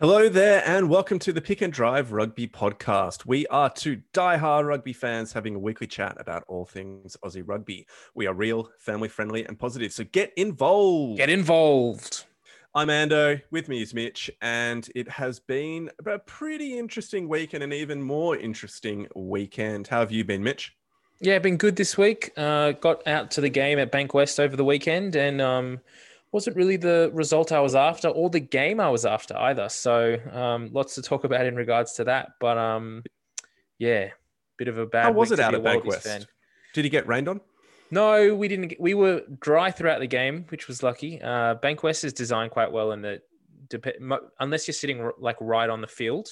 Hello 0.00 0.30
there, 0.30 0.62
and 0.64 0.88
welcome 0.88 1.18
to 1.18 1.30
the 1.30 1.42
Pick 1.42 1.60
and 1.60 1.70
Drive 1.70 2.12
Rugby 2.12 2.48
Podcast. 2.48 3.26
We 3.26 3.46
are 3.48 3.68
two 3.68 4.00
die-hard 4.14 4.64
rugby 4.64 4.94
fans 4.94 5.30
having 5.30 5.54
a 5.54 5.58
weekly 5.58 5.86
chat 5.86 6.16
about 6.18 6.42
all 6.48 6.64
things 6.64 7.18
Aussie 7.22 7.42
rugby. 7.46 7.86
We 8.14 8.26
are 8.26 8.32
real, 8.32 8.70
family 8.78 9.10
friendly, 9.10 9.44
and 9.44 9.58
positive, 9.58 9.92
so 9.92 10.04
get 10.04 10.32
involved. 10.38 11.18
Get 11.18 11.28
involved. 11.28 12.24
I'm 12.74 12.88
Ando, 12.88 13.42
with 13.50 13.68
me 13.68 13.82
is 13.82 13.92
Mitch, 13.92 14.30
and 14.40 14.88
it 14.94 15.06
has 15.06 15.38
been 15.38 15.90
a 16.06 16.18
pretty 16.20 16.78
interesting 16.78 17.28
week 17.28 17.52
and 17.52 17.62
an 17.62 17.74
even 17.74 18.00
more 18.00 18.38
interesting 18.38 19.06
weekend. 19.14 19.86
How 19.86 20.00
have 20.00 20.10
you 20.10 20.24
been, 20.24 20.42
Mitch? 20.42 20.74
Yeah, 21.20 21.38
been 21.40 21.58
good 21.58 21.76
this 21.76 21.98
week. 21.98 22.32
Uh, 22.38 22.72
got 22.72 23.06
out 23.06 23.30
to 23.32 23.42
the 23.42 23.50
game 23.50 23.78
at 23.78 23.92
Bankwest 23.92 24.40
over 24.40 24.56
the 24.56 24.64
weekend, 24.64 25.14
and 25.14 25.42
um, 25.42 25.80
wasn't 26.32 26.56
really 26.56 26.76
the 26.76 27.10
result 27.12 27.52
I 27.52 27.60
was 27.60 27.74
after 27.74 28.08
or 28.08 28.30
the 28.30 28.40
game 28.40 28.80
I 28.80 28.90
was 28.90 29.04
after 29.04 29.36
either. 29.36 29.68
So 29.68 30.16
um, 30.32 30.70
lots 30.72 30.94
to 30.94 31.02
talk 31.02 31.24
about 31.24 31.46
in 31.46 31.56
regards 31.56 31.94
to 31.94 32.04
that. 32.04 32.32
But 32.40 32.56
um, 32.58 33.02
yeah, 33.78 34.10
bit 34.58 34.68
of 34.68 34.78
a 34.78 34.86
bad. 34.86 35.04
How 35.04 35.12
was 35.12 35.32
it 35.32 35.40
out 35.40 35.54
at 35.54 35.62
Bankwest? 35.62 36.02
Fan. 36.02 36.26
Did 36.74 36.84
he 36.84 36.90
get 36.90 37.06
rained 37.08 37.28
on? 37.28 37.40
No, 37.90 38.34
we 38.34 38.46
didn't. 38.46 38.68
Get, 38.68 38.80
we 38.80 38.94
were 38.94 39.22
dry 39.40 39.72
throughout 39.72 39.98
the 39.98 40.06
game, 40.06 40.44
which 40.50 40.68
was 40.68 40.82
lucky. 40.82 41.20
Uh, 41.20 41.56
Bankwest 41.56 42.04
is 42.04 42.12
designed 42.12 42.52
quite 42.52 42.70
well 42.70 42.92
in 42.92 43.02
that, 43.02 43.22
unless 44.38 44.68
you're 44.68 44.72
sitting 44.72 45.10
like 45.18 45.36
right 45.40 45.68
on 45.68 45.80
the 45.80 45.88
field, 45.88 46.28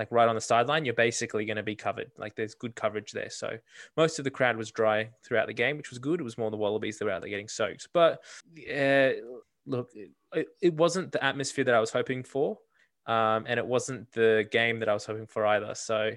like 0.00 0.10
right 0.10 0.30
on 0.30 0.34
the 0.34 0.40
sideline, 0.40 0.86
you're 0.86 0.94
basically 0.94 1.44
going 1.44 1.58
to 1.58 1.62
be 1.62 1.76
covered. 1.76 2.10
Like 2.16 2.34
there's 2.34 2.54
good 2.54 2.74
coverage 2.74 3.12
there. 3.12 3.28
So 3.28 3.58
most 3.98 4.18
of 4.18 4.24
the 4.24 4.30
crowd 4.30 4.56
was 4.56 4.70
dry 4.70 5.10
throughout 5.22 5.46
the 5.46 5.52
game, 5.52 5.76
which 5.76 5.90
was 5.90 5.98
good. 5.98 6.20
It 6.20 6.22
was 6.22 6.38
more 6.38 6.50
the 6.50 6.56
Wallabies 6.56 6.98
that 6.98 7.04
were 7.04 7.10
out 7.10 7.20
there 7.20 7.28
getting 7.28 7.48
soaked. 7.48 7.86
But 7.92 8.22
uh, 8.74 9.10
look, 9.66 9.90
it, 10.32 10.46
it, 10.62 10.72
wasn't 10.72 11.12
the 11.12 11.22
atmosphere 11.22 11.64
that 11.64 11.74
I 11.74 11.80
was 11.80 11.90
hoping 11.90 12.22
for. 12.22 12.56
Um, 13.04 13.44
and 13.46 13.58
it 13.58 13.66
wasn't 13.66 14.10
the 14.12 14.48
game 14.50 14.80
that 14.80 14.88
I 14.88 14.94
was 14.94 15.04
hoping 15.04 15.26
for 15.26 15.44
either. 15.44 15.74
So 15.74 16.12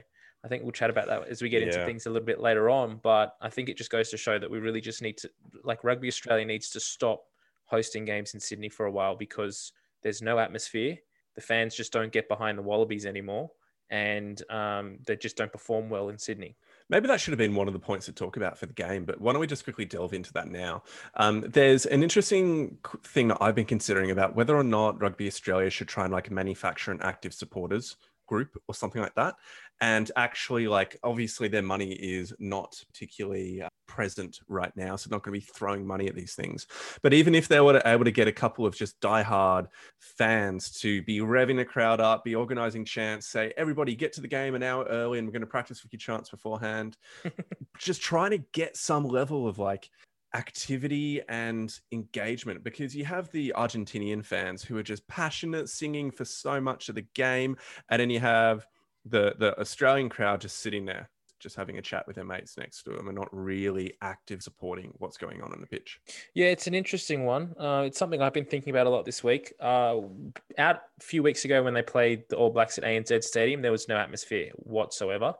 I 0.45 0.47
think 0.47 0.63
we'll 0.63 0.71
chat 0.71 0.89
about 0.89 1.07
that 1.07 1.27
as 1.27 1.41
we 1.41 1.49
get 1.49 1.63
into 1.63 1.83
things 1.83 2.05
a 2.05 2.09
little 2.09 2.25
bit 2.25 2.39
later 2.39 2.69
on. 2.69 3.01
But 3.03 3.35
I 3.41 3.49
think 3.49 3.67
it 3.67 3.75
just 3.75 3.91
goes 3.91 4.09
to 4.11 4.17
show 4.17 4.39
that 4.39 4.49
we 4.49 4.59
really 4.59 4.79
just 4.79 5.01
need 5.01 5.17
to, 5.17 5.29
like, 5.65 5.83
Rugby 5.83 6.07
Australia 6.07 6.45
needs 6.45 6.69
to 6.69 6.79
stop 6.79 7.25
hosting 7.65 8.05
games 8.05 8.33
in 8.33 8.39
Sydney 8.39 8.69
for 8.69 8.85
a 8.85 8.91
while 8.91 9.17
because 9.17 9.73
there's 10.03 10.21
no 10.21 10.39
atmosphere. 10.39 10.99
The 11.35 11.41
fans 11.41 11.75
just 11.75 11.91
don't 11.91 12.13
get 12.13 12.29
behind 12.29 12.57
the 12.57 12.61
Wallabies 12.61 13.05
anymore 13.05 13.49
and 13.93 14.41
um, 14.49 14.97
they 15.05 15.15
just 15.15 15.37
don't 15.37 15.51
perform 15.51 15.87
well 15.87 16.09
in 16.09 16.17
Sydney. 16.17 16.55
Maybe 16.89 17.07
that 17.07 17.21
should 17.21 17.31
have 17.31 17.37
been 17.37 17.53
one 17.53 17.67
of 17.67 17.73
the 17.73 17.79
points 17.79 18.07
to 18.07 18.11
talk 18.11 18.37
about 18.37 18.57
for 18.57 18.65
the 18.65 18.73
game, 18.73 19.05
but 19.05 19.21
why 19.21 19.31
don't 19.31 19.39
we 19.39 19.45
just 19.45 19.63
quickly 19.63 19.85
delve 19.85 20.13
into 20.13 20.33
that 20.33 20.47
now? 20.47 20.81
Um, 21.13 21.41
there's 21.41 21.85
an 21.85 22.01
interesting 22.01 22.79
thing 23.03 23.27
that 23.27 23.37
I've 23.39 23.53
been 23.53 23.65
considering 23.65 24.09
about 24.09 24.35
whether 24.35 24.57
or 24.57 24.63
not 24.63 24.99
Rugby 24.99 25.27
Australia 25.27 25.69
should 25.69 25.87
try 25.87 26.05
and 26.05 26.11
like 26.11 26.31
manufacture 26.31 26.91
an 26.91 27.01
active 27.03 27.35
supporters 27.35 27.95
group 28.25 28.59
or 28.67 28.73
something 28.73 29.01
like 29.01 29.13
that 29.13 29.35
and 29.83 30.11
actually 30.15 30.65
like 30.65 30.97
obviously 31.03 31.49
their 31.49 31.61
money 31.61 31.91
is 31.91 32.33
not 32.39 32.81
particularly 32.87 33.61
uh, 33.61 33.67
present 33.85 34.39
right 34.47 34.71
now 34.77 34.95
so 34.95 35.09
not 35.11 35.23
going 35.23 35.37
to 35.37 35.45
be 35.45 35.51
throwing 35.53 35.85
money 35.85 36.07
at 36.07 36.15
these 36.15 36.35
things. 36.35 36.67
But 37.01 37.13
even 37.13 37.35
if 37.35 37.49
they 37.49 37.59
were 37.59 37.81
able 37.85 38.05
to 38.05 38.11
get 38.11 38.29
a 38.29 38.31
couple 38.31 38.65
of 38.65 38.73
just 38.73 38.97
diehard 39.01 39.67
fans 39.99 40.71
to 40.79 41.01
be 41.01 41.19
revving 41.19 41.57
the 41.57 41.65
crowd 41.65 41.99
up 41.99 42.23
be 42.23 42.33
organizing 42.33 42.85
chants 42.85 43.27
say 43.27 43.53
everybody 43.57 43.93
get 43.93 44.13
to 44.13 44.21
the 44.21 44.27
game 44.27 44.55
an 44.55 44.63
hour 44.63 44.85
early 44.85 45.19
and 45.19 45.27
we're 45.27 45.33
going 45.33 45.41
to 45.41 45.47
practice 45.47 45.83
with 45.83 45.91
your 45.91 45.99
chants 45.99 46.29
beforehand 46.29 46.95
just 47.77 48.01
trying 48.01 48.31
to 48.31 48.37
get 48.53 48.77
some 48.77 49.05
level 49.05 49.49
of 49.49 49.59
like 49.59 49.89
activity 50.33 51.21
and 51.27 51.77
engagement. 51.91 52.63
Because 52.63 52.95
you 52.95 53.03
have 53.03 53.29
the 53.31 53.53
Argentinian 53.55 54.25
fans 54.25 54.63
who 54.63 54.77
are 54.77 54.83
just 54.83 55.05
passionate 55.07 55.67
singing 55.69 56.09
for 56.09 56.23
so 56.23 56.61
much 56.61 56.87
of 56.87 56.95
the 56.95 57.05
game 57.13 57.57
and 57.89 57.99
then 57.99 58.09
you 58.09 58.21
have 58.21 58.65
the 59.05 59.35
the 59.37 59.59
Australian 59.59 60.09
crowd 60.09 60.41
just 60.41 60.59
sitting 60.59 60.85
there 60.85 61.09
just 61.43 61.57
having 61.57 61.77
a 61.77 61.81
chat 61.81 62.07
with 62.07 62.15
their 62.15 62.25
mates 62.25 62.57
next 62.57 62.83
to 62.83 62.91
them 62.91 63.09
and 63.09 63.17
not 63.17 63.27
really 63.31 63.93
active 64.01 64.41
supporting 64.41 64.93
what's 64.97 65.17
going 65.17 65.41
on 65.41 65.51
on 65.51 65.59
the 65.59 65.67
pitch. 65.67 65.99
Yeah, 66.33 66.47
it's 66.47 66.67
an 66.67 66.73
interesting 66.73 67.25
one. 67.25 67.53
Uh, 67.59 67.83
it's 67.85 67.99
something 67.99 68.21
I've 68.21 68.33
been 68.33 68.45
thinking 68.45 68.71
about 68.71 68.87
a 68.87 68.89
lot 68.89 69.03
this 69.03 69.23
week. 69.23 69.53
Uh, 69.59 69.99
out 70.57 70.75
a 70.77 71.03
few 71.03 71.21
weeks 71.21 71.43
ago 71.43 71.61
when 71.61 71.73
they 71.73 71.81
played 71.81 72.23
the 72.29 72.37
All 72.37 72.49
Blacks 72.49 72.77
at 72.77 72.85
ANZ 72.85 73.23
Stadium, 73.25 73.61
there 73.61 73.73
was 73.73 73.89
no 73.89 73.97
atmosphere 73.97 74.51
whatsoever. 74.55 75.35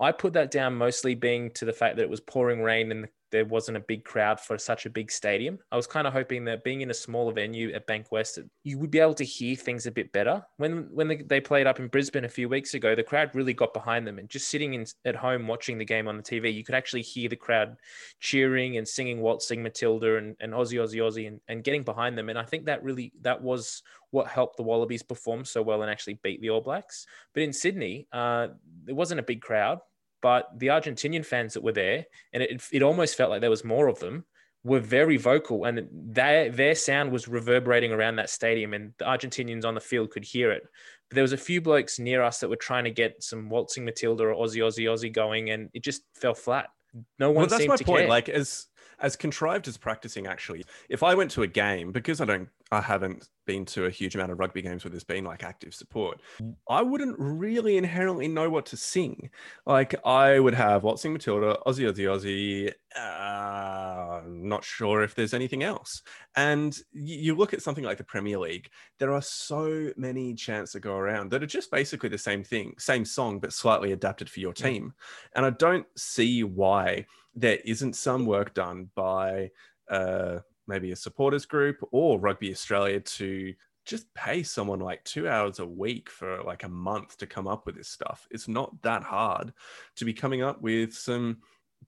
I 0.00 0.10
put 0.10 0.32
that 0.32 0.50
down 0.50 0.74
mostly 0.74 1.14
being 1.14 1.52
to 1.52 1.64
the 1.64 1.72
fact 1.72 1.96
that 1.96 2.02
it 2.02 2.10
was 2.10 2.20
pouring 2.20 2.60
rain 2.60 2.90
and 2.90 3.04
the 3.04 3.08
there 3.34 3.44
wasn't 3.44 3.76
a 3.76 3.80
big 3.80 4.04
crowd 4.04 4.38
for 4.38 4.56
such 4.56 4.86
a 4.86 4.90
big 4.90 5.10
stadium. 5.10 5.58
I 5.72 5.76
was 5.76 5.88
kind 5.88 6.06
of 6.06 6.12
hoping 6.12 6.44
that 6.44 6.62
being 6.62 6.82
in 6.82 6.90
a 6.92 6.94
smaller 6.94 7.32
venue 7.32 7.72
at 7.72 7.84
Bankwest, 7.88 8.48
you 8.62 8.78
would 8.78 8.92
be 8.92 9.00
able 9.00 9.14
to 9.14 9.24
hear 9.24 9.56
things 9.56 9.86
a 9.86 9.90
bit 9.90 10.12
better. 10.12 10.40
When 10.58 10.88
when 10.92 11.26
they 11.26 11.40
played 11.40 11.66
up 11.66 11.80
in 11.80 11.88
Brisbane 11.88 12.24
a 12.24 12.28
few 12.28 12.48
weeks 12.48 12.74
ago, 12.74 12.94
the 12.94 13.02
crowd 13.02 13.34
really 13.34 13.52
got 13.52 13.74
behind 13.74 14.06
them, 14.06 14.20
and 14.20 14.28
just 14.28 14.46
sitting 14.46 14.74
in, 14.74 14.86
at 15.04 15.16
home 15.16 15.48
watching 15.48 15.78
the 15.78 15.84
game 15.84 16.06
on 16.06 16.16
the 16.16 16.22
TV, 16.22 16.54
you 16.54 16.62
could 16.62 16.76
actually 16.76 17.02
hear 17.02 17.28
the 17.28 17.34
crowd 17.34 17.76
cheering 18.20 18.76
and 18.76 18.86
singing 18.86 19.20
"Waltzing 19.20 19.64
Matilda" 19.64 20.16
and, 20.16 20.36
and 20.38 20.52
Aussie, 20.52 20.78
Aussie, 20.78 21.02
Aussie, 21.02 21.26
and, 21.26 21.40
and 21.48 21.64
getting 21.64 21.82
behind 21.82 22.16
them. 22.16 22.28
And 22.28 22.38
I 22.38 22.44
think 22.44 22.66
that 22.66 22.84
really 22.84 23.12
that 23.22 23.42
was 23.42 23.82
what 24.12 24.28
helped 24.28 24.56
the 24.56 24.62
Wallabies 24.62 25.02
perform 25.02 25.44
so 25.44 25.60
well 25.60 25.82
and 25.82 25.90
actually 25.90 26.20
beat 26.22 26.40
the 26.40 26.50
All 26.50 26.60
Blacks. 26.60 27.04
But 27.32 27.42
in 27.42 27.52
Sydney, 27.52 28.06
uh, 28.12 28.48
there 28.84 28.94
wasn't 28.94 29.18
a 29.18 29.24
big 29.24 29.42
crowd 29.42 29.80
but 30.24 30.48
the 30.58 30.68
Argentinian 30.68 31.22
fans 31.22 31.52
that 31.52 31.62
were 31.62 31.72
there, 31.72 32.06
and 32.32 32.42
it, 32.42 32.62
it 32.72 32.82
almost 32.82 33.14
felt 33.14 33.28
like 33.28 33.42
there 33.42 33.50
was 33.50 33.62
more 33.62 33.88
of 33.88 33.98
them, 33.98 34.24
were 34.64 34.80
very 34.80 35.18
vocal, 35.18 35.66
and 35.66 35.86
their 35.92 36.50
their 36.50 36.74
sound 36.74 37.12
was 37.12 37.28
reverberating 37.28 37.92
around 37.92 38.16
that 38.16 38.30
stadium, 38.30 38.72
and 38.72 38.94
the 38.96 39.04
Argentinians 39.04 39.66
on 39.66 39.74
the 39.74 39.82
field 39.82 40.10
could 40.10 40.24
hear 40.24 40.50
it. 40.50 40.62
But 41.10 41.16
there 41.16 41.22
was 41.22 41.34
a 41.34 41.36
few 41.36 41.60
blokes 41.60 41.98
near 41.98 42.22
us 42.22 42.38
that 42.38 42.48
were 42.48 42.56
trying 42.56 42.84
to 42.84 42.90
get 42.90 43.22
some 43.22 43.50
waltzing 43.50 43.84
Matilda 43.84 44.24
or 44.24 44.34
Aussie 44.34 44.62
Aussie 44.62 44.86
Aussie 44.86 45.12
going, 45.12 45.50
and 45.50 45.68
it 45.74 45.84
just 45.84 46.04
fell 46.14 46.32
flat. 46.32 46.70
No 47.18 47.30
one. 47.30 47.42
Well, 47.42 47.58
that's 47.58 47.68
my 47.68 47.76
point. 47.76 48.00
Care. 48.04 48.08
Like 48.08 48.30
as 48.30 48.68
as 49.00 49.16
contrived 49.16 49.68
as 49.68 49.76
practicing 49.76 50.28
actually 50.28 50.64
if 50.88 51.02
i 51.02 51.14
went 51.14 51.28
to 51.28 51.42
a 51.42 51.46
game 51.48 51.90
because 51.90 52.20
i 52.20 52.24
don't 52.24 52.48
i 52.72 52.80
haven't 52.80 53.28
been 53.46 53.64
to 53.64 53.84
a 53.86 53.90
huge 53.90 54.14
amount 54.14 54.32
of 54.32 54.38
rugby 54.38 54.62
games 54.62 54.84
where 54.84 54.90
there's 54.90 55.04
been 55.04 55.24
like 55.24 55.44
active 55.44 55.74
support. 55.74 56.20
I 56.68 56.82
wouldn't 56.82 57.16
really 57.18 57.76
inherently 57.76 58.28
know 58.28 58.48
what 58.48 58.66
to 58.66 58.76
sing. 58.76 59.30
Like 59.66 59.94
i 60.04 60.38
would 60.38 60.54
have 60.54 60.82
waltzing 60.82 61.12
matilda 61.12 61.58
aussie 61.66 61.90
aussie 61.90 62.08
aussie 62.08 62.72
uh, 62.96 64.20
not 64.26 64.64
sure 64.64 65.02
if 65.02 65.14
there's 65.14 65.34
anything 65.34 65.62
else. 65.62 66.02
And 66.36 66.76
you 66.92 67.34
look 67.34 67.52
at 67.52 67.62
something 67.62 67.84
like 67.84 67.98
the 67.98 68.04
premier 68.04 68.38
league 68.38 68.68
there 68.98 69.12
are 69.12 69.22
so 69.22 69.90
many 69.96 70.34
chants 70.34 70.72
that 70.72 70.80
go 70.80 70.94
around 70.94 71.30
that 71.30 71.42
are 71.42 71.46
just 71.46 71.70
basically 71.70 72.08
the 72.08 72.18
same 72.18 72.44
thing 72.44 72.74
same 72.78 73.04
song 73.04 73.40
but 73.40 73.52
slightly 73.52 73.92
adapted 73.92 74.30
for 74.30 74.40
your 74.40 74.52
team. 74.52 74.92
And 75.34 75.44
i 75.44 75.50
don't 75.50 75.86
see 75.96 76.44
why 76.44 77.06
there 77.34 77.58
isn't 77.64 77.96
some 77.96 78.26
work 78.26 78.54
done 78.54 78.90
by 78.94 79.50
uh, 79.90 80.38
maybe 80.66 80.92
a 80.92 80.96
supporters 80.96 81.46
group 81.46 81.76
or 81.90 82.18
Rugby 82.18 82.50
Australia 82.50 83.00
to 83.00 83.54
just 83.84 84.12
pay 84.14 84.42
someone 84.42 84.80
like 84.80 85.04
two 85.04 85.28
hours 85.28 85.58
a 85.58 85.66
week 85.66 86.08
for 86.08 86.42
like 86.42 86.64
a 86.64 86.68
month 86.68 87.18
to 87.18 87.26
come 87.26 87.46
up 87.46 87.66
with 87.66 87.76
this 87.76 87.88
stuff. 87.88 88.26
It's 88.30 88.48
not 88.48 88.80
that 88.82 89.02
hard 89.02 89.52
to 89.96 90.04
be 90.04 90.14
coming 90.14 90.42
up 90.42 90.62
with 90.62 90.94
some 90.94 91.38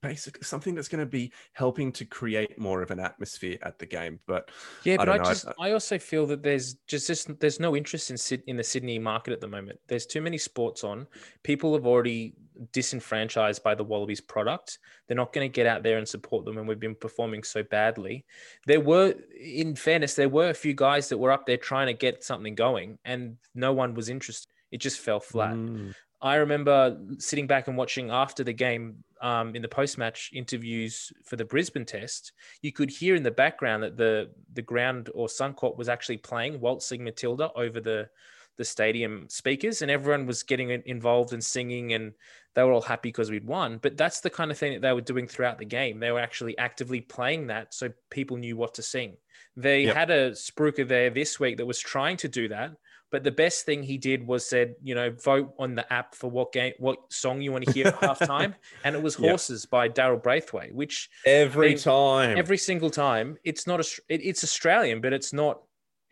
basically 0.01 0.43
something 0.43 0.75
that's 0.75 0.87
going 0.87 0.99
to 0.99 1.09
be 1.09 1.31
helping 1.53 1.91
to 1.93 2.05
create 2.05 2.57
more 2.59 2.81
of 2.81 2.91
an 2.91 2.99
atmosphere 2.99 3.57
at 3.61 3.79
the 3.79 3.85
game. 3.85 4.19
But 4.27 4.49
yeah, 4.83 4.97
but 4.97 5.09
I, 5.09 5.15
I 5.15 5.17
just 5.19 5.47
I, 5.47 5.69
I, 5.69 5.71
also 5.71 5.97
feel 5.97 6.25
that 6.27 6.43
there's 6.43 6.75
just, 6.87 7.07
just 7.07 7.39
there's 7.39 7.59
no 7.59 7.75
interest 7.75 8.11
in 8.11 8.41
in 8.47 8.57
the 8.57 8.63
Sydney 8.63 8.99
market 8.99 9.33
at 9.33 9.41
the 9.41 9.47
moment. 9.47 9.79
There's 9.87 10.05
too 10.05 10.21
many 10.21 10.37
sports 10.37 10.83
on. 10.83 11.07
People 11.43 11.73
have 11.73 11.85
already 11.85 12.33
disenfranchised 12.71 13.63
by 13.63 13.75
the 13.75 13.83
Wallabies 13.83 14.21
product. 14.21 14.79
They're 15.07 15.17
not 15.17 15.33
going 15.33 15.49
to 15.49 15.53
get 15.53 15.67
out 15.67 15.83
there 15.83 15.97
and 15.97 16.07
support 16.07 16.45
them, 16.45 16.57
and 16.57 16.67
we've 16.67 16.79
been 16.79 16.95
performing 16.95 17.43
so 17.43 17.63
badly. 17.63 18.25
There 18.65 18.81
were, 18.81 19.15
in 19.39 19.75
fairness, 19.75 20.15
there 20.15 20.29
were 20.29 20.49
a 20.49 20.53
few 20.53 20.73
guys 20.73 21.09
that 21.09 21.17
were 21.17 21.31
up 21.31 21.45
there 21.45 21.57
trying 21.57 21.87
to 21.87 21.93
get 21.93 22.23
something 22.23 22.55
going, 22.55 22.97
and 23.05 23.37
no 23.55 23.73
one 23.73 23.93
was 23.93 24.09
interested. 24.09 24.51
It 24.71 24.81
just 24.81 24.99
fell 24.99 25.19
flat. 25.19 25.53
Mm. 25.53 25.93
I 26.21 26.35
remember 26.35 26.97
sitting 27.19 27.47
back 27.47 27.67
and 27.67 27.77
watching 27.77 28.09
after 28.09 28.43
the 28.43 28.53
game 28.53 29.03
um, 29.21 29.55
in 29.55 29.61
the 29.61 29.67
post-match 29.67 30.31
interviews 30.33 31.11
for 31.23 31.35
the 31.35 31.45
Brisbane 31.45 31.85
Test. 31.85 32.33
You 32.61 32.71
could 32.71 32.89
hear 32.89 33.15
in 33.15 33.23
the 33.23 33.31
background 33.31 33.83
that 33.83 33.97
the 33.97 34.31
the 34.53 34.61
ground 34.61 35.09
or 35.13 35.27
Suncorp 35.27 35.77
was 35.77 35.89
actually 35.89 36.17
playing 36.17 36.59
"Waltzing 36.59 37.03
Matilda" 37.03 37.51
over 37.55 37.79
the 37.79 38.09
the 38.57 38.65
stadium 38.65 39.27
speakers, 39.29 39.81
and 39.81 39.91
everyone 39.91 40.25
was 40.25 40.43
getting 40.43 40.71
involved 40.71 41.33
and 41.33 41.43
singing, 41.43 41.93
and 41.93 42.13
they 42.55 42.63
were 42.63 42.71
all 42.71 42.81
happy 42.81 43.09
because 43.09 43.29
we'd 43.29 43.45
won. 43.45 43.77
But 43.77 43.97
that's 43.97 44.19
the 44.21 44.31
kind 44.31 44.49
of 44.49 44.57
thing 44.57 44.73
that 44.73 44.81
they 44.81 44.93
were 44.93 45.01
doing 45.01 45.27
throughout 45.27 45.59
the 45.59 45.65
game. 45.65 45.99
They 45.99 46.11
were 46.11 46.19
actually 46.19 46.57
actively 46.57 47.01
playing 47.01 47.47
that, 47.47 47.73
so 47.73 47.91
people 48.09 48.37
knew 48.37 48.57
what 48.57 48.73
to 48.75 48.81
sing. 48.81 49.17
They 49.55 49.83
yep. 49.83 49.95
had 49.95 50.09
a 50.09 50.31
spruiker 50.31 50.87
there 50.87 51.11
this 51.11 51.39
week 51.39 51.57
that 51.57 51.67
was 51.67 51.79
trying 51.79 52.17
to 52.17 52.27
do 52.27 52.47
that, 52.47 52.71
but 53.09 53.23
the 53.23 53.31
best 53.31 53.65
thing 53.65 53.83
he 53.83 53.97
did 53.97 54.25
was 54.27 54.47
said, 54.47 54.75
you 54.83 54.93
know, 54.95 55.11
vote 55.11 55.53
on 55.57 55.75
the 55.75 55.91
app 55.93 56.13
for 56.13 56.29
what 56.29 56.51
game, 56.51 56.73
what 56.79 56.97
song 57.11 57.41
you 57.41 57.51
want 57.51 57.65
to 57.65 57.71
hear 57.71 57.87
at 57.87 57.95
halftime, 58.01 58.53
and 58.83 58.95
it 58.95 59.01
was 59.01 59.15
"Horses" 59.15 59.63
yep. 59.65 59.69
by 59.71 59.89
Daryl 59.89 60.21
Braithwaite. 60.21 60.73
Which 60.75 61.09
every 61.25 61.67
I 61.67 61.69
mean, 61.69 61.77
time, 61.77 62.37
every 62.37 62.57
single 62.57 62.89
time, 62.89 63.37
it's 63.43 63.65
not 63.67 63.79
a, 63.79 64.01
it, 64.09 64.21
it's 64.23 64.43
Australian, 64.43 64.99
but 65.01 65.13
it's 65.13 65.31
not, 65.33 65.61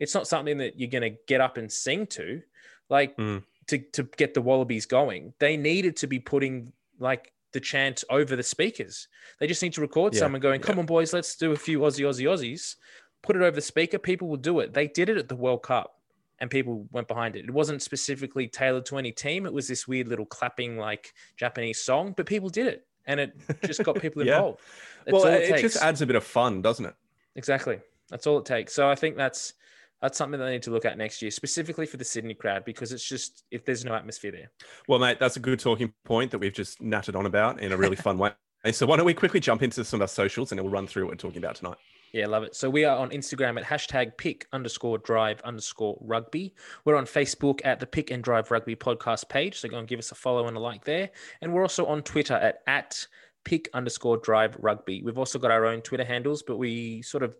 it's 0.00 0.14
not 0.14 0.26
something 0.26 0.58
that 0.58 0.78
you're 0.78 0.90
going 0.90 1.02
to 1.12 1.18
get 1.28 1.40
up 1.40 1.56
and 1.56 1.70
sing 1.70 2.06
to. 2.08 2.40
like 2.88 3.16
Mm. 3.16 3.42
to 3.68 3.78
to 3.78 4.04
get 4.16 4.32
the 4.34 4.40
Wallabies 4.42 4.86
going. 4.86 5.34
They 5.38 5.56
needed 5.56 5.96
to 5.96 6.06
be 6.06 6.18
putting 6.20 6.72
like 6.98 7.32
the 7.52 7.60
chant 7.60 8.04
over 8.10 8.36
the 8.36 8.42
speakers. 8.42 9.08
They 9.40 9.46
just 9.46 9.62
need 9.62 9.72
to 9.74 9.80
record 9.80 10.14
Yeah, 10.14 10.20
someone 10.20 10.40
going, 10.40 10.60
yeah. 10.60 10.66
"Come 10.66 10.78
on, 10.78 10.86
boys, 10.86 11.12
let's 11.12 11.36
do 11.36 11.52
a 11.52 11.56
few 11.56 11.80
Aussie, 11.80 12.04
Aussie, 12.06 12.26
Aussies." 12.26 12.76
Put 13.22 13.34
it 13.36 13.42
over 13.42 13.56
the 13.56 13.60
speaker. 13.62 13.98
People 13.98 14.28
will 14.28 14.36
do 14.36 14.60
it. 14.60 14.72
They 14.72 14.86
did 14.86 15.08
it 15.08 15.16
at 15.16 15.28
the 15.28 15.34
World 15.34 15.62
Cup, 15.64 15.96
and 16.38 16.50
people 16.50 16.86
went 16.90 17.08
behind 17.08 17.36
it. 17.36 17.44
It 17.44 17.50
wasn't 17.50 17.82
specifically 17.82 18.46
tailored 18.48 18.86
to 18.86 18.98
any 18.98 19.12
team. 19.12 19.46
It 19.46 19.52
was 19.52 19.68
this 19.68 19.88
weird 19.88 20.08
little 20.08 20.26
clapping 20.26 20.76
like 20.76 21.12
Japanese 21.36 21.80
song, 21.82 22.14
but 22.16 22.26
people 22.26 22.48
did 22.48 22.66
it, 22.66 22.86
and 23.06 23.20
it 23.20 23.32
just 23.64 23.82
got 23.84 24.00
people 24.00 24.22
Yeah. 24.26 24.36
involved. 24.36 24.60
That's 25.04 25.12
well, 25.12 25.26
it, 25.26 25.50
it, 25.50 25.60
just 25.60 25.82
adds 25.82 26.02
a 26.02 26.06
bit 26.06 26.16
of 26.16 26.24
fun, 26.24 26.62
doesn't 26.62 26.84
it? 26.84 26.94
Exactly. 27.36 27.80
That's 28.10 28.26
all 28.26 28.38
it 28.38 28.44
takes. 28.44 28.72
So 28.74 28.88
I 28.88 28.94
think 28.94 29.16
that's 29.16 29.54
that's 30.02 30.18
something 30.18 30.38
that 30.38 30.46
I 30.46 30.50
need 30.50 30.62
to 30.64 30.70
look 30.70 30.84
at 30.84 30.98
next 30.98 31.22
year, 31.22 31.30
specifically 31.30 31.86
for 31.86 31.96
the 31.96 32.04
Sydney 32.04 32.34
crowd, 32.34 32.64
because 32.64 32.92
it's 32.92 33.06
just 33.06 33.44
if 33.50 33.64
there's 33.64 33.84
no 33.84 33.94
atmosphere 33.94 34.32
there. 34.32 34.50
Well, 34.88 34.98
mate, 34.98 35.18
that's 35.18 35.36
a 35.36 35.40
good 35.40 35.58
talking 35.58 35.92
point 36.04 36.30
that 36.32 36.38
we've 36.38 36.52
just 36.52 36.82
nattered 36.82 37.16
on 37.16 37.26
about 37.26 37.60
in 37.60 37.72
a 37.72 37.76
really 37.76 37.96
fun 37.96 38.18
way. 38.18 38.32
So 38.72 38.84
why 38.84 38.96
don't 38.96 39.06
we 39.06 39.14
quickly 39.14 39.40
jump 39.40 39.62
into 39.62 39.84
some 39.84 39.98
of 39.98 40.02
our 40.02 40.08
socials 40.08 40.52
and 40.52 40.60
we'll 40.60 40.70
run 40.70 40.86
through 40.86 41.04
what 41.04 41.12
we're 41.12 41.16
talking 41.16 41.38
about 41.38 41.54
tonight. 41.54 41.76
Yeah, 42.12 42.26
love 42.26 42.44
it. 42.44 42.54
So 42.54 42.70
we 42.70 42.84
are 42.84 42.96
on 42.96 43.10
Instagram 43.10 43.58
at 43.60 43.64
hashtag 43.64 44.16
pick 44.16 44.46
underscore 44.52 44.98
drive 44.98 45.40
underscore 45.42 45.98
rugby. 46.00 46.54
We're 46.84 46.96
on 46.96 47.04
Facebook 47.04 47.60
at 47.64 47.80
the 47.80 47.86
Pick 47.86 48.10
and 48.10 48.22
Drive 48.22 48.50
Rugby 48.50 48.76
podcast 48.76 49.28
page. 49.28 49.58
So 49.58 49.68
go 49.68 49.78
and 49.78 49.88
give 49.88 49.98
us 49.98 50.12
a 50.12 50.14
follow 50.14 50.46
and 50.48 50.56
a 50.56 50.60
like 50.60 50.84
there. 50.84 51.10
And 51.40 51.52
we're 51.52 51.62
also 51.62 51.84
on 51.86 52.02
Twitter 52.02 52.34
at 52.34 52.60
at 52.66 53.06
pick 53.44 53.68
underscore 53.74 54.18
drive 54.18 54.56
rugby. 54.58 55.02
We've 55.02 55.18
also 55.18 55.38
got 55.38 55.50
our 55.50 55.66
own 55.66 55.80
Twitter 55.80 56.04
handles, 56.04 56.42
but 56.42 56.58
we 56.58 57.02
sort 57.02 57.22
of 57.22 57.34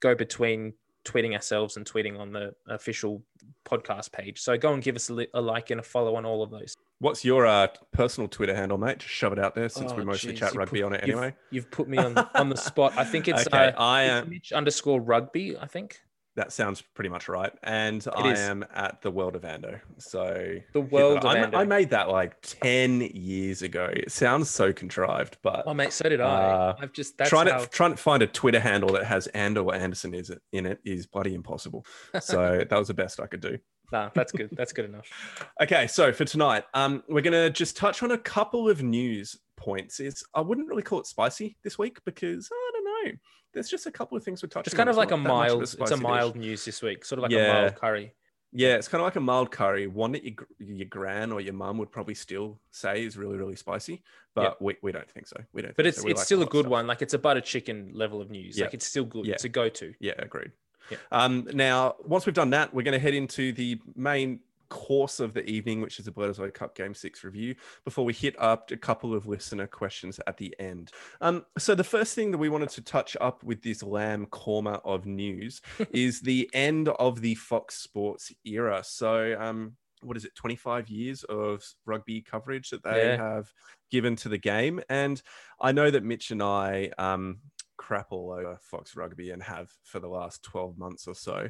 go 0.00 0.14
between 0.14 0.74
tweeting 1.04 1.34
ourselves 1.34 1.76
and 1.76 1.86
tweeting 1.86 2.18
on 2.18 2.32
the 2.32 2.54
official 2.68 3.22
podcast 3.64 4.12
page. 4.12 4.40
So 4.40 4.56
go 4.56 4.72
and 4.72 4.82
give 4.82 4.96
us 4.96 5.08
a, 5.08 5.14
li- 5.14 5.28
a 5.34 5.40
like 5.40 5.70
and 5.70 5.80
a 5.80 5.82
follow 5.82 6.16
on 6.16 6.24
all 6.24 6.42
of 6.42 6.50
those. 6.50 6.76
What's 7.02 7.24
your 7.24 7.46
uh, 7.46 7.66
personal 7.92 8.28
Twitter 8.28 8.54
handle, 8.54 8.78
mate? 8.78 8.98
Just 9.00 9.12
shove 9.12 9.32
it 9.32 9.38
out 9.40 9.56
there 9.56 9.68
since 9.68 9.90
Oh, 9.90 9.96
we 9.96 10.04
mostly 10.04 10.30
geez, 10.30 10.38
chat 10.38 10.54
rugby 10.54 10.80
put- 10.82 10.86
on 10.86 10.92
it 10.94 11.00
you've- 11.00 11.12
anyway. 11.12 11.34
You've 11.50 11.68
put 11.70 11.88
me 11.88 11.98
on 11.98 12.16
on 12.36 12.48
the 12.48 12.56
spot. 12.56 12.92
I 12.96 13.04
think 13.04 13.26
it's 13.26 13.44
Okay, 13.48 13.68
uh, 13.70 13.82
I 13.82 14.02
am- 14.04 14.30
Mitch 14.30 14.52
underscore 14.52 15.00
rugby. 15.00 15.56
I 15.58 15.66
think 15.66 15.98
That 16.36 16.52
sounds 16.52 16.80
pretty 16.80 17.10
much 17.10 17.28
right. 17.28 17.52
And 17.64 18.06
I 18.14 18.30
is. 18.32 18.38
am 18.38 18.64
at 18.72 19.02
the 19.02 19.10
World 19.10 19.34
of 19.34 19.42
Ando. 19.42 19.80
So 19.98 20.58
The 20.72 20.80
World 20.80 21.18
of 21.18 21.24
I, 21.26 21.38
Ando. 21.38 21.56
I 21.56 21.64
made 21.64 21.90
that 21.90 22.08
like 22.08 22.40
10 22.42 23.00
years 23.00 23.62
ago. 23.62 23.90
It 23.92 24.12
sounds 24.12 24.48
so 24.48 24.72
contrived, 24.72 25.38
but 25.42 25.64
oh 25.66 25.74
mate, 25.74 25.92
so 25.92 26.08
did 26.08 26.20
I. 26.20 26.42
Uh, 26.44 26.76
I've 26.78 26.92
just 26.92 27.18
that's 27.18 27.28
trying 27.30 27.48
how, 27.48 27.58
to 27.58 27.66
trying 27.68 27.90
to 27.90 27.96
find 27.96 28.22
a 28.22 28.28
Twitter 28.28 28.60
handle 28.60 28.92
that 28.92 29.04
has 29.06 29.26
Ando 29.34 29.64
or 29.66 29.74
Anderson 29.74 30.14
is 30.14 30.30
it 30.30 30.40
in 30.52 30.66
it 30.66 30.78
is 30.84 31.06
bloody 31.08 31.34
impossible. 31.34 31.84
So 32.20 32.64
that 32.70 32.78
was 32.78 32.86
the 32.86 32.94
best 32.94 33.18
I 33.18 33.26
could 33.26 33.40
do. 33.40 33.58
Nah, 33.92 34.10
that's 34.14 34.32
good. 34.32 34.48
That's 34.52 34.72
good 34.72 34.86
enough. 34.86 35.06
Okay, 35.62 35.86
so 35.86 36.12
for 36.12 36.24
tonight, 36.24 36.64
um, 36.74 37.02
we're 37.08 37.20
gonna 37.20 37.50
just 37.50 37.76
touch 37.76 38.02
on 38.02 38.10
a 38.10 38.18
couple 38.18 38.68
of 38.68 38.82
news 38.82 39.38
points. 39.56 40.00
Is 40.00 40.24
I 40.34 40.40
wouldn't 40.40 40.66
really 40.68 40.82
call 40.82 40.98
it 40.98 41.06
spicy 41.06 41.56
this 41.62 41.78
week 41.78 41.98
because 42.04 42.48
I 42.52 42.70
don't 42.72 42.84
know. 43.06 43.12
There's 43.54 43.68
just 43.68 43.86
a 43.86 43.90
couple 43.92 44.16
of 44.16 44.24
things 44.24 44.42
we're 44.42 44.48
touching. 44.48 44.70
It's 44.70 44.74
kind 44.74 44.88
of 44.88 44.96
like 44.96 45.12
a 45.12 45.16
not 45.16 45.22
that 45.24 45.28
much 45.28 45.50
of 45.50 45.50
mild. 45.50 45.62
It's 45.62 45.74
a 45.74 45.94
dish. 45.94 46.00
mild 46.00 46.36
news 46.36 46.64
this 46.64 46.82
week, 46.82 47.04
sort 47.04 47.18
of 47.18 47.24
like 47.24 47.32
a 47.32 47.52
mild 47.52 47.76
curry. 47.76 48.14
Yeah, 48.54 48.74
it's 48.74 48.88
kind 48.88 49.00
of 49.00 49.06
like 49.06 49.16
a 49.16 49.20
mild 49.20 49.50
curry, 49.50 49.86
one 49.86 50.12
that 50.12 50.24
your 50.24 50.34
your 50.58 50.88
gran 50.88 51.32
or 51.32 51.40
your 51.40 51.54
mum 51.54 51.78
would 51.78 51.92
probably 51.92 52.14
still 52.14 52.60
say 52.70 53.04
is 53.04 53.16
really 53.16 53.36
really 53.36 53.56
spicy, 53.56 54.02
but 54.34 54.42
Yeah. 54.42 54.50
we, 54.60 54.76
we 54.82 54.92
don't 54.92 55.10
think 55.10 55.26
so. 55.26 55.36
We 55.52 55.62
don't. 55.62 55.76
But 55.76 55.84
think 55.84 55.94
it's 55.94 56.02
so. 56.02 56.08
It's 56.08 56.18
like 56.18 56.26
still 56.26 56.42
a 56.42 56.46
good 56.46 56.62
stuff. 56.64 56.70
one. 56.72 56.86
Like 56.86 57.02
it's 57.02 57.14
a 57.14 57.18
butter 57.18 57.40
chicken 57.40 57.92
level 57.94 58.20
of 58.20 58.30
news. 58.30 58.58
Yeah. 58.58 58.64
Like 58.64 58.74
it's 58.74 58.86
still 58.86 59.04
good. 59.04 59.26
Yeah. 59.26 59.34
It's 59.34 59.44
a 59.44 59.48
go-to. 59.48 59.94
Yeah, 60.00 60.14
agreed. 60.18 60.50
Yeah. 60.90 60.98
Um, 61.10 61.48
now, 61.52 61.96
once 62.04 62.26
we've 62.26 62.34
done 62.34 62.50
that, 62.50 62.72
we're 62.74 62.82
going 62.82 62.92
to 62.92 62.98
head 62.98 63.14
into 63.14 63.52
the 63.52 63.80
main 63.96 64.40
course 64.68 65.20
of 65.20 65.34
the 65.34 65.44
evening, 65.44 65.82
which 65.82 65.98
is 65.98 66.06
the 66.06 66.10
Bledisloe 66.10 66.52
Cup 66.54 66.74
Game 66.74 66.94
Six 66.94 67.24
review. 67.24 67.54
Before 67.84 68.04
we 68.06 68.14
hit 68.14 68.34
up 68.40 68.70
a 68.70 68.76
couple 68.76 69.14
of 69.14 69.26
listener 69.26 69.66
questions 69.66 70.18
at 70.26 70.38
the 70.38 70.54
end. 70.58 70.90
Um, 71.20 71.44
so 71.58 71.74
the 71.74 71.84
first 71.84 72.14
thing 72.14 72.30
that 72.30 72.38
we 72.38 72.48
wanted 72.48 72.70
to 72.70 72.80
touch 72.82 73.14
up 73.20 73.42
with 73.44 73.62
this 73.62 73.82
lamb 73.82 74.26
korma 74.26 74.80
of 74.84 75.04
news 75.04 75.60
is 75.90 76.20
the 76.22 76.48
end 76.54 76.88
of 76.88 77.20
the 77.20 77.34
Fox 77.34 77.76
Sports 77.76 78.32
era. 78.44 78.82
So. 78.84 79.36
Um, 79.38 79.76
what 80.04 80.16
is 80.16 80.24
it 80.24 80.34
25 80.34 80.88
years 80.88 81.22
of 81.28 81.62
rugby 81.86 82.20
coverage 82.22 82.70
that 82.70 82.82
they 82.82 83.10
Yeah. 83.10 83.16
have 83.18 83.52
given 83.88 84.16
to 84.16 84.28
the 84.28 84.36
game 84.36 84.80
and 84.88 85.22
i 85.60 85.70
know 85.70 85.92
that 85.92 86.02
mitch 86.02 86.32
and 86.32 86.42
i 86.42 86.90
um, 86.98 87.38
crap 87.82 88.12
all 88.12 88.30
over 88.30 88.56
Fox 88.60 88.94
Rugby 88.94 89.32
and 89.32 89.42
have 89.42 89.72
for 89.82 89.98
the 89.98 90.08
last 90.08 90.44
12 90.44 90.78
months 90.78 91.08
or 91.08 91.16
so. 91.16 91.48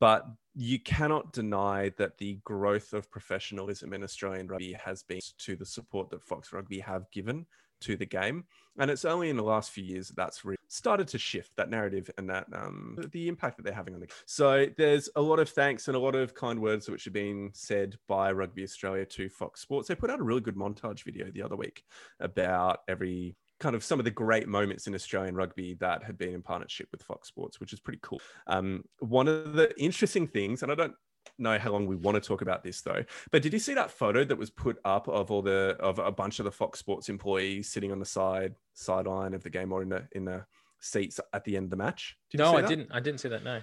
But 0.00 0.24
you 0.54 0.78
cannot 0.78 1.34
deny 1.34 1.90
that 1.98 2.16
the 2.16 2.38
growth 2.44 2.94
of 2.94 3.10
professionalism 3.10 3.92
in 3.92 4.02
Australian 4.02 4.46
rugby 4.46 4.72
has 4.82 5.02
been 5.02 5.20
to 5.38 5.56
the 5.56 5.66
support 5.66 6.08
that 6.10 6.22
Fox 6.22 6.54
Rugby 6.54 6.80
have 6.80 7.10
given 7.10 7.44
to 7.80 7.96
the 7.96 8.06
game. 8.06 8.44
And 8.78 8.90
it's 8.90 9.04
only 9.04 9.28
in 9.28 9.36
the 9.36 9.42
last 9.42 9.72
few 9.72 9.84
years 9.84 10.08
that 10.08 10.16
that's 10.16 10.42
really 10.42 10.56
started 10.68 11.06
to 11.08 11.18
shift 11.18 11.54
that 11.56 11.68
narrative 11.68 12.10
and 12.16 12.30
that 12.30 12.46
um, 12.54 12.98
the 13.12 13.28
impact 13.28 13.58
that 13.58 13.64
they're 13.64 13.74
having 13.74 13.94
on 13.94 14.00
the 14.00 14.08
So 14.24 14.66
there's 14.78 15.10
a 15.16 15.20
lot 15.20 15.38
of 15.38 15.50
thanks 15.50 15.86
and 15.86 15.96
a 15.96 16.00
lot 16.00 16.16
of 16.16 16.34
kind 16.34 16.60
words 16.60 16.88
which 16.88 17.04
have 17.04 17.12
been 17.12 17.50
said 17.52 17.98
by 18.08 18.32
Rugby 18.32 18.64
Australia 18.64 19.04
to 19.04 19.28
Fox 19.28 19.60
Sports. 19.60 19.88
They 19.88 19.94
put 19.94 20.10
out 20.10 20.20
a 20.20 20.24
really 20.24 20.40
good 20.40 20.56
montage 20.56 21.04
video 21.04 21.30
the 21.30 21.42
other 21.42 21.56
week 21.56 21.84
about 22.20 22.80
every 22.88 23.36
kind 23.64 23.74
of 23.74 23.82
some 23.82 23.98
of 23.98 24.04
the 24.04 24.10
great 24.10 24.46
moments 24.46 24.86
in 24.86 24.94
Australian 24.94 25.34
rugby 25.34 25.72
that 25.80 26.04
had 26.04 26.18
been 26.18 26.34
in 26.34 26.42
partnership 26.42 26.86
with 26.92 27.02
Fox 27.02 27.28
Sports, 27.28 27.60
which 27.60 27.72
is 27.72 27.80
pretty 27.80 27.98
cool. 28.02 28.20
Um, 28.46 28.84
one 28.98 29.26
of 29.26 29.54
the 29.54 29.72
interesting 29.80 30.26
things, 30.26 30.62
and 30.62 30.70
I 30.70 30.74
don't 30.74 30.92
know 31.38 31.58
how 31.58 31.72
long 31.72 31.86
we 31.86 31.96
want 31.96 32.14
to 32.14 32.20
talk 32.20 32.42
about 32.42 32.62
this 32.62 32.82
though, 32.82 33.02
but 33.32 33.40
did 33.40 33.54
you 33.54 33.58
see 33.58 33.72
that 33.72 33.90
photo 33.90 34.22
that 34.22 34.36
was 34.36 34.50
put 34.50 34.76
up 34.84 35.08
of 35.08 35.30
all 35.30 35.40
the 35.40 35.78
of 35.80 35.98
a 35.98 36.12
bunch 36.12 36.40
of 36.40 36.44
the 36.44 36.52
Fox 36.52 36.78
Sports 36.78 37.08
employees 37.08 37.70
sitting 37.70 37.90
on 37.90 37.98
the 37.98 38.04
side 38.04 38.54
sideline 38.74 39.32
of 39.32 39.42
the 39.42 39.48
game 39.48 39.72
or 39.72 39.80
in 39.80 39.88
the 39.88 40.06
in 40.12 40.26
the 40.26 40.44
seats 40.80 41.18
at 41.32 41.42
the 41.44 41.56
end 41.56 41.64
of 41.64 41.70
the 41.70 41.76
match? 41.76 42.18
Did 42.30 42.40
you 42.40 42.44
no, 42.44 42.58
I 42.58 42.60
that? 42.60 42.68
didn't. 42.68 42.90
I 42.92 43.00
didn't 43.00 43.20
see 43.20 43.30
that. 43.30 43.44
No. 43.44 43.62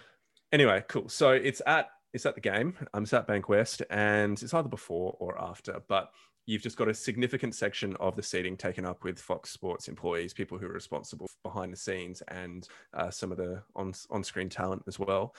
Anyway, 0.51 0.83
cool. 0.89 1.09
So 1.09 1.29
it's 1.29 1.61
at 1.67 1.89
it's 2.11 2.25
at 2.25 2.33
the 2.33 2.41
game. 2.41 2.73
I'm 2.95 3.05
at 3.11 3.27
Bank 3.27 3.49
West, 3.49 3.83
and 3.91 4.41
it's 4.41 4.53
either 4.55 4.67
before 4.67 5.15
or 5.19 5.39
after, 5.39 5.83
but 5.87 6.09
you've 6.51 6.61
just 6.61 6.75
got 6.75 6.89
a 6.89 6.93
significant 6.93 7.55
section 7.55 7.95
of 8.01 8.15
the 8.17 8.21
seating 8.21 8.57
taken 8.57 8.85
up 8.85 9.05
with 9.05 9.17
Fox 9.17 9.49
Sports 9.49 9.87
employees, 9.87 10.33
people 10.33 10.57
who 10.57 10.65
are 10.65 10.73
responsible 10.73 11.29
behind 11.43 11.71
the 11.71 11.77
scenes, 11.77 12.21
and 12.27 12.67
uh, 12.93 13.09
some 13.09 13.31
of 13.31 13.37
the 13.37 13.63
on 13.75 13.93
on 14.09 14.23
screen 14.23 14.49
talent 14.49 14.83
as 14.85 14.99
well. 14.99 15.33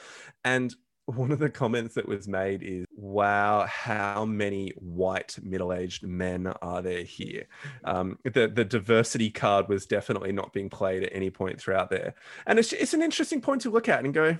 And 0.44 0.74
one 1.06 1.30
of 1.30 1.38
the 1.38 1.50
comments 1.50 1.94
that 1.96 2.08
was 2.08 2.26
made 2.26 2.62
is, 2.62 2.86
"Wow, 2.96 3.66
how 3.66 4.24
many 4.24 4.72
white 4.76 5.36
middle-aged 5.42 6.06
men 6.06 6.46
are 6.46 6.80
there 6.80 7.02
here?" 7.02 7.46
Um, 7.84 8.18
the 8.24 8.48
the 8.48 8.64
diversity 8.64 9.30
card 9.30 9.68
was 9.68 9.84
definitely 9.84 10.32
not 10.32 10.54
being 10.54 10.70
played 10.70 11.02
at 11.02 11.14
any 11.14 11.28
point 11.28 11.60
throughout 11.60 11.90
there, 11.90 12.14
and 12.46 12.58
it's 12.58 12.72
it's 12.72 12.94
an 12.94 13.02
interesting 13.02 13.42
point 13.42 13.60
to 13.62 13.70
look 13.70 13.88
at 13.88 14.02
and 14.02 14.14
go, 14.14 14.38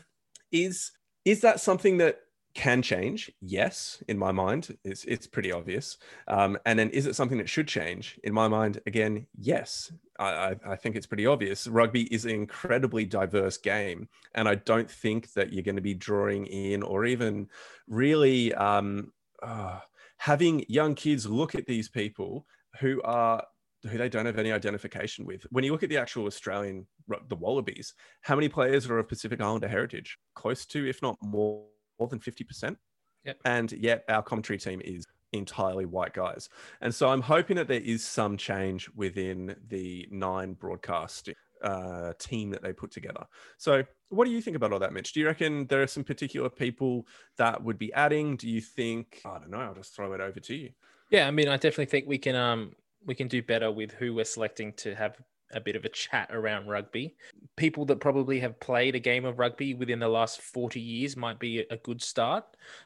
is 0.50 0.92
is 1.26 1.42
that 1.42 1.60
something 1.60 1.98
that 1.98 2.20
can 2.54 2.82
change? 2.82 3.30
Yes, 3.40 4.02
in 4.08 4.18
my 4.18 4.32
mind, 4.32 4.76
it's 4.84 5.04
it's 5.04 5.26
pretty 5.26 5.52
obvious. 5.52 5.98
Um, 6.28 6.58
and 6.66 6.78
then 6.78 6.90
is 6.90 7.06
it 7.06 7.16
something 7.16 7.38
that 7.38 7.48
should 7.48 7.68
change? 7.68 8.18
In 8.24 8.32
my 8.32 8.48
mind, 8.48 8.80
again, 8.86 9.26
yes. 9.38 9.92
I, 10.18 10.24
I, 10.24 10.56
I 10.72 10.76
think 10.76 10.96
it's 10.96 11.06
pretty 11.06 11.26
obvious. 11.26 11.66
Rugby 11.66 12.02
is 12.14 12.24
an 12.24 12.32
incredibly 12.32 13.04
diverse 13.04 13.56
game, 13.56 14.08
and 14.34 14.48
I 14.48 14.56
don't 14.56 14.90
think 14.90 15.32
that 15.32 15.52
you're 15.52 15.62
going 15.62 15.76
to 15.76 15.82
be 15.82 15.94
drawing 15.94 16.46
in 16.46 16.82
or 16.82 17.06
even 17.06 17.48
really 17.88 18.54
um, 18.54 19.12
uh, 19.42 19.80
having 20.18 20.64
young 20.68 20.94
kids 20.94 21.26
look 21.26 21.54
at 21.54 21.66
these 21.66 21.88
people 21.88 22.46
who 22.80 23.00
are 23.02 23.44
who 23.90 23.98
they 23.98 24.08
don't 24.08 24.26
have 24.26 24.38
any 24.38 24.52
identification 24.52 25.26
with. 25.26 25.42
When 25.50 25.64
you 25.64 25.72
look 25.72 25.82
at 25.82 25.88
the 25.88 25.96
actual 25.98 26.26
Australian, 26.26 26.86
the 27.28 27.34
Wallabies, 27.36 27.94
how 28.20 28.36
many 28.36 28.48
players 28.48 28.88
are 28.88 28.98
of 28.98 29.08
Pacific 29.08 29.40
Islander 29.40 29.66
heritage? 29.66 30.18
Close 30.34 30.64
to, 30.66 30.88
if 30.88 31.02
not 31.02 31.16
more, 31.20 31.64
more 31.64 31.66
than 32.06 32.18
50%. 32.18 32.76
Yep. 33.24 33.38
And 33.44 33.72
yet 33.72 34.04
our 34.08 34.22
commentary 34.22 34.58
team 34.58 34.80
is 34.84 35.06
entirely 35.32 35.86
white 35.86 36.12
guys. 36.12 36.48
And 36.80 36.94
so 36.94 37.08
I'm 37.08 37.22
hoping 37.22 37.56
that 37.56 37.68
there 37.68 37.80
is 37.80 38.04
some 38.04 38.36
change 38.36 38.90
within 38.94 39.56
the 39.68 40.06
nine 40.10 40.54
broadcast 40.54 41.30
uh, 41.62 42.12
team 42.18 42.50
that 42.50 42.62
they 42.62 42.72
put 42.72 42.90
together. 42.90 43.24
So 43.56 43.84
what 44.08 44.24
do 44.24 44.30
you 44.30 44.42
think 44.42 44.56
about 44.56 44.72
all 44.72 44.78
that, 44.80 44.92
Mitch? 44.92 45.12
Do 45.12 45.20
you 45.20 45.26
reckon 45.26 45.66
there 45.66 45.82
are 45.82 45.86
some 45.86 46.04
particular 46.04 46.50
people 46.50 47.06
that 47.38 47.62
would 47.62 47.78
be 47.78 47.92
adding? 47.92 48.36
Do 48.36 48.48
you 48.48 48.60
think, 48.60 49.22
I 49.24 49.38
don't 49.38 49.50
know, 49.50 49.60
I'll 49.60 49.74
just 49.74 49.94
throw 49.94 50.12
it 50.12 50.20
over 50.20 50.40
to 50.40 50.54
you. 50.54 50.70
Yeah, 51.10 51.28
I 51.28 51.30
mean, 51.30 51.48
I 51.48 51.56
definitely 51.56 51.86
think 51.86 52.06
we 52.06 52.18
can 52.18 52.34
um 52.34 52.72
we 53.04 53.14
can 53.14 53.28
do 53.28 53.42
better 53.42 53.70
with 53.70 53.92
who 53.92 54.14
we're 54.14 54.24
selecting 54.24 54.72
to 54.74 54.94
have 54.94 55.16
a 55.52 55.60
bit 55.60 55.76
of 55.76 55.84
a 55.84 55.88
chat 55.88 56.28
around 56.32 56.66
rugby. 56.68 57.14
people 57.56 57.84
that 57.86 58.00
probably 58.00 58.40
have 58.40 58.58
played 58.60 58.94
a 58.94 58.98
game 58.98 59.24
of 59.24 59.38
rugby 59.38 59.74
within 59.74 59.98
the 59.98 60.08
last 60.08 60.40
40 60.40 60.80
years 60.80 61.16
might 61.16 61.38
be 61.38 61.60
a 61.70 61.76
good 61.76 62.00
start. 62.02 62.44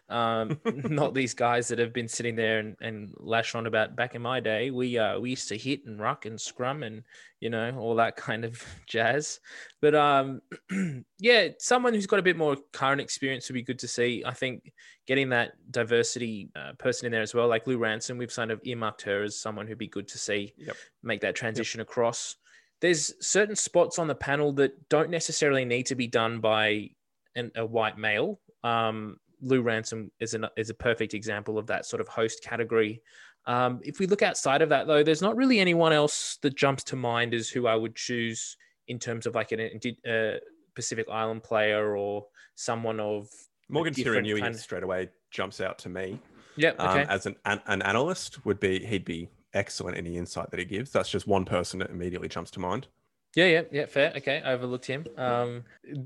Um, 0.08 0.58
not 0.64 1.14
these 1.14 1.34
guys 1.34 1.68
that 1.68 1.78
have 1.78 1.92
been 1.92 2.08
sitting 2.08 2.34
there 2.36 2.58
and, 2.58 2.76
and 2.80 3.14
lash 3.18 3.54
on 3.54 3.66
about 3.66 3.94
back 3.96 4.14
in 4.14 4.22
my 4.22 4.40
day. 4.40 4.70
We 4.70 4.98
uh, 4.98 5.18
we 5.20 5.30
used 5.30 5.48
to 5.48 5.56
hit 5.56 5.84
and 5.86 6.00
ruck 6.00 6.26
and 6.26 6.40
scrum 6.40 6.82
and 6.82 7.02
you 7.40 7.50
know 7.50 7.76
all 7.78 7.94
that 7.96 8.16
kind 8.28 8.44
of 8.44 8.62
jazz. 8.86 9.40
But 9.80 9.94
um, 9.94 10.40
yeah, 11.18 11.48
someone 11.58 11.94
who's 11.94 12.06
got 12.06 12.18
a 12.18 12.22
bit 12.22 12.36
more 12.36 12.56
current 12.72 13.00
experience 13.00 13.48
would 13.48 13.54
be 13.54 13.62
good 13.62 13.78
to 13.80 13.88
see. 13.88 14.22
I 14.26 14.32
think 14.32 14.72
getting 15.06 15.28
that 15.30 15.52
diversity 15.70 16.50
uh, 16.56 16.72
person 16.78 17.06
in 17.06 17.12
there 17.12 17.22
as 17.22 17.34
well, 17.34 17.46
like 17.48 17.66
Lou 17.66 17.78
Ransom, 17.78 18.18
we've 18.18 18.34
kind 18.34 18.50
of 18.50 18.60
earmarked 18.64 19.02
her 19.02 19.22
as 19.22 19.38
someone 19.38 19.66
who'd 19.68 19.78
be 19.78 19.86
good 19.86 20.08
to 20.08 20.18
see 20.18 20.52
Yep. 20.56 20.76
make 21.04 21.20
that 21.20 21.36
transition 21.36 21.80
across 21.80 22.36
there's 22.80 23.14
certain 23.24 23.56
spots 23.56 23.98
on 23.98 24.06
the 24.06 24.14
panel 24.14 24.52
that 24.52 24.88
don't 24.88 25.10
necessarily 25.10 25.64
need 25.64 25.86
to 25.86 25.94
be 25.94 26.06
done 26.06 26.40
by 26.40 26.90
an, 27.34 27.50
a 27.56 27.64
white 27.64 27.98
male. 27.98 28.40
Um, 28.64 29.18
Lou 29.40 29.62
Ransom 29.62 30.10
is, 30.20 30.34
an, 30.34 30.46
is 30.56 30.70
a 30.70 30.74
perfect 30.74 31.14
example 31.14 31.58
of 31.58 31.66
that 31.66 31.86
sort 31.86 32.00
of 32.00 32.08
host 32.08 32.42
category. 32.42 33.02
Um, 33.46 33.80
if 33.84 33.98
we 33.98 34.06
look 34.06 34.22
outside 34.22 34.62
of 34.62 34.70
that, 34.70 34.86
though, 34.86 35.02
there's 35.02 35.22
not 35.22 35.36
really 35.36 35.60
anyone 35.60 35.92
else 35.92 36.38
that 36.42 36.56
jumps 36.56 36.82
to 36.84 36.96
mind 36.96 37.32
as 37.32 37.48
who 37.48 37.66
I 37.66 37.76
would 37.76 37.94
choose 37.94 38.56
in 38.88 38.98
terms 38.98 39.26
of 39.26 39.34
like 39.34 39.52
an 39.52 39.80
uh, 40.08 40.38
Pacific 40.74 41.06
Island 41.10 41.42
player 41.42 41.96
or 41.96 42.26
someone 42.54 43.00
of 43.00 43.28
Morgan 43.68 43.94
Turinui 43.94 44.40
kind- 44.40 44.56
straight 44.56 44.82
away 44.82 45.10
jumps 45.30 45.60
out 45.60 45.78
to 45.80 45.88
me. 45.88 46.18
yeah. 46.56 46.70
Um, 46.78 46.98
as 47.00 47.26
an, 47.26 47.36
an 47.44 47.60
an 47.66 47.82
analyst 47.82 48.44
would 48.44 48.60
be 48.60 48.84
he'd 48.84 49.04
be 49.04 49.28
excellent 49.56 49.96
in 49.96 50.04
the 50.04 50.16
insight 50.16 50.50
that 50.50 50.58
he 50.60 50.64
gives. 50.66 50.90
That's 50.92 51.08
just 51.08 51.26
one 51.26 51.44
person 51.44 51.78
that 51.80 51.90
immediately 51.90 52.28
jumps 52.28 52.50
to 52.52 52.60
mind. 52.60 52.86
yeah. 53.34 53.46
Yeah. 53.46 53.62
Yeah. 53.72 53.86
Fair. 53.86 54.12
Okay. 54.16 54.40
I 54.44 54.52
overlooked 54.52 54.86
him. 54.86 55.06
Um, 55.16 55.64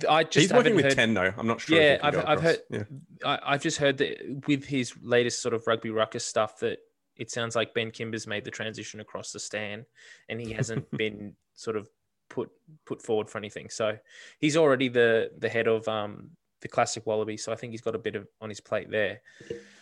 I 0.08 0.24
just 0.24 0.38
He's 0.38 0.52
working 0.52 0.74
with 0.76 0.86
heard. 0.86 0.94
ten 0.94 1.14
though. 1.14 1.32
I'm 1.36 1.46
not 1.46 1.60
sure. 1.60 1.76
if 1.78 1.82
Yeah, 1.82 1.98
I've- 2.06 2.16
I've 2.18 2.40
heard- 2.42 2.62
Yeah. 2.70 2.84
I, 3.24 3.38
I've 3.54 3.62
just 3.62 3.78
heard 3.78 3.98
that 3.98 4.42
with 4.46 4.64
his 4.64 4.94
latest 5.02 5.42
sort 5.42 5.54
of 5.54 5.66
rugby 5.66 5.90
ruckus 5.90 6.24
stuff 6.24 6.58
that 6.60 6.78
it 7.16 7.30
sounds 7.30 7.54
like 7.54 7.74
Ben 7.74 7.90
Kimber's 7.90 8.26
made 8.26 8.44
the 8.44 8.50
transition 8.50 8.98
across 9.00 9.30
the 9.32 9.38
stand 9.40 9.84
and 10.28 10.40
he 10.40 10.52
hasn't 10.52 10.90
been 10.96 11.34
sort 11.54 11.76
of 11.76 11.88
put 12.30 12.50
put 12.86 13.02
forward 13.02 13.28
for 13.28 13.38
anything. 13.38 13.68
So 13.70 13.96
he's 14.38 14.56
already 14.56 14.88
the 14.88 15.30
the 15.38 15.48
head 15.48 15.68
of 15.68 15.86
um 15.88 16.30
the 16.60 16.68
classic 16.68 17.06
wallaby. 17.06 17.36
So 17.36 17.52
I 17.52 17.56
think 17.56 17.72
he's 17.72 17.80
got 17.80 17.94
a 17.94 17.98
bit 17.98 18.16
of 18.16 18.26
on 18.40 18.48
his 18.48 18.60
plate 18.60 18.90
there. 18.90 19.20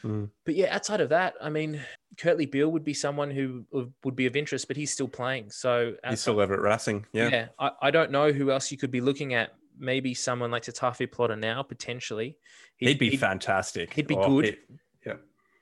Mm. 0.04 0.30
But 0.44 0.54
yeah, 0.54 0.75
outside 0.75 1.00
of 1.00 1.08
that, 1.08 1.35
I 1.40 1.49
mean, 1.50 1.80
Kurtley 2.16 2.50
Beale 2.50 2.70
would 2.70 2.85
be 2.85 2.94
someone 2.94 3.30
who 3.30 3.64
would- 3.73 3.92
would 4.04 4.16
be 4.16 4.26
of 4.26 4.37
interest, 4.37 4.68
but 4.68 4.76
he's 4.76 4.92
still 4.92 5.08
playing. 5.08 5.50
So 5.50 5.94
He's 6.08 6.20
still 6.20 6.40
over 6.40 6.54
at 6.54 6.61
Racing. 6.61 7.06
Yeah. 7.12 7.28
yeah, 7.28 7.49
I, 7.58 7.70
I 7.82 7.90
don't 7.90 8.11
know 8.11 8.32
who 8.32 8.50
else 8.50 8.70
you 8.70 8.78
could 8.78 8.90
be 8.90 9.00
looking 9.00 9.35
at. 9.35 9.54
Maybe 9.80 10.12
someone 10.12 10.50
like 10.50 10.64
Tatafu 10.64 11.06
Polota-Nau 11.08 11.37
now, 11.37 11.62
potentially. 11.62 12.37
He'd, 12.78 12.99
be 12.99 13.16
fantastic. 13.16 13.92
he'd 13.94 14.08
be 14.08 14.16
Oh, 14.16 14.40
good. 14.40 14.56
yeah. 15.06 15.14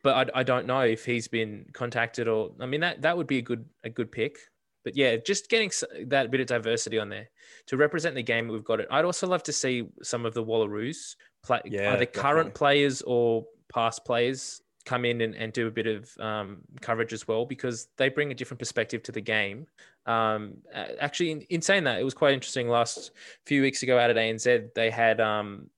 but 0.03 0.31
I, 0.35 0.41
I 0.41 0.43
don't 0.43 0.67
know 0.67 0.81
if 0.81 1.05
he's 1.05 1.29
been 1.29 1.67
contacted 1.75 2.27
or 2.29 2.53
I 2.61 2.67
mean 2.67 2.81
that 2.81 3.03
that 3.03 3.17
would 3.17 3.27
be 3.27 3.39
a 3.39 3.43
good 3.43 3.65
a 3.85 3.91
good 3.91 4.11
pick. 4.13 4.39
But 4.87 4.97
yeah, 4.97 5.17
just 5.17 5.49
getting 5.49 5.73
that 6.07 6.31
bit 6.31 6.41
of 6.41 6.47
diversity 6.47 6.97
on 7.01 7.09
there 7.09 7.29
to 7.67 7.77
represent 7.77 8.15
the 8.15 8.23
game 8.23 8.47
that 8.47 8.53
we've 8.53 8.63
got 8.63 8.79
it. 8.79 8.87
I'd 8.89 9.05
also 9.05 9.27
love 9.27 9.43
to 9.43 9.53
see 9.53 9.89
some 10.01 10.25
of 10.25 10.33
the 10.33 10.45
Wallaroos 10.45 11.17
play 11.43 11.61
Yeah, 11.65 11.93
either 11.93 12.07
current 12.07 12.55
players 12.55 13.03
or 13.03 13.45
past 13.69 14.05
players 14.05 14.63
come 14.85 15.05
in 15.05 15.23
and, 15.23 15.35
and 15.35 15.53
do 15.53 15.67
a 15.67 15.73
bit 15.73 15.89
of 15.89 16.17
um, 16.21 16.59
coverage 16.83 17.13
as 17.13 17.27
well 17.27 17.45
because 17.45 17.89
they 17.97 18.09
bring 18.09 18.31
a 18.31 18.35
different 18.37 18.61
perspective 18.61 19.03
to 19.03 19.11
the 19.11 19.21
game. 19.21 19.67
Um, 20.07 20.59
actually, 21.01 21.33
in, 21.33 21.41
in 21.51 21.63
saying 21.63 21.83
that, 21.83 21.99
it 21.99 22.05
was 22.05 22.15
quite 22.15 22.35
interesting. 22.35 22.69
Last 22.69 23.11
few 23.45 23.63
weeks 23.63 23.83
ago 23.83 23.99
out 23.99 24.11
at 24.11 24.15
ANZ, 24.15 24.73
they 24.77 24.89
had 24.89 25.21
um, 25.21 25.69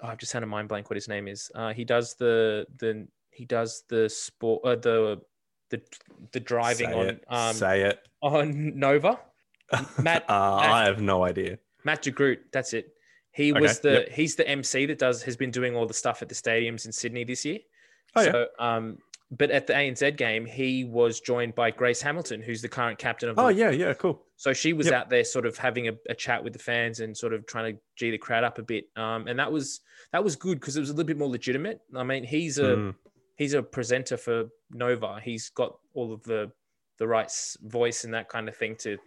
oh, 0.00 0.06
I've 0.06 0.18
just 0.18 0.32
had 0.32 0.44
a 0.44 0.46
mind 0.46 0.68
blank 0.68 0.88
what 0.88 0.96
his 0.96 1.08
name 1.08 1.26
is. 1.26 1.50
Uh, 1.52 1.72
he 1.72 1.84
does 1.84 2.14
the 2.14 2.64
the 2.78 3.08
he 3.32 3.44
does 3.44 3.82
the 3.88 4.08
sport 4.08 4.64
uh, 4.64 4.76
the 4.76 5.20
the 5.70 5.80
the 6.32 6.40
driving 6.40 6.88
Say 6.90 6.94
on 6.94 7.06
it. 7.08 7.24
um 7.28 7.54
Say 7.54 7.82
it. 7.82 8.00
on 8.22 8.78
Nova. 8.78 9.18
Matt- 10.02 10.24
uh, 10.28 10.58
Matt- 10.60 10.70
I 10.70 10.84
have 10.84 11.00
no 11.00 11.24
idea. 11.24 11.58
Matt 11.84 12.02
de 12.02 12.10
Groot, 12.10 12.40
that's 12.52 12.72
it. 12.74 12.92
He 13.32 13.52
Okay, 13.52 13.60
was 13.60 13.80
the 13.80 13.92
yep. 13.92 14.08
he's 14.10 14.34
the 14.36 14.46
MC 14.48 14.86
that 14.86 14.98
does 14.98 15.22
has 15.22 15.36
been 15.36 15.50
doing 15.50 15.76
all 15.76 15.86
the 15.86 15.94
stuff 15.94 16.20
at 16.22 16.28
the 16.28 16.34
stadiums 16.34 16.84
in 16.86 16.92
Sydney 16.92 17.24
this 17.24 17.44
year. 17.44 17.58
Oh, 18.16 18.22
yeah. 18.22 18.44
um 18.58 18.98
but 19.32 19.52
at 19.52 19.68
the 19.68 19.72
ANZ 19.72 20.16
game, 20.16 20.44
he 20.44 20.82
was 20.84 21.20
joined 21.20 21.54
by 21.54 21.70
Grace 21.70 22.02
Hamilton, 22.02 22.42
who's 22.42 22.60
the 22.62 22.68
current 22.68 22.98
captain 22.98 23.28
of 23.28 23.36
the 23.36 23.42
Oh 23.42 23.48
yeah, 23.48 23.70
yeah, 23.70 23.94
cool. 23.94 24.24
So 24.34 24.52
she 24.52 24.72
was 24.72 24.86
Yep. 24.86 24.94
out 24.94 25.08
there 25.10 25.22
sort 25.22 25.46
of 25.46 25.56
having 25.56 25.86
a, 25.86 25.92
a 26.08 26.14
chat 26.16 26.42
with 26.42 26.52
the 26.52 26.58
fans 26.58 26.98
and 26.98 27.16
sort 27.16 27.32
of 27.32 27.46
trying 27.46 27.72
to 27.76 27.80
g 27.94 28.10
the 28.10 28.18
crowd 28.18 28.42
up 28.42 28.58
a 28.58 28.62
bit. 28.62 28.86
Um, 28.96 29.28
and 29.28 29.38
that 29.38 29.52
was 29.52 29.80
that 30.12 30.24
was 30.24 30.34
good 30.34 30.58
because 30.58 30.76
it 30.76 30.80
was 30.80 30.90
a 30.90 30.92
little 30.92 31.06
bit 31.06 31.16
more 31.16 31.28
legitimate. 31.28 31.80
I 31.94 32.02
mean, 32.02 32.24
he's 32.24 32.58
a 32.58 32.64
Mm. 32.74 32.94
He's 33.40 33.54
a 33.54 33.62
presenter 33.62 34.18
for 34.18 34.50
Nova. 34.70 35.18
He's 35.18 35.48
got 35.48 35.78
all 35.94 36.12
of 36.12 36.22
the 36.24 36.52
the 36.98 37.08
right 37.08 37.32
voice 37.62 38.04
and 38.04 38.12
that 38.12 38.28
kind 38.28 38.50
of 38.50 38.54
thing 38.54 38.76
to 38.80 38.98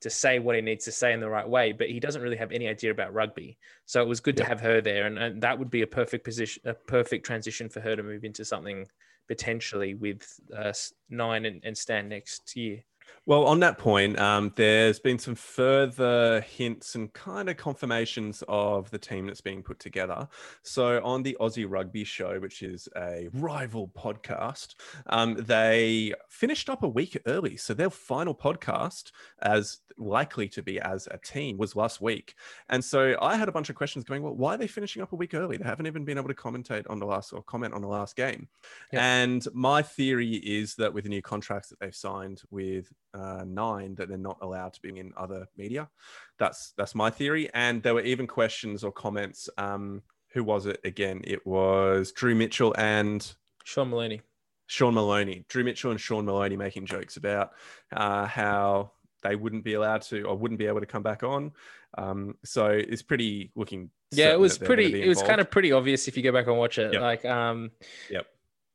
to 0.00 0.08
say 0.08 0.38
what 0.38 0.56
he 0.56 0.62
needs 0.62 0.86
to 0.86 0.92
say 0.92 1.12
in 1.12 1.20
the 1.20 1.28
right 1.28 1.46
way. 1.46 1.72
But 1.72 1.90
he 1.90 2.00
doesn't 2.00 2.22
really 2.22 2.38
have 2.38 2.52
any 2.52 2.68
idea 2.68 2.90
about 2.90 3.12
rugby. 3.12 3.58
So 3.84 4.00
it 4.00 4.08
was 4.08 4.18
good 4.18 4.38
to 4.38 4.44
have 4.46 4.62
her 4.62 4.80
there, 4.80 5.04
and, 5.04 5.18
and 5.18 5.42
that 5.42 5.58
would 5.58 5.68
be 5.68 5.82
a 5.82 5.86
perfect 5.86 6.24
position, 6.24 6.62
a 6.64 6.72
perfect 6.72 7.26
transition 7.26 7.68
for 7.68 7.80
her 7.80 7.94
to 7.94 8.02
move 8.02 8.24
into 8.24 8.46
something 8.46 8.86
potentially 9.28 9.92
with 9.92 10.40
uh, 10.56 10.72
nine 11.10 11.44
and, 11.44 11.60
and 11.62 11.76
Stan 11.76 12.08
next 12.08 12.56
year. 12.56 12.78
Well, 13.24 13.44
on 13.44 13.60
that 13.60 13.78
point, 13.78 14.18
um, 14.18 14.52
there's 14.56 14.98
been 14.98 15.18
some 15.18 15.36
further 15.36 16.40
hints 16.40 16.96
and 16.96 17.12
kind 17.12 17.48
of 17.48 17.56
confirmations 17.56 18.42
of 18.48 18.90
the 18.90 18.98
team 18.98 19.26
that's 19.26 19.40
being 19.40 19.62
put 19.62 19.78
together. 19.78 20.26
So, 20.64 21.00
on 21.04 21.22
the 21.22 21.36
Aussie 21.40 21.66
Rugby 21.68 22.02
Show, 22.02 22.40
which 22.40 22.64
is 22.64 22.88
a 22.96 23.28
rival 23.32 23.92
podcast, 23.96 24.74
um, 25.06 25.34
they 25.34 26.12
finished 26.28 26.68
up 26.68 26.82
a 26.82 26.88
week 26.88 27.16
early. 27.26 27.56
So, 27.56 27.74
their 27.74 27.90
final 27.90 28.34
podcast, 28.34 29.12
as 29.42 29.78
likely 29.96 30.48
to 30.48 30.62
be 30.62 30.80
as 30.80 31.06
a 31.12 31.18
team, 31.18 31.58
was 31.58 31.76
last 31.76 32.00
week. 32.00 32.34
And 32.70 32.84
so, 32.84 33.16
I 33.22 33.36
had 33.36 33.48
a 33.48 33.52
bunch 33.52 33.70
of 33.70 33.76
questions 33.76 34.04
going, 34.04 34.24
well, 34.24 34.34
why 34.34 34.54
are 34.54 34.58
they 34.58 34.66
finishing 34.66 35.00
up 35.00 35.12
a 35.12 35.16
week 35.16 35.34
early? 35.34 35.58
They 35.58 35.64
haven't 35.64 35.86
even 35.86 36.04
been 36.04 36.18
able 36.18 36.26
to 36.28 36.34
commentate 36.34 36.90
on 36.90 36.98
the 36.98 37.06
last 37.06 37.32
or 37.32 37.44
comment 37.44 37.72
on 37.72 37.82
the 37.82 37.88
last 37.88 38.16
game. 38.16 38.48
Yeah. 38.92 39.22
And 39.22 39.46
my 39.52 39.80
theory 39.82 40.34
is 40.34 40.74
that 40.74 40.92
with 40.92 41.04
the 41.04 41.10
new 41.10 41.22
contracts 41.22 41.68
that 41.68 41.78
they've 41.78 41.94
signed 41.94 42.42
with 42.50 42.92
uh, 43.14 43.44
Nine, 43.46 43.94
that 43.96 44.08
they're 44.08 44.18
not 44.18 44.38
allowed 44.42 44.72
to 44.74 44.80
be 44.82 44.98
in 44.98 45.12
other 45.16 45.46
media. 45.56 45.88
That's 46.38 46.72
that's 46.76 46.94
my 46.94 47.10
theory. 47.10 47.50
And 47.52 47.82
there 47.82 47.94
were 47.94 48.00
even 48.02 48.26
questions 48.26 48.84
or 48.84 48.92
comments. 48.92 49.48
Um, 49.58 50.02
who 50.32 50.42
was 50.44 50.66
it 50.66 50.80
again? 50.84 51.20
It 51.24 51.46
was 51.46 52.12
Drew 52.12 52.34
Mitchell 52.34 52.74
and 52.78 53.34
Sean 53.64 53.90
Maloney. 53.90 54.22
Sean 54.66 54.94
Maloney. 54.94 55.44
Drew 55.48 55.64
Mitchell 55.64 55.90
and 55.90 56.00
Sean 56.00 56.24
Maloney 56.24 56.56
making 56.56 56.86
jokes 56.86 57.18
about 57.18 57.50
uh, 57.92 58.24
how 58.26 58.92
they 59.22 59.36
wouldn't 59.36 59.64
be 59.64 59.74
allowed 59.74 60.02
to 60.02 60.22
or 60.22 60.36
wouldn't 60.36 60.58
be 60.58 60.66
able 60.66 60.80
to 60.80 60.86
come 60.86 61.02
back 61.02 61.22
on. 61.22 61.52
Um, 61.98 62.36
so 62.44 62.68
it's 62.68 63.02
pretty 63.02 63.52
looking. 63.54 63.90
Yeah, 64.10 64.32
it 64.32 64.40
was 64.40 64.58
that 64.58 64.66
they're 64.66 64.76
gonna 64.76 64.88
pretty. 64.88 65.02
It 65.02 65.08
was 65.08 65.22
kind 65.22 65.40
of 65.40 65.50
pretty 65.50 65.72
obvious 65.72 66.08
if 66.08 66.16
you 66.16 66.22
go 66.22 66.32
back 66.32 66.46
and 66.46 66.56
watch 66.56 66.78
it. 66.78 66.92
Yep. 66.94 67.02
Like, 67.02 67.24
um, 67.26 67.70
Yep. 68.10 68.26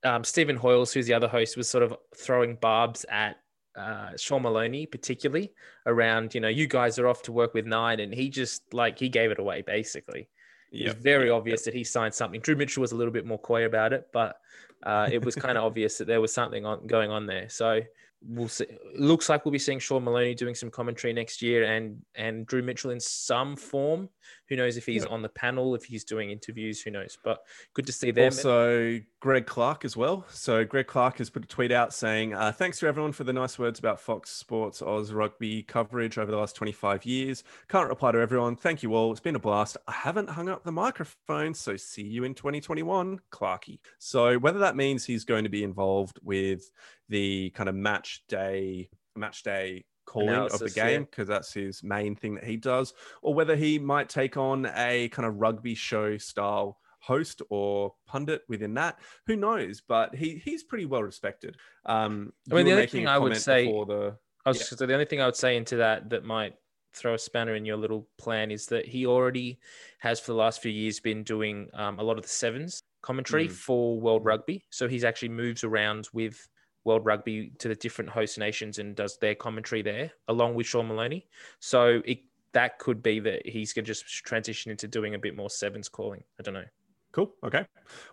um, 0.04 0.24
Stephen 0.24 0.58
Hoiles, 0.58 0.94
who's 0.94 1.08
the 1.08 1.14
other 1.16 1.28
host, 1.28 1.58
was 1.58 1.68
sort 1.68 1.84
of 1.84 1.96
throwing 2.16 2.56
barbs 2.56 3.06
at 3.10 3.38
uh, 3.78 4.12
Sean 4.18 4.42
Maloney, 4.42 4.86
particularly 4.86 5.54
around, 5.86 6.34
you 6.34 6.42
know, 6.42 6.48
you 6.48 6.68
guys 6.68 6.98
are 7.00 7.08
off 7.08 7.22
to 7.24 7.32
work 7.32 7.54
with 7.54 7.66
nine, 7.66 8.00
and 8.00 8.14
he 8.14 8.30
just 8.30 8.74
like 8.74 8.98
he 8.98 9.10
gave 9.10 9.32
it 9.32 9.40
away 9.40 9.62
basically. 9.62 10.30
It 10.72 10.86
was 10.86 10.96
very 10.96 11.30
obvious 11.30 11.64
that 11.64 11.74
he 11.74 11.84
signed 11.84 12.14
something. 12.14 12.42
Drew 12.42 12.56
Mitchell 12.56 12.82
was 12.82 12.92
a 12.92 12.96
little 12.96 13.14
bit 13.14 13.26
more 13.26 13.40
coy 13.40 13.66
about 13.66 13.94
it, 13.94 14.08
but 14.12 14.38
uh, 14.84 15.08
it 15.12 15.24
was 15.24 15.36
kind 15.46 15.58
of 15.58 15.64
obvious 15.64 15.98
that 15.98 16.08
there 16.08 16.20
was 16.20 16.34
something 16.34 16.66
on 16.66 16.88
going 16.88 17.10
on 17.10 17.26
there. 17.26 17.48
So 17.50 17.82
we'll 18.22 18.50
see. 18.50 18.66
It 18.66 19.00
looks 19.00 19.30
like 19.30 19.46
we'll 19.46 19.52
be 19.52 19.60
seeing 19.60 19.80
Sean 19.80 20.04
Maloney 20.04 20.36
doing 20.36 20.56
some 20.56 20.70
commentary 20.70 21.14
next 21.14 21.42
year, 21.42 21.64
and 21.64 22.02
and 22.16 22.46
Drew 22.46 22.62
Mitchell 22.62 22.92
in 22.92 23.00
some 23.00 23.56
form. 23.56 24.10
Who 24.50 24.56
knows 24.56 24.78
if 24.78 24.86
he's 24.86 25.04
Yeah. 25.04 25.10
on 25.12 25.22
the 25.22 25.30
panel, 25.30 25.76
if 25.76 25.86
he's 25.86 26.04
doing 26.04 26.32
interviews? 26.32 26.82
Who 26.82 26.92
knows? 26.92 27.18
But 27.24 27.44
good 27.74 27.86
to 27.88 27.92
see 27.92 28.12
them. 28.12 28.26
Also, 28.26 29.00
Greg 29.20 29.46
Clark 29.46 29.84
as 29.86 29.98
well. 29.98 30.26
So, 30.30 30.64
Greg 30.64 30.88
Clark 30.88 31.18
has 31.18 31.30
put 31.30 31.44
a 31.44 31.48
tweet 31.48 31.72
out 31.72 31.94
saying, 31.94 32.34
uh, 32.34 32.52
Thanks 32.52 32.80
to 32.80 32.88
everyone 32.88 33.12
for 33.12 33.24
the 33.24 33.34
nice 33.34 33.58
words 33.60 33.80
about 33.80 34.00
Fox 34.00 34.30
Sports 34.32 34.82
Oz 34.82 35.12
rugby 35.12 35.64
coverage 35.64 36.18
over 36.18 36.32
the 36.32 36.38
last 36.38 36.56
25 36.56 37.06
years. 37.06 37.44
Can't 37.68 37.90
reply 37.90 38.12
to 38.12 38.20
everyone. 38.20 38.56
Thank 38.56 38.84
you 38.84 38.94
all. 38.96 39.12
It's 39.12 39.20
been 39.20 39.36
a 39.36 39.40
blast. 39.40 39.78
I 39.88 39.92
haven't 39.92 40.30
hung 40.30 40.50
up 40.50 40.64
the 40.64 40.72
microphone, 40.72 41.54
so 41.54 41.76
see 41.78 42.04
you 42.04 42.24
in 42.24 42.34
2021, 42.34 43.20
Clarky. 43.32 43.80
So, 44.00 44.38
whether 44.38 44.60
that 44.60 44.76
means 44.76 45.06
he's 45.06 45.26
going 45.26 45.44
to 45.44 45.50
be 45.50 45.64
involved 45.64 46.20
with 46.24 46.72
the 47.10 47.50
kind 47.52 47.70
of 47.70 47.76
match 47.76 48.24
day, 48.28 48.90
match 49.16 49.44
day 49.44 49.86
calling 50.08 50.30
of 50.30 50.58
the 50.58 50.70
game 50.72 51.04
because 51.04 51.28
that's 51.28 51.54
his 51.54 51.84
main 51.84 52.16
thing 52.16 52.34
that 52.36 52.44
he 52.46 52.58
does 52.58 52.94
or 53.22 53.34
whether 53.36 53.56
he 53.56 53.78
might 53.78 54.10
take 54.10 54.38
on 54.38 54.66
a 54.76 55.10
kind 55.10 55.28
of 55.28 55.36
rugby 55.36 55.76
show 55.76 56.18
style 56.18 56.80
host 57.00 57.42
or 57.50 57.94
pundit 58.08 58.42
within 58.50 58.74
that. 58.74 58.98
Who 59.28 59.36
knows? 59.36 59.82
But 59.88 60.16
he 60.16 60.42
he's 60.44 60.64
pretty 60.64 60.86
well 60.86 61.04
respected. 61.04 61.58
Um, 61.86 62.34
I 62.52 62.56
mean, 62.56 62.66
the 62.66 62.72
only 62.72 62.88
thing 62.88 63.08
I 63.08 63.20
would 63.20 63.38
say- 63.38 63.66
the 63.68 64.18
I 64.46 64.50
was 64.50 64.60
Yeah. 64.60 64.78
so 64.78 64.86
the 64.86 64.94
only 64.94 65.06
thing 65.06 65.22
I 65.22 65.26
would 65.26 65.36
say 65.36 65.58
into 65.58 65.76
that 65.76 66.10
that 66.10 66.24
might 66.24 66.56
throw 66.94 67.14
a 67.14 67.20
spanner 67.20 67.54
in 67.56 67.66
your 67.66 67.78
little 67.78 68.08
plan 68.18 68.50
is 68.50 68.66
that 68.68 68.86
he 68.88 69.06
already 69.06 69.60
has 70.00 70.20
for 70.20 70.28
the 70.32 70.38
last 70.38 70.62
few 70.62 70.72
years 70.72 71.00
been 71.00 71.22
doing 71.24 71.70
um, 71.74 72.00
a 72.00 72.04
lot 72.04 72.18
of 72.18 72.24
the 72.24 72.30
sevens 72.30 72.82
commentary 73.02 73.48
Mm. 73.50 73.52
for 73.52 74.00
World 74.00 74.26
Rugby. 74.26 74.66
So 74.72 74.88
he's 74.88 75.04
actually 75.04 75.30
moves 75.30 75.64
around 75.64 76.08
with 76.14 76.48
World 76.88 77.06
Rugby 77.06 77.52
to 77.60 77.68
the 77.68 77.76
different 77.76 78.10
host 78.10 78.40
nations 78.40 78.80
and 78.80 78.96
does 78.96 79.18
their 79.18 79.36
commentary 79.36 79.82
there 79.82 80.12
along 80.30 80.56
with 80.56 80.66
Sean 80.66 80.88
Maloney. 80.88 81.28
So 81.60 82.02
it 82.06 82.20
that 82.54 82.80
could 82.80 83.04
be 83.04 83.20
that 83.20 83.46
he's 83.46 83.74
going 83.74 83.86
to 83.86 83.92
just 83.92 84.08
transition 84.08 84.72
into 84.72 84.88
doing 84.88 85.14
a 85.14 85.20
bit 85.20 85.36
more 85.36 85.50
sevens 85.50 85.90
calling. 85.90 86.24
I 86.40 86.44
don't 86.44 86.54
know. 86.54 86.64
Cool. 87.12 87.34
Okay. 87.44 87.66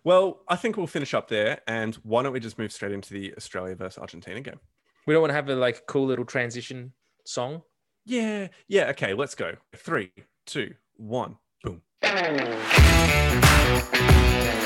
Well, 0.02 0.40
I 0.48 0.56
think 0.56 0.76
we'll 0.76 0.88
finish 0.88 1.14
up 1.14 1.28
there. 1.28 1.60
And 1.66 1.94
why 1.96 2.22
don't 2.22 2.32
we 2.32 2.40
just 2.40 2.58
move 2.58 2.72
straight 2.72 2.92
into 2.92 3.14
the 3.14 3.34
Australia 3.36 3.76
versus 3.76 3.98
Argentina 3.98 4.40
game? 4.40 4.58
We 5.06 5.14
don't 5.14 5.20
want 5.20 5.30
to 5.30 5.34
have 5.34 5.48
a 5.48 5.54
like 5.54 5.86
cool 5.86 6.06
little 6.06 6.24
transition 6.24 6.92
song. 7.24 7.62
Yeah. 8.04 8.48
Yeah. 8.66 8.90
Okay. 8.90 9.14
Let's 9.14 9.36
go. 9.36 9.52
Three, 9.76 10.10
two, 10.46 10.74
one. 10.96 11.36
Boom. 11.62 11.82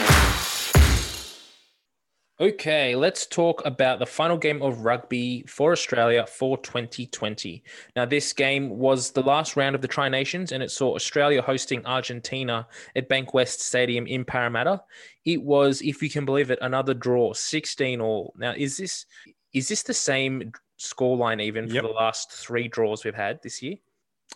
Okay, 2.40 2.94
let's 2.94 3.26
talk 3.26 3.66
about 3.66 3.98
the 3.98 4.06
final 4.06 4.36
game 4.38 4.62
of 4.62 4.84
rugby 4.84 5.42
for 5.48 5.72
Australia 5.72 6.24
for 6.24 6.56
2020. 6.58 7.64
Now, 7.96 8.04
this 8.04 8.32
game 8.32 8.70
was 8.78 9.10
the 9.10 9.22
last 9.24 9.56
round 9.56 9.74
of 9.74 9.82
the 9.82 9.88
Tri 9.88 10.08
Nations 10.08 10.52
and 10.52 10.62
it 10.62 10.70
saw 10.70 10.94
Australia 10.94 11.42
hosting 11.42 11.84
Argentina 11.84 12.68
at 12.94 13.08
Bankwest 13.08 13.58
Stadium 13.58 14.06
in 14.06 14.24
Parramatta. 14.24 14.80
It 15.24 15.42
was, 15.42 15.82
if 15.82 16.00
you 16.00 16.08
can 16.08 16.24
believe 16.24 16.52
it, 16.52 16.60
another 16.62 16.94
draw, 16.94 17.32
16 17.32 18.00
all. 18.00 18.32
Now, 18.36 18.54
is 18.56 18.76
this 18.76 19.04
is 19.52 19.66
this 19.66 19.82
the 19.82 19.94
same 19.94 20.52
scoreline 20.78 21.42
even 21.42 21.66
Yep. 21.68 21.82
for 21.82 21.88
the 21.88 21.94
last 21.94 22.30
three 22.30 22.68
draws 22.68 23.04
we've 23.04 23.14
had 23.16 23.42
this 23.42 23.60
year? 23.62 23.74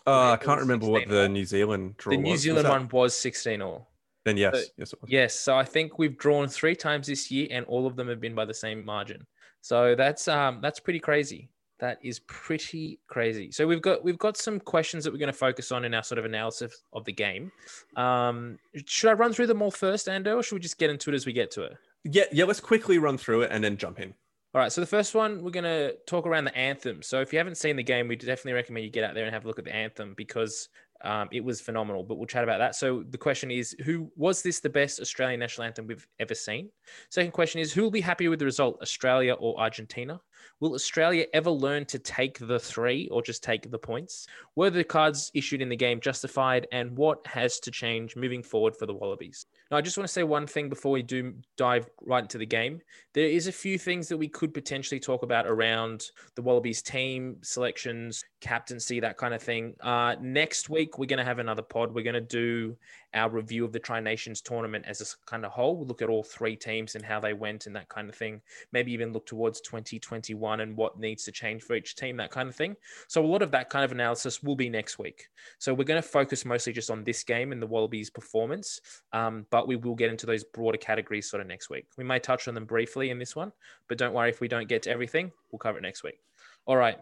Uh, 0.07 0.33
I 0.33 0.39
can't 0.39 0.59
remember 0.59 0.87
what 0.87 1.03
16 1.03 1.15
the 1.15 1.23
all. 1.23 1.29
New 1.29 1.45
Zealand 1.45 1.97
draw 1.99 2.11
The. 2.13 2.17
New 2.17 2.31
Was 2.33 2.41
Zealand 2.41 2.65
that- 2.67 2.71
one 2.73 2.89
was 2.89 3.17
16 3.17 3.63
all. 3.63 3.92
Then 4.25 4.37
yes. 4.37 4.53
but- 4.53 4.65
yes. 4.77 4.95
Yes, 5.07 5.35
so 5.39 5.57
I 5.57 5.65
think 5.65 5.99
we've 5.99 6.17
drawn 6.17 6.49
three 6.49 6.77
times 6.77 7.07
this 7.07 7.31
year, 7.31 7.49
and 7.51 7.67
all 7.67 7.87
of 7.87 7.97
them 7.97 8.09
have 8.09 8.21
been 8.21 8.35
by 8.35 8.45
the 8.45 8.55
same 8.55 8.85
margin. 8.85 9.27
So 9.61 9.95
that's 9.95 10.29
um 10.29 10.61
that's 10.61 10.81
pretty 10.81 11.01
crazy. 11.01 11.49
That 11.79 11.99
is 12.01 12.21
pretty 12.21 13.01
crazy. 13.09 13.51
So 13.51 13.67
we've 13.67 13.83
got 13.83 14.05
we've 14.05 14.19
got 14.19 14.37
some 14.37 14.61
questions 14.61 15.03
that 15.03 15.13
we're 15.13 15.19
going 15.19 15.33
to 15.33 15.33
focus 15.33 15.73
on 15.73 15.85
in 15.85 15.95
our 15.95 16.05
sort 16.05 16.21
of 16.21 16.25
analysis 16.25 16.83
of 16.93 17.05
the 17.05 17.13
game. 17.13 17.51
Um, 17.97 18.59
should 18.87 19.11
I 19.11 19.15
run 19.15 19.33
through 19.33 19.49
them 19.49 19.63
all 19.63 19.73
first, 19.73 20.07
Ando, 20.07 20.37
or 20.37 20.43
should 20.45 20.55
we 20.55 20.61
just 20.61 20.79
get 20.79 20.91
into 20.91 21.11
it 21.11 21.15
as 21.15 21.27
we 21.27 21.33
get 21.33 21.51
to 21.53 21.63
it? 21.63 21.77
Yeah. 22.05 22.25
Yeah. 22.31 22.45
Let's 22.45 22.61
quickly 22.61 22.99
run 22.99 23.19
through 23.19 23.43
it 23.43 23.51
and 23.53 23.65
then 23.65 23.77
jump 23.77 23.99
in. 23.99 24.15
All 24.55 24.61
right. 24.61 24.71
So 24.71 24.81
the 24.81 24.87
first 24.87 25.15
one 25.15 25.43
we're 25.43 25.51
going 25.51 25.65
to 25.65 25.97
talk 26.07 26.25
around 26.25 26.45
the 26.45 26.57
anthem. 26.57 27.03
So 27.03 27.21
if 27.21 27.33
you 27.33 27.39
haven't 27.39 27.57
seen 27.57 27.75
the 27.75 27.83
game, 27.83 28.07
we 28.07 28.15
definitely 28.15 28.53
recommend 28.53 28.85
you 28.85 28.91
get 28.91 29.03
out 29.03 29.15
there 29.15 29.25
and 29.25 29.35
have 29.35 29.45
a 29.45 29.49
look 29.49 29.59
at 29.59 29.65
the 29.65 29.75
anthem 29.75 30.15
because 30.17 30.69
um, 31.05 31.29
it 31.33 31.45
was 31.45 31.61
phenomenal. 31.61 32.03
But 32.03 32.17
we'll 32.17 32.27
chat 32.27 32.45
about 32.45 32.59
that. 32.59 32.75
So 32.75 33.05
the 33.11 33.19
question 33.19 33.51
is, 33.51 33.75
who 33.85 34.11
was 34.17 34.43
this 34.43 34.61
the 34.61 34.71
best 34.71 35.01
Australian 35.01 35.41
national 35.41 35.67
anthem 35.67 35.87
we've 35.87 36.07
ever 36.21 36.35
seen? 36.35 36.71
Second 37.11 37.33
question 37.33 37.61
is, 37.61 37.73
who 37.73 37.83
will 37.83 37.91
be 37.91 38.01
happy 38.01 38.29
with 38.29 38.39
the 38.39 38.45
result, 38.45 38.79
Australia 38.83 39.35
or 39.35 39.59
Argentina? 39.61 40.21
Will 40.61 40.75
Australia 40.75 41.27
ever 41.33 41.51
learn 41.51 41.85
to 41.87 41.99
take 41.99 42.39
the 42.39 42.59
three 42.59 43.09
or 43.09 43.23
just 43.23 43.43
take 43.43 43.71
the 43.71 43.79
points? 43.79 44.27
Were 44.57 44.71
the 44.71 44.85
cards 44.85 45.31
issued 45.35 45.63
in 45.63 45.69
the 45.69 45.77
game 45.77 46.01
justified? 46.01 46.67
And 46.73 46.97
what 46.97 47.27
has 47.27 47.59
to 47.61 47.71
change 47.71 48.17
moving 48.17 48.43
forward 48.43 48.77
for 48.77 48.87
the 48.87 48.95
Wallabies? 48.95 49.47
Now, 49.71 49.77
I 49.79 49.81
just 49.81 49.97
want 49.97 50.07
to 50.07 50.13
say 50.13 50.23
one 50.23 50.47
thing 50.47 50.69
before 50.69 50.93
we 50.93 51.03
do 51.03 51.35
dive 51.57 51.89
right 52.03 52.23
into 52.23 52.39
the 52.39 52.47
game. 52.47 52.81
There 53.15 53.25
is 53.25 53.47
a 53.47 53.53
few 53.53 53.79
things 53.79 54.09
that 54.09 54.19
we 54.19 54.29
could 54.29 54.53
potentially 54.53 55.01
talk 55.01 55.23
about 55.23 55.47
around 55.47 56.11
the 56.35 56.43
Wallabies 56.43 56.83
team 56.83 57.37
selections, 57.43 58.25
captaincy, 58.41 59.01
that 59.01 59.17
kind 59.17 59.33
of 59.35 59.43
thing. 59.43 59.75
Uh, 59.81 60.17
next 60.21 60.69
week, 60.69 60.99
we're 60.99 61.07
going 61.07 61.19
to 61.19 61.25
have 61.25 61.39
another 61.39 61.63
pod. 61.63 61.95
We're 61.95 62.05
going 62.05 62.15
to 62.15 62.21
do 62.21 62.77
our 63.15 63.29
review 63.29 63.65
of 63.65 63.73
the 63.73 63.79
Tri 63.79 64.01
Nations 64.01 64.41
tournament 64.41 64.85
as 64.87 65.01
a 65.01 65.31
kind 65.31 65.45
of 65.45 65.53
whole. 65.53 65.77
We'll 65.77 65.87
look 65.87 66.03
at 66.03 66.09
all 66.09 66.23
three 66.23 66.57
teams 66.57 66.95
and 66.95 67.05
how 67.05 67.21
they 67.21 67.33
went 67.33 67.67
and 67.67 67.77
that 67.77 67.89
kind 67.89 68.09
of 68.09 68.15
thing. 68.15 68.41
Maybe 68.73 68.93
even 68.93 69.13
look 69.13 69.27
towards 69.27 69.61
2021 69.61 70.61
and 70.61 70.77
what 70.77 70.99
needs 70.99 71.25
to 71.25 71.33
change 71.33 71.63
for 71.63 71.75
each 71.75 71.97
team, 71.97 72.17
that 72.17 72.31
kind 72.31 72.49
of 72.49 72.57
thing. 72.57 72.77
So 73.09 73.25
a 73.25 73.27
lot 73.27 73.43
of 73.43 73.51
that 73.53 73.71
kind 73.71 73.85
of 73.85 73.93
analysis 73.93 74.43
will 74.43 74.57
be 74.57 74.69
next 74.69 74.99
week. 74.99 75.29
So 75.59 75.75
we're 75.75 75.85
going 75.85 76.03
to 76.03 76.09
focus 76.09 76.45
mostly 76.45 76.73
just 76.73 76.91
on 76.91 77.05
this 77.05 77.23
game 77.23 77.53
and 77.53 77.61
the 77.61 77.67
Wallabies' 77.67 78.11
performance, 78.11 78.81
um, 79.13 79.47
but 79.51 79.69
we 79.69 79.77
will 79.77 79.95
get 79.95 80.11
into 80.11 80.27
those 80.27 80.45
broader 80.45 80.79
categories 80.79 81.29
sort 81.29 81.41
of 81.41 81.47
next 81.47 81.71
week. 81.71 81.87
We 81.97 82.05
may 82.05 82.19
touch 82.19 82.49
on 82.49 82.55
them 82.55 82.65
briefly 82.65 83.11
in 83.11 83.19
this 83.19 83.37
one, 83.37 83.53
but 83.89 83.99
don't 83.99 84.15
worry 84.15 84.31
if 84.31 84.41
we 84.41 84.49
don't 84.49 84.69
get 84.69 84.83
to 84.83 84.91
everything. 84.91 85.33
We'll 85.51 85.59
cover 85.59 85.79
it 85.79 85.83
next 85.83 86.03
week. 86.03 86.19
All 86.67 86.77
right, 86.77 86.99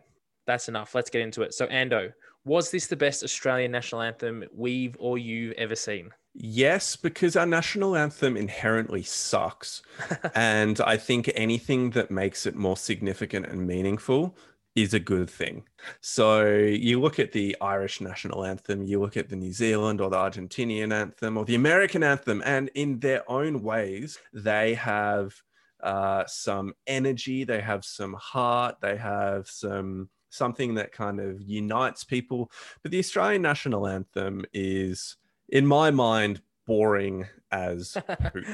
that's 0.46 0.68
enough. 0.68 0.94
Let's 0.94 1.10
get 1.10 1.22
into 1.22 1.42
it. 1.42 1.54
So 1.54 1.66
Ando, 1.66 2.12
was 2.44 2.70
this 2.70 2.86
the 2.86 2.96
best 2.96 3.22
Australian 3.22 3.72
national 3.72 4.02
anthem 4.02 4.44
we've 4.54 4.96
or 4.98 5.18
you've 5.18 5.52
ever 5.52 5.76
seen? 5.76 6.10
Yes, 6.34 6.96
because 6.96 7.36
our 7.36 7.46
national 7.46 7.96
anthem 7.96 8.36
inherently 8.36 9.02
sucks. 9.02 9.82
and 10.34 10.80
I 10.80 10.96
think 10.96 11.30
anything 11.34 11.90
that 11.90 12.10
makes 12.10 12.46
it 12.46 12.54
more 12.54 12.76
significant 12.76 13.46
and 13.46 13.66
meaningful 13.66 14.36
is 14.76 14.94
a 14.94 15.00
good 15.00 15.28
thing. 15.28 15.64
So 16.00 16.46
you 16.46 17.00
look 17.00 17.18
at 17.18 17.32
the 17.32 17.56
Irish 17.60 18.00
national 18.00 18.44
anthem, 18.44 18.84
you 18.84 19.00
look 19.00 19.16
at 19.16 19.28
the 19.28 19.36
New 19.36 19.52
Zealand 19.52 20.00
or 20.00 20.10
the 20.10 20.16
Argentinian 20.16 20.92
anthem 20.92 21.36
or 21.36 21.44
the 21.44 21.56
American 21.56 22.04
anthem, 22.04 22.42
and 22.44 22.70
in 22.74 23.00
their 23.00 23.28
own 23.28 23.62
ways, 23.62 24.18
they 24.32 24.74
have 24.74 25.34
uh, 25.82 26.24
some 26.26 26.74
energy, 26.86 27.42
they 27.44 27.60
have 27.60 27.84
some 27.84 28.14
heart, 28.14 28.76
they 28.80 28.96
have 28.96 29.48
some 29.48 30.08
something 30.30 30.74
that 30.74 30.92
kind 30.92 31.20
of 31.20 31.40
unites 31.42 32.04
people. 32.04 32.50
But 32.82 32.92
the 32.92 32.98
Australian 32.98 33.42
national 33.42 33.86
anthem 33.86 34.44
is 34.52 35.16
in 35.50 35.66
my 35.66 35.90
mind, 35.90 36.40
boring 36.66 37.26
as 37.50 37.96
poop. 38.32 38.46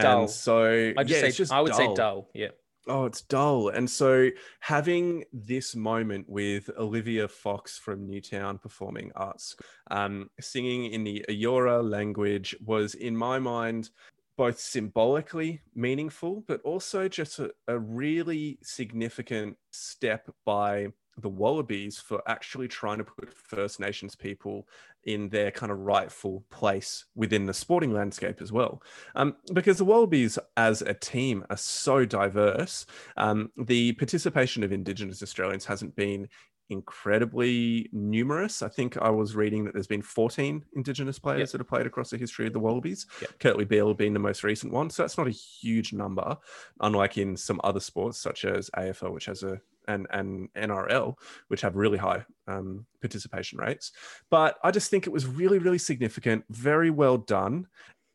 Dull. 0.00 0.22
And 0.22 0.30
so 0.30 0.92
I 0.96 1.04
just 1.04 1.10
yeah, 1.10 1.20
say 1.20 1.30
just 1.30 1.52
I 1.52 1.60
would 1.60 1.72
dull. 1.72 1.78
say 1.78 1.94
dull. 1.94 2.30
Yeah. 2.34 2.48
Oh, 2.86 3.06
it's 3.06 3.22
dull. 3.22 3.70
And 3.70 3.88
so 3.88 4.28
having 4.60 5.24
this 5.32 5.74
moment 5.74 6.28
with 6.28 6.70
Olivia 6.78 7.26
Fox 7.26 7.78
from 7.78 8.06
Newtown 8.06 8.58
Performing 8.58 9.10
Arts 9.16 9.56
um, 9.90 10.30
singing 10.38 10.92
in 10.92 11.02
the 11.02 11.24
Eora 11.30 11.82
language 11.88 12.54
was, 12.64 12.94
in 12.94 13.16
my 13.16 13.38
mind, 13.38 13.88
both 14.36 14.58
symbolically 14.58 15.62
meaningful, 15.74 16.44
but 16.46 16.60
also 16.62 17.08
just 17.08 17.38
a, 17.38 17.50
a 17.68 17.78
really 17.78 18.58
significant 18.62 19.56
step 19.70 20.28
by 20.44 20.88
the 21.20 21.28
Wallabies 21.28 21.98
for 21.98 22.22
actually 22.26 22.68
trying 22.68 22.98
to 22.98 23.04
put 23.04 23.32
First 23.32 23.80
Nations 23.80 24.14
people 24.16 24.66
in 25.04 25.28
their 25.28 25.50
kind 25.50 25.70
of 25.70 25.78
rightful 25.80 26.44
place 26.50 27.04
within 27.14 27.44
the 27.46 27.54
sporting 27.54 27.92
landscape 27.92 28.40
as 28.40 28.50
well. 28.52 28.82
Um, 29.14 29.36
because 29.52 29.78
the 29.78 29.84
Wallabies 29.84 30.38
as 30.56 30.82
a 30.82 30.94
team 30.94 31.44
are 31.50 31.56
so 31.56 32.04
diverse, 32.04 32.86
um, 33.16 33.50
the 33.56 33.92
participation 33.92 34.62
of 34.64 34.72
Indigenous 34.72 35.22
Australians 35.22 35.64
hasn't 35.66 35.94
been 35.94 36.28
incredibly 36.70 37.88
numerous. 37.92 38.62
I 38.62 38.68
think 38.68 38.96
I 38.96 39.10
was 39.10 39.36
reading 39.36 39.64
that 39.64 39.74
there's 39.74 39.86
been 39.86 40.00
14 40.02 40.64
Indigenous 40.76 41.18
players 41.18 41.40
Yep. 41.40 41.48
that 41.52 41.58
have 41.60 41.68
played 41.68 41.86
across 41.86 42.10
the 42.10 42.16
history 42.16 42.46
of 42.46 42.52
the 42.52 42.60
Wallabies. 42.60 43.06
Yep. 43.20 43.38
Kurtley 43.38 43.68
Beale 43.68 43.94
being 43.94 44.14
the 44.14 44.18
most 44.18 44.44
recent 44.44 44.72
one. 44.72 44.88
So 44.90 45.02
that's 45.02 45.18
not 45.18 45.26
a 45.26 45.30
huge 45.30 45.92
number, 45.92 46.36
unlike 46.80 47.18
in 47.18 47.36
some 47.36 47.60
other 47.64 47.80
sports 47.80 48.18
such 48.18 48.44
as 48.44 48.70
AFL, 48.76 49.12
which 49.12 49.26
has 49.26 49.42
a 49.42 49.60
and, 49.88 50.06
and 50.10 50.48
NRL, 50.54 51.14
which 51.48 51.60
have 51.60 51.76
really 51.76 51.98
high 51.98 52.24
um, 52.46 52.86
participation 53.00 53.58
rates. 53.58 53.92
But 54.30 54.58
I 54.62 54.70
just 54.70 54.90
think 54.90 55.06
it 55.06 55.12
was 55.12 55.26
really, 55.26 55.58
really 55.58 55.78
significant, 55.78 56.44
very 56.50 56.90
well 56.90 57.18
done. 57.18 57.66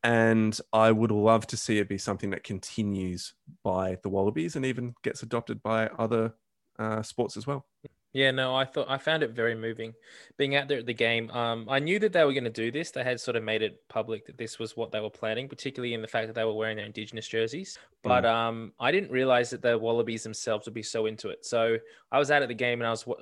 And 0.02 0.58
I 0.72 0.92
would 0.92 1.10
love 1.10 1.46
to 1.48 1.56
see 1.56 1.78
it 1.78 1.88
be 1.88 1.98
something 1.98 2.30
that 2.30 2.42
continues 2.42 3.34
by 3.62 3.98
the 4.02 4.08
Wallabies 4.08 4.56
and 4.56 4.64
even 4.64 4.94
gets 5.02 5.22
adopted 5.22 5.62
by 5.62 5.88
other 5.88 6.34
uh, 6.78 7.02
sports 7.02 7.36
as 7.36 7.46
well. 7.46 7.66
Yeah, 8.12 8.32
no, 8.32 8.56
I 8.56 8.64
thought 8.64 8.90
I 8.90 8.98
found 8.98 9.22
it 9.22 9.30
very 9.30 9.54
moving 9.54 9.94
being 10.36 10.56
out 10.56 10.66
there 10.66 10.78
at 10.78 10.86
the 10.86 10.94
game. 10.94 11.30
Um, 11.30 11.66
I 11.68 11.78
knew 11.78 12.00
that 12.00 12.12
they 12.12 12.24
were 12.24 12.32
going 12.32 12.42
to 12.44 12.50
do 12.50 12.72
this. 12.72 12.90
They 12.90 13.04
had 13.04 13.20
sort 13.20 13.36
of 13.36 13.44
made 13.44 13.62
it 13.62 13.86
public 13.88 14.26
that 14.26 14.36
this 14.36 14.58
was 14.58 14.76
what 14.76 14.90
they 14.90 14.98
were 14.98 15.10
planning, 15.10 15.48
particularly 15.48 15.94
in 15.94 16.02
the 16.02 16.08
fact 16.08 16.26
that 16.26 16.34
they 16.34 16.44
were 16.44 16.54
wearing 16.54 16.76
their 16.76 16.86
Indigenous 16.86 17.28
jerseys. 17.28 17.78
But 18.02 18.26
um, 18.26 18.72
I 18.80 18.90
didn't 18.90 19.12
realize 19.12 19.50
that 19.50 19.62
the 19.62 19.78
Wallabies 19.78 20.24
themselves 20.24 20.66
would 20.66 20.74
be 20.74 20.82
so 20.82 21.06
into 21.06 21.28
it. 21.28 21.46
So 21.46 21.78
I 22.10 22.18
was 22.18 22.32
out 22.32 22.42
at 22.42 22.48
the 22.48 22.54
game 22.54 22.80
and 22.80 22.88
I 22.88 22.90
was 22.90 23.06
wa- 23.06 23.14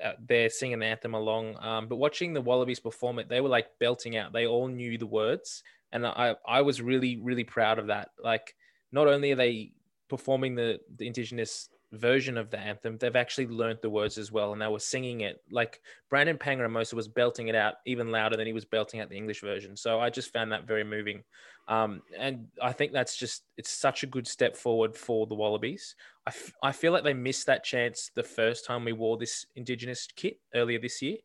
out 0.00 0.24
there 0.24 0.48
singing 0.48 0.78
the 0.78 0.86
anthem 0.86 1.14
along. 1.14 1.56
Um, 1.58 1.88
but 1.88 1.96
watching 1.96 2.32
the 2.32 2.40
Wallabies 2.40 2.78
perform 2.78 3.18
it, 3.18 3.28
they 3.28 3.40
were 3.40 3.48
like 3.48 3.66
belting 3.80 4.16
out. 4.16 4.32
They 4.32 4.46
all 4.46 4.68
knew 4.68 4.96
the 4.96 5.06
words, 5.06 5.64
and 5.90 6.06
I 6.06 6.36
I 6.46 6.62
was 6.62 6.80
really 6.80 7.16
really 7.16 7.44
proud 7.44 7.80
of 7.80 7.88
that. 7.88 8.10
Like 8.22 8.54
not 8.92 9.08
only 9.08 9.32
are 9.32 9.36
they 9.36 9.72
performing 10.08 10.54
the 10.54 10.78
the 10.96 11.06
Indigenous 11.06 11.68
version 11.96 12.36
of 12.36 12.50
the 12.50 12.58
anthem, 12.58 12.98
they've 12.98 13.16
actually 13.16 13.46
learnt 13.46 13.82
the 13.82 13.90
words 13.90 14.18
as 14.18 14.30
well, 14.30 14.52
and 14.52 14.60
they 14.60 14.66
were 14.66 14.78
singing 14.78 15.22
it. 15.22 15.42
Like 15.50 15.80
Brandon 16.10 16.38
Paenga-Amosa 16.38 16.94
was 16.94 17.08
belting 17.08 17.48
it 17.48 17.54
out 17.54 17.74
even 17.86 18.10
louder 18.10 18.36
than 18.36 18.46
he 18.46 18.52
was 18.52 18.64
belting 18.64 19.00
out 19.00 19.08
the 19.08 19.16
English 19.16 19.40
version. 19.40 19.76
So 19.76 20.00
I 20.00 20.10
just 20.10 20.32
found 20.32 20.52
that 20.52 20.66
very 20.66 20.84
moving, 20.84 21.24
um, 21.68 22.02
and 22.16 22.46
I 22.62 22.72
think 22.72 22.92
that's 22.92 23.16
just 23.16 23.44
it's 23.56 23.70
such 23.70 24.02
a 24.02 24.06
good 24.06 24.26
step 24.26 24.56
forward 24.56 24.96
for 24.96 25.26
the 25.26 25.34
Wallabies. 25.34 25.96
I, 26.26 26.30
f- 26.30 26.54
I 26.62 26.72
feel 26.72 26.92
like 26.92 27.04
they 27.04 27.14
missed 27.14 27.46
that 27.46 27.64
chance 27.64 28.10
the 28.14 28.22
first 28.22 28.64
time 28.64 28.84
we 28.84 28.92
wore 28.92 29.16
this 29.16 29.46
Indigenous 29.56 30.08
kit 30.14 30.38
earlier 30.54 30.78
this 30.78 31.02
year. 31.02 31.18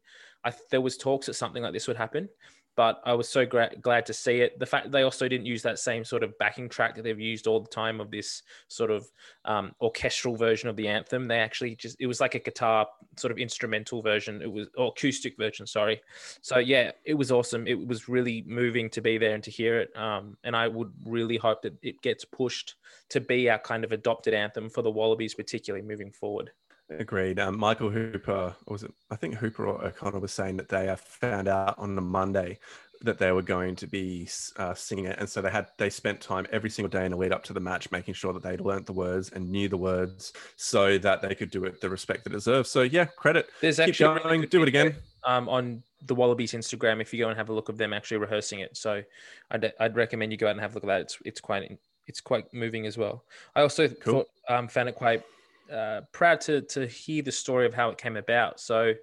I, 0.44 0.54
there 0.72 0.82
was 0.82 0.98
talks 0.98 1.28
that 1.28 1.36
something 1.36 1.62
like 1.62 1.74
this 1.74 1.88
would 1.88 1.98
happen 1.98 2.30
but 2.76 3.02
I 3.06 3.14
was 3.14 3.28
so 3.28 3.46
gra- 3.46 3.76
glad 3.82 4.06
to 4.06 4.14
see 4.14 4.42
it. 4.42 4.58
The 4.60 4.66
fact 4.66 4.92
they 4.92 5.04
also 5.04 5.28
didn't 5.28 5.46
use 5.46 5.62
that 5.64 5.80
same 5.80 6.04
sort 6.04 6.24
of 6.24 6.38
backing 6.38 6.70
track 6.70 6.96
that 6.96 7.04
they've 7.04 7.20
used 7.20 7.48
all 7.48 7.60
the 7.60 7.70
time 7.70 8.00
of 8.00 8.12
this 8.12 8.44
sort 8.68 8.92
of 8.92 9.06
um, 9.46 9.74
orchestral 9.82 10.36
version 10.36 10.70
of 10.70 10.76
the 10.76 10.88
anthem. 10.88 11.28
They 11.28 11.40
actually 11.40 11.76
just 11.76 11.98
it 12.00 12.08
was 12.08 12.22
like 12.22 12.36
a 12.36 12.40
guitar 12.40 12.88
sort 13.18 13.32
of 13.32 13.38
instrumental 13.38 14.02
version. 14.02 14.42
It 14.42 14.52
was 14.52 14.68
acoustic 14.78 15.38
version, 15.38 15.68
sorry. 15.68 16.02
So 16.42 16.60
yeah, 16.60 16.92
it 17.04 17.14
was 17.14 17.32
awesome. 17.32 17.68
It 17.68 17.88
was 17.88 18.08
really 18.08 18.44
moving 18.48 18.90
to 18.92 19.02
be 19.02 19.18
there 19.18 19.36
and 19.36 19.44
to 19.44 19.52
hear 19.52 19.80
it. 19.80 19.96
Um, 19.98 20.38
and 20.44 20.56
I 20.56 20.68
would 20.68 20.92
really 21.06 21.38
hope 21.38 21.62
that 21.64 21.78
it 21.82 22.02
gets 22.02 22.26
pushed 22.26 22.76
to 23.10 23.20
be 23.20 23.50
our 23.50 23.60
kind 23.60 23.84
of 23.84 23.92
adopted 23.92 24.34
anthem 24.34 24.70
for 24.70 24.82
the 24.82 24.92
Wallabies, 24.92 25.36
particularly 25.36 25.86
moving 25.86 26.12
forward. 26.12 26.52
Agreed. 27.00 27.40
Um, 27.40 27.58
Michael 27.58 27.90
Hooper, 27.90 28.56
was 28.68 28.84
it? 28.84 28.94
I 29.10 29.16
think 29.16 29.36
Hooper 29.36 29.68
or 29.68 29.86
O'Connor 29.86 30.20
was 30.20 30.32
saying 30.32 30.58
that 30.58 30.70
they 30.70 30.94
found 30.98 31.48
out 31.48 31.76
on 31.78 31.96
the 31.96 32.02
Monday 32.02 32.60
that 33.04 33.18
they 33.18 33.32
were 33.32 33.42
going 33.42 33.76
to 33.76 33.88
be 33.88 34.28
uh, 34.58 34.74
singing 34.74 35.06
it, 35.06 35.18
and 35.18 35.28
so 35.28 35.42
they 35.42 35.50
had 35.50 35.68
they 35.78 35.90
spent 35.90 36.22
time 36.22 36.46
every 36.52 36.70
single 36.70 36.90
day 36.90 37.06
in 37.06 37.12
the 37.12 37.18
lead 37.18 37.32
up 37.32 37.44
to 37.46 37.54
the 37.54 37.60
match 37.60 37.90
making 37.92 38.14
sure 38.14 38.32
that 38.34 38.44
they'd 38.44 38.62
learnt 38.62 38.86
the 38.86 38.94
words 38.94 39.30
and 39.30 39.50
knew 39.50 39.68
the 39.68 39.78
words 39.78 40.34
so 40.56 40.98
that 41.00 41.22
they 41.22 41.34
could 41.34 41.50
do 41.50 41.66
it 41.66 41.82
the 41.82 41.90
respect 41.90 42.28
it 42.28 42.32
deserves. 42.32 42.70
So 42.70 42.82
yeah, 42.84 43.06
credit. 43.06 43.48
There's 43.62 43.78
Keep 43.78 43.90
actually 43.90 44.20
going, 44.20 44.42
do 44.44 44.62
it 44.62 44.68
again. 44.68 44.96
Um, 45.24 45.50
on 45.50 45.84
the 46.06 46.16
Wallabies 46.16 46.54
Instagram, 46.54 47.02
if 47.02 47.14
you 47.14 47.20
go 47.24 47.30
and 47.30 47.38
have 47.38 47.50
a 47.50 47.54
look 47.54 47.70
of 47.70 47.78
them 47.78 47.94
actually 47.94 48.18
rehearsing 48.18 48.60
it, 48.60 48.76
so 48.76 49.04
I'd, 49.50 49.72
I'd 49.80 49.96
recommend 49.96 50.32
you 50.32 50.38
go 50.38 50.48
out 50.48 50.52
and 50.52 50.62
have 50.62 50.72
a 50.72 50.76
look 50.76 50.84
at 50.84 50.88
that. 50.88 51.02
It's 51.02 51.18
it's 51.26 51.42
quite 51.42 51.80
it's 52.08 52.22
quite 52.22 52.54
moving 52.54 52.86
as 52.86 52.98
well. 52.98 53.24
I 53.56 53.62
also 53.62 53.88
cool. 53.88 54.14
thought 54.14 54.28
um, 54.50 54.68
found 54.68 54.90
it 54.90 54.96
quite 54.96 55.24
uh, 55.72 56.02
proud 56.12 56.42
to 56.42 56.62
to 56.62 56.88
hear 56.88 57.24
the 57.24 57.32
story 57.32 57.66
of 57.66 57.74
how 57.74 57.90
it 57.90 57.98
came 57.98 58.18
about. 58.18 58.60
So 58.60 58.94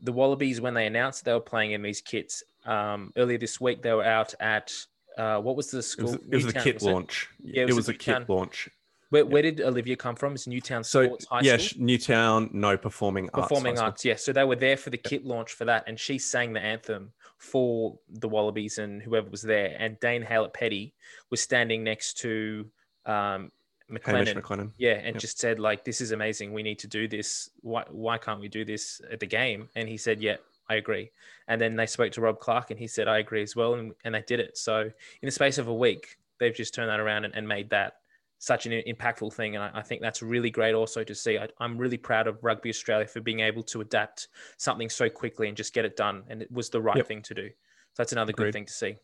the 0.00 0.12
Wallabies, 0.12 0.60
when 0.60 0.74
they 0.74 0.86
announced 0.86 1.24
they 1.24 1.32
were 1.32 1.40
playing 1.40 1.72
in 1.72 1.82
these 1.82 2.00
kits 2.00 2.42
um, 2.64 3.12
earlier 3.16 3.38
this 3.38 3.60
week, 3.60 3.82
they 3.82 3.92
were 3.92 4.04
out 4.04 4.34
at 4.40 4.72
uh, 5.16 5.40
what 5.40 5.56
was 5.56 5.70
the 5.70 5.82
school? 5.82 6.14
It 6.14 6.30
was, 6.30 6.42
it 6.42 6.46
was 6.46 6.54
a 6.54 6.60
kit 6.60 6.82
launch. 6.82 7.28
Yeah, 7.42 7.62
it 7.62 7.66
was, 7.66 7.74
it 7.74 7.76
was 7.76 7.88
a, 7.88 7.92
a 7.92 7.94
kit 7.94 8.28
launch. 8.28 8.68
Where, 9.10 9.24
where, 9.24 9.42
did 9.42 9.60
Olivia 9.60 9.94
come 9.94 10.16
from? 10.16 10.34
It's 10.34 10.48
Newtown 10.48 10.82
Sports 10.82 11.26
so, 11.28 11.36
High 11.36 11.42
yeah, 11.42 11.56
School. 11.58 11.84
Newtown, 11.84 12.50
no 12.52 12.76
performing 12.76 13.30
arts. 13.32 13.48
Performing 13.48 13.78
arts, 13.78 14.04
yeah. 14.04 14.16
So 14.16 14.32
they 14.32 14.42
were 14.42 14.56
there 14.56 14.76
for 14.76 14.90
the 14.90 14.96
kit 14.96 15.24
launch 15.24 15.52
for 15.52 15.64
that, 15.64 15.84
and 15.86 15.98
she 15.98 16.18
sang 16.18 16.52
the 16.52 16.60
anthem 16.60 17.12
for 17.38 17.98
the 18.08 18.28
Wallabies 18.28 18.78
and 18.78 19.00
whoever 19.00 19.30
was 19.30 19.42
there. 19.42 19.76
And 19.78 19.98
Dane 20.00 20.24
Haylett 20.24 20.52
Petty 20.52 20.92
was 21.30 21.40
standing 21.40 21.84
next 21.84 22.14
to 22.18 22.66
um, 23.04 23.52
McLennan, 23.90 24.40
McLennan. 24.40 24.72
Yeah, 24.78 24.94
and 24.94 25.14
yep. 25.14 25.18
just 25.18 25.38
said 25.38 25.58
like, 25.58 25.84
"This 25.84 26.00
is 26.00 26.12
amazing. 26.12 26.52
We 26.52 26.62
need 26.62 26.78
to 26.80 26.88
do 26.88 27.06
this. 27.06 27.50
Why 27.60 27.84
why 27.90 28.18
can't 28.18 28.40
we 28.40 28.48
do 28.48 28.64
this 28.64 29.00
at 29.10 29.20
the 29.20 29.26
game?" 29.26 29.68
And 29.76 29.88
he 29.88 29.96
said, 29.96 30.20
"Yeah, 30.20 30.36
I 30.68 30.76
agree." 30.76 31.10
And 31.48 31.60
then 31.60 31.76
they 31.76 31.86
spoke 31.86 32.12
to 32.12 32.20
Rob 32.20 32.40
Clarke, 32.40 32.70
and 32.70 32.80
he 32.80 32.88
said, 32.88 33.06
"I 33.06 33.18
agree 33.18 33.42
as 33.42 33.54
well," 33.54 33.74
and, 33.74 33.92
and 34.04 34.14
they 34.14 34.22
did 34.22 34.40
it. 34.40 34.58
So 34.58 34.80
in 34.80 34.92
the 35.22 35.30
space 35.30 35.58
of 35.58 35.68
a 35.68 35.74
week, 35.74 36.18
they've 36.38 36.54
just 36.54 36.74
turned 36.74 36.90
that 36.90 37.00
around 37.00 37.24
and, 37.24 37.34
and 37.34 37.46
made 37.46 37.70
that 37.70 37.94
such 38.38 38.66
an 38.66 38.72
impactful 38.72 39.32
thing. 39.32 39.54
And 39.54 39.64
I, 39.64 39.70
I 39.74 39.82
think 39.82 40.02
that's 40.02 40.22
really 40.22 40.50
great 40.50 40.74
also 40.74 41.04
to 41.04 41.14
see. 41.14 41.38
I, 41.38 41.48
am 41.60 41.78
really 41.78 41.96
proud 41.96 42.26
of 42.26 42.42
Rugby 42.42 42.70
Australia 42.70 43.06
for 43.06 43.20
being 43.20 43.40
able 43.40 43.62
to 43.64 43.80
adapt 43.80 44.28
something 44.56 44.88
so 44.88 45.08
quickly 45.08 45.48
and 45.48 45.56
just 45.56 45.72
get 45.72 45.84
it 45.84 45.96
done. 45.96 46.24
And 46.28 46.42
it 46.42 46.50
was 46.50 46.70
the 46.70 46.80
right 46.80 46.96
yep. 46.96 47.06
thing 47.06 47.22
to 47.22 47.34
do. 47.34 47.48
So 47.48 48.02
that's 48.02 48.12
another 48.12 48.30
Agreed. 48.30 48.46
good 48.46 48.52
thing 48.52 48.66
to 48.66 48.72
see. 48.72 48.96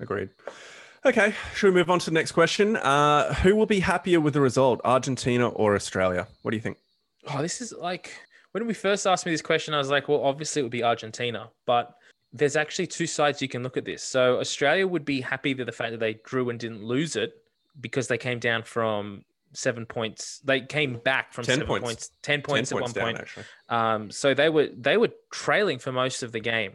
Agreed. 0.00 0.30
Okay, 1.04 1.34
should 1.54 1.72
we 1.72 1.80
move 1.80 1.88
on 1.88 1.98
to 1.98 2.06
the 2.06 2.14
next 2.14 2.32
question? 2.32 2.76
Uh, 2.76 3.32
who 3.34 3.56
will 3.56 3.66
be 3.66 3.80
happier 3.80 4.20
with 4.20 4.34
the 4.34 4.40
result, 4.40 4.80
Argentina 4.84 5.48
or 5.48 5.74
Australia? 5.74 6.26
What 6.42 6.50
do 6.50 6.56
you 6.58 6.60
think? 6.60 6.76
Oh, 7.28 7.40
this 7.40 7.62
is 7.62 7.72
like 7.72 8.12
when 8.52 8.66
we 8.66 8.74
first 8.74 9.06
asked 9.06 9.24
me 9.24 9.32
this 9.32 9.40
question, 9.40 9.72
I 9.72 9.78
was 9.78 9.90
like, 9.90 10.08
well, 10.08 10.22
obviously 10.22 10.60
it 10.60 10.62
would 10.64 10.72
be 10.72 10.84
Argentina, 10.84 11.48
but 11.66 11.94
there's 12.32 12.56
actually 12.56 12.86
two 12.86 13.06
sides 13.06 13.40
you 13.40 13.48
can 13.48 13.62
look 13.62 13.76
at 13.76 13.84
this. 13.84 14.02
So 14.02 14.38
Australia 14.40 14.86
would 14.86 15.04
be 15.04 15.20
happy 15.20 15.54
with 15.54 15.66
the 15.66 15.72
fact 15.72 15.92
that 15.92 16.00
they 16.00 16.14
drew 16.24 16.50
and 16.50 16.60
didn't 16.60 16.84
lose 16.84 17.16
it 17.16 17.32
because 17.80 18.08
they 18.08 18.18
came 18.18 18.38
down 18.38 18.62
from 18.62 19.24
seven 19.54 19.86
points. 19.86 20.40
They 20.44 20.60
came 20.60 20.98
back 20.98 21.32
from 21.32 21.44
10 21.44 21.54
seven 21.54 21.66
points. 21.66 21.84
points, 21.84 22.10
ten 22.22 22.42
points 22.42 22.70
10 22.70 22.78
at 22.78 22.82
points 22.82 22.94
one 22.94 23.04
down, 23.04 23.16
point. 23.16 23.28
Um, 23.68 24.10
so 24.10 24.34
they 24.34 24.50
were 24.50 24.68
they 24.76 24.98
were 24.98 25.10
trailing 25.32 25.78
for 25.78 25.92
most 25.92 26.22
of 26.22 26.32
the 26.32 26.40
game 26.40 26.72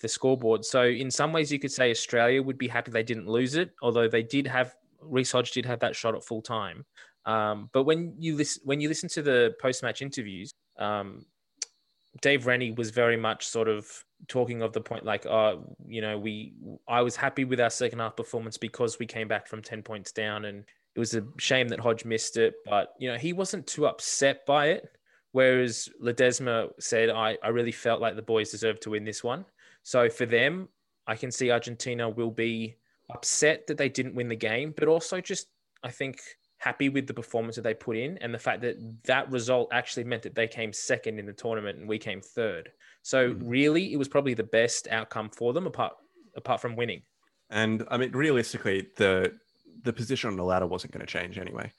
the 0.00 0.08
scoreboard. 0.08 0.64
So 0.64 0.84
in 0.84 1.10
some 1.10 1.32
ways, 1.32 1.52
you 1.52 1.58
could 1.58 1.72
say 1.72 1.90
Australia 1.90 2.42
would 2.42 2.58
be 2.58 2.68
happy 2.68 2.90
they 2.90 3.02
didn't 3.02 3.28
lose 3.28 3.54
it, 3.54 3.70
although 3.82 4.08
they 4.08 4.22
did 4.22 4.46
have 4.46 4.74
Reece 5.00 5.32
Hodge 5.32 5.52
did 5.52 5.66
have 5.66 5.80
that 5.80 5.96
shot 5.96 6.14
at 6.14 6.24
full 6.24 6.42
time. 6.42 6.84
Um, 7.24 7.68
but 7.72 7.84
when 7.84 8.14
you 8.18 8.36
listen 8.36 8.62
when 8.64 8.80
you 8.80 8.88
listen 8.88 9.08
to 9.10 9.22
the 9.22 9.54
post 9.60 9.82
match 9.82 10.02
interviews, 10.02 10.52
um, 10.78 11.26
Dave 12.20 12.46
Rennie 12.46 12.72
was 12.72 12.90
very 12.90 13.16
much 13.16 13.46
sort 13.46 13.68
of 13.68 13.86
talking 14.28 14.62
of 14.62 14.72
the 14.72 14.80
point 14.80 15.04
like, 15.04 15.26
oh, 15.26 15.76
you 15.86 16.00
know, 16.00 16.18
we 16.18 16.54
I 16.88 17.02
was 17.02 17.16
happy 17.16 17.44
with 17.44 17.60
our 17.60 17.70
second 17.70 17.98
half 17.98 18.16
performance 18.16 18.56
because 18.56 18.98
we 18.98 19.06
came 19.06 19.28
back 19.28 19.46
from 19.46 19.62
ten 19.62 19.82
points 19.82 20.12
down, 20.12 20.46
and 20.46 20.64
it 20.94 20.98
was 20.98 21.14
a 21.14 21.24
shame 21.38 21.68
that 21.68 21.80
Hodge 21.80 22.04
missed 22.04 22.36
it, 22.36 22.54
but 22.64 22.94
you 22.98 23.10
know 23.10 23.18
he 23.18 23.32
wasn't 23.32 23.66
too 23.66 23.86
upset 23.86 24.46
by 24.46 24.68
it. 24.68 24.88
Whereas 25.32 25.90
Ledesma 26.02 26.70
said, 26.80 27.10
I, 27.10 27.36
I 27.42 27.48
really 27.48 27.72
felt 27.72 28.00
like 28.00 28.16
the 28.16 28.22
boys 28.22 28.50
deserved 28.50 28.82
to 28.82 28.90
win 28.90 29.04
this 29.04 29.22
one. 29.22 29.44
So 29.88 30.10
for 30.10 30.26
them, 30.26 30.68
I 31.06 31.16
can 31.16 31.30
see 31.30 31.50
Argentina 31.50 32.10
will 32.10 32.30
be 32.30 32.76
upset 33.08 33.66
that 33.68 33.78
they 33.78 33.88
didn't 33.88 34.14
win 34.14 34.28
the 34.28 34.36
game, 34.36 34.74
but 34.76 34.86
also 34.86 35.18
just, 35.18 35.46
I 35.82 35.90
think, 35.90 36.20
happy 36.58 36.90
with 36.90 37.06
the 37.06 37.14
performance 37.14 37.56
that 37.56 37.62
they 37.62 37.72
put 37.72 37.96
in 37.96 38.18
and 38.18 38.34
the 38.34 38.38
fact 38.38 38.60
that 38.60 38.76
that 39.04 39.30
result 39.30 39.70
actually 39.72 40.04
meant 40.04 40.24
that 40.24 40.34
they 40.34 40.46
came 40.46 40.74
second 40.74 41.18
in 41.18 41.24
the 41.24 41.32
tournament 41.32 41.78
and 41.78 41.88
we 41.88 41.96
came 41.96 42.20
third. 42.20 42.68
So 43.00 43.30
mm. 43.30 43.40
really, 43.42 43.94
it 43.94 43.96
was 43.96 44.08
probably 44.08 44.34
the 44.34 44.42
best 44.42 44.88
outcome 44.88 45.30
for 45.30 45.54
them 45.54 45.66
apart 45.66 45.94
apart 46.36 46.60
from 46.60 46.76
winning. 46.76 47.00
And 47.48 47.86
I 47.90 47.96
mean, 47.96 48.12
realistically, 48.12 48.88
the 48.96 49.38
the 49.84 49.94
position 49.94 50.28
on 50.28 50.36
the 50.36 50.44
ladder 50.44 50.66
wasn't 50.66 50.92
going 50.92 51.06
to 51.06 51.10
change 51.10 51.38
anyway, 51.38 51.72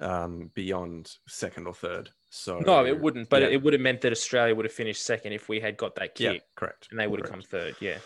um, 0.00 0.50
beyond 0.54 1.16
second 1.26 1.66
or 1.66 1.74
third. 1.74 2.10
So 2.30 2.58
no, 2.58 2.84
it 2.84 3.00
wouldn't. 3.00 3.28
But 3.28 3.42
yeah. 3.42 3.48
it 3.48 3.62
would 3.62 3.72
have 3.72 3.82
meant 3.82 4.00
that 4.02 4.12
Australia 4.12 4.54
would 4.54 4.64
have 4.64 4.72
finished 4.72 5.04
second 5.04 5.32
if 5.32 5.48
we 5.48 5.60
had 5.60 5.76
got 5.76 5.94
that 5.96 6.14
kick. 6.14 6.34
Yeah, 6.34 6.40
correct. 6.54 6.88
And 6.90 7.00
they 7.00 7.06
would 7.06 7.20
correct. 7.20 7.34
have 7.34 7.50
come 7.50 7.60
third. 7.60 7.76
Yeah. 7.80 7.98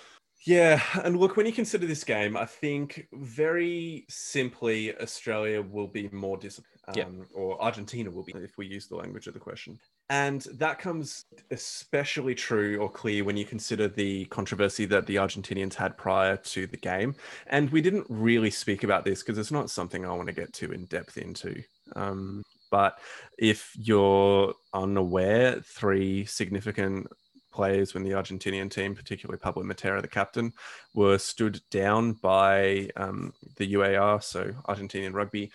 Yeah, 0.47 0.83
and 1.05 1.19
look, 1.19 1.37
when 1.37 1.45
you 1.45 1.53
consider 1.53 1.87
this 1.87 2.03
game, 2.03 2.35
I 2.35 2.47
think 2.47 3.09
very 3.13 4.07
simply 4.09 4.99
Australia 4.99 5.61
will 5.61 5.87
be 5.87 6.09
more 6.13 6.39
disciplined, 6.39 6.99
um, 7.05 7.27
or 7.35 7.63
Argentina 7.63 8.11
will 8.11 8.23
be, 8.25 8.33
if 8.37 8.57
we 8.57 8.67
use 8.67 8.87
the 8.87 8.97
language 8.97 9.27
of 9.27 9.35
the 9.35 9.41
question. 9.41 9.79
And 10.09 10.41
that 10.55 10.79
comes 10.79 11.27
especially 11.51 12.35
true 12.35 12.79
or 12.79 12.91
clear 12.91 13.23
when 13.23 13.37
you 13.37 13.45
consider 13.45 13.87
the 13.87 14.25
controversy 14.27 14.87
that 14.87 15.07
the 15.07 15.17
Argentinians 15.17 15.75
had 15.75 15.97
prior 15.99 16.39
to 16.39 16.67
the 16.67 16.79
game. 16.79 17.15
And 17.49 17.69
we 17.71 17.83
didn't 17.83 18.07
really 18.09 18.51
speak 18.51 18.83
about 18.83 19.05
this 19.05 19.23
because 19.23 19.37
it's 19.37 19.53
not 19.53 19.69
something 19.69 20.07
I 20.07 20.13
want 20.13 20.29
to 20.29 20.35
get 20.35 20.55
too 20.55 20.73
in 20.73 20.87
depth 20.87 21.19
into. 21.19 21.63
Um, 21.97 22.43
but 22.71 22.99
if 23.39 23.73
you're 23.77 24.55
unaware, 24.73 25.61
three 25.63 26.25
significant 26.25 27.09
players 27.53 27.95
when 27.95 28.05
the 28.05 28.11
Argentinian 28.11 28.71
team, 28.71 28.95
particularly 28.95 29.39
Pablo 29.39 29.63
Matera, 29.65 30.01
the 30.01 30.09
captain, 30.09 30.53
were 30.95 31.19
stood 31.19 31.61
down 31.71 32.13
by 32.15 32.89
um, 32.97 33.33
the 33.57 33.75
UAR, 33.75 34.23
so 34.23 34.53
Argentinian 34.69 35.13
rugby, 35.15 35.51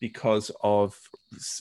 because 0.00 0.50
of 0.62 0.98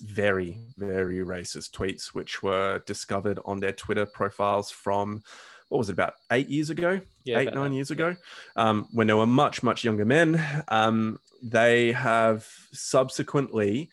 very, 0.02 0.60
very 0.78 1.18
racist 1.18 1.72
tweets, 1.72 2.08
which 2.08 2.42
were 2.42 2.82
discovered 2.86 3.39
on 3.46 3.60
their 3.60 3.74
Twitter 3.74 4.06
profiles 4.06 4.72
from 4.72 5.22
what 5.68 5.78
was 5.78 5.89
it 5.89 5.94
about 5.94 6.13
eight 6.32 6.50
years 6.50 6.70
ago, 6.70 7.00
yeah, 7.26 7.39
eight 7.39 7.54
nine 7.54 7.74
years 7.74 7.92
ago, 7.92 8.15
um, 8.56 8.88
when 8.92 9.08
they 9.08 9.13
were 9.13 9.28
much 9.28 9.62
much 9.62 9.84
younger 9.84 10.06
men. 10.06 10.44
Um, 10.70 11.20
they 11.44 11.92
have 11.92 12.48
subsequently 12.74 13.89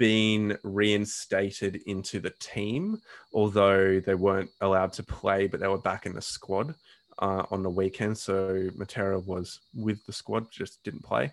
been 0.00 0.56
reinstated 0.62 1.82
into 1.86 2.20
the 2.20 2.32
team, 2.40 2.98
although 3.34 4.00
they 4.00 4.14
weren't 4.14 4.48
allowed 4.62 4.94
to 4.94 5.02
play, 5.02 5.46
but 5.46 5.60
they 5.60 5.68
were 5.68 5.76
back 5.76 6.06
in 6.06 6.14
the 6.14 6.22
squad 6.22 6.74
uh, 7.18 7.44
on 7.50 7.62
the 7.62 7.68
weekend. 7.68 8.16
So 8.16 8.70
Matera 8.78 9.22
was 9.26 9.60
with 9.74 10.04
the 10.06 10.12
squad, 10.14 10.50
just 10.50 10.82
didn't 10.84 11.04
play, 11.04 11.30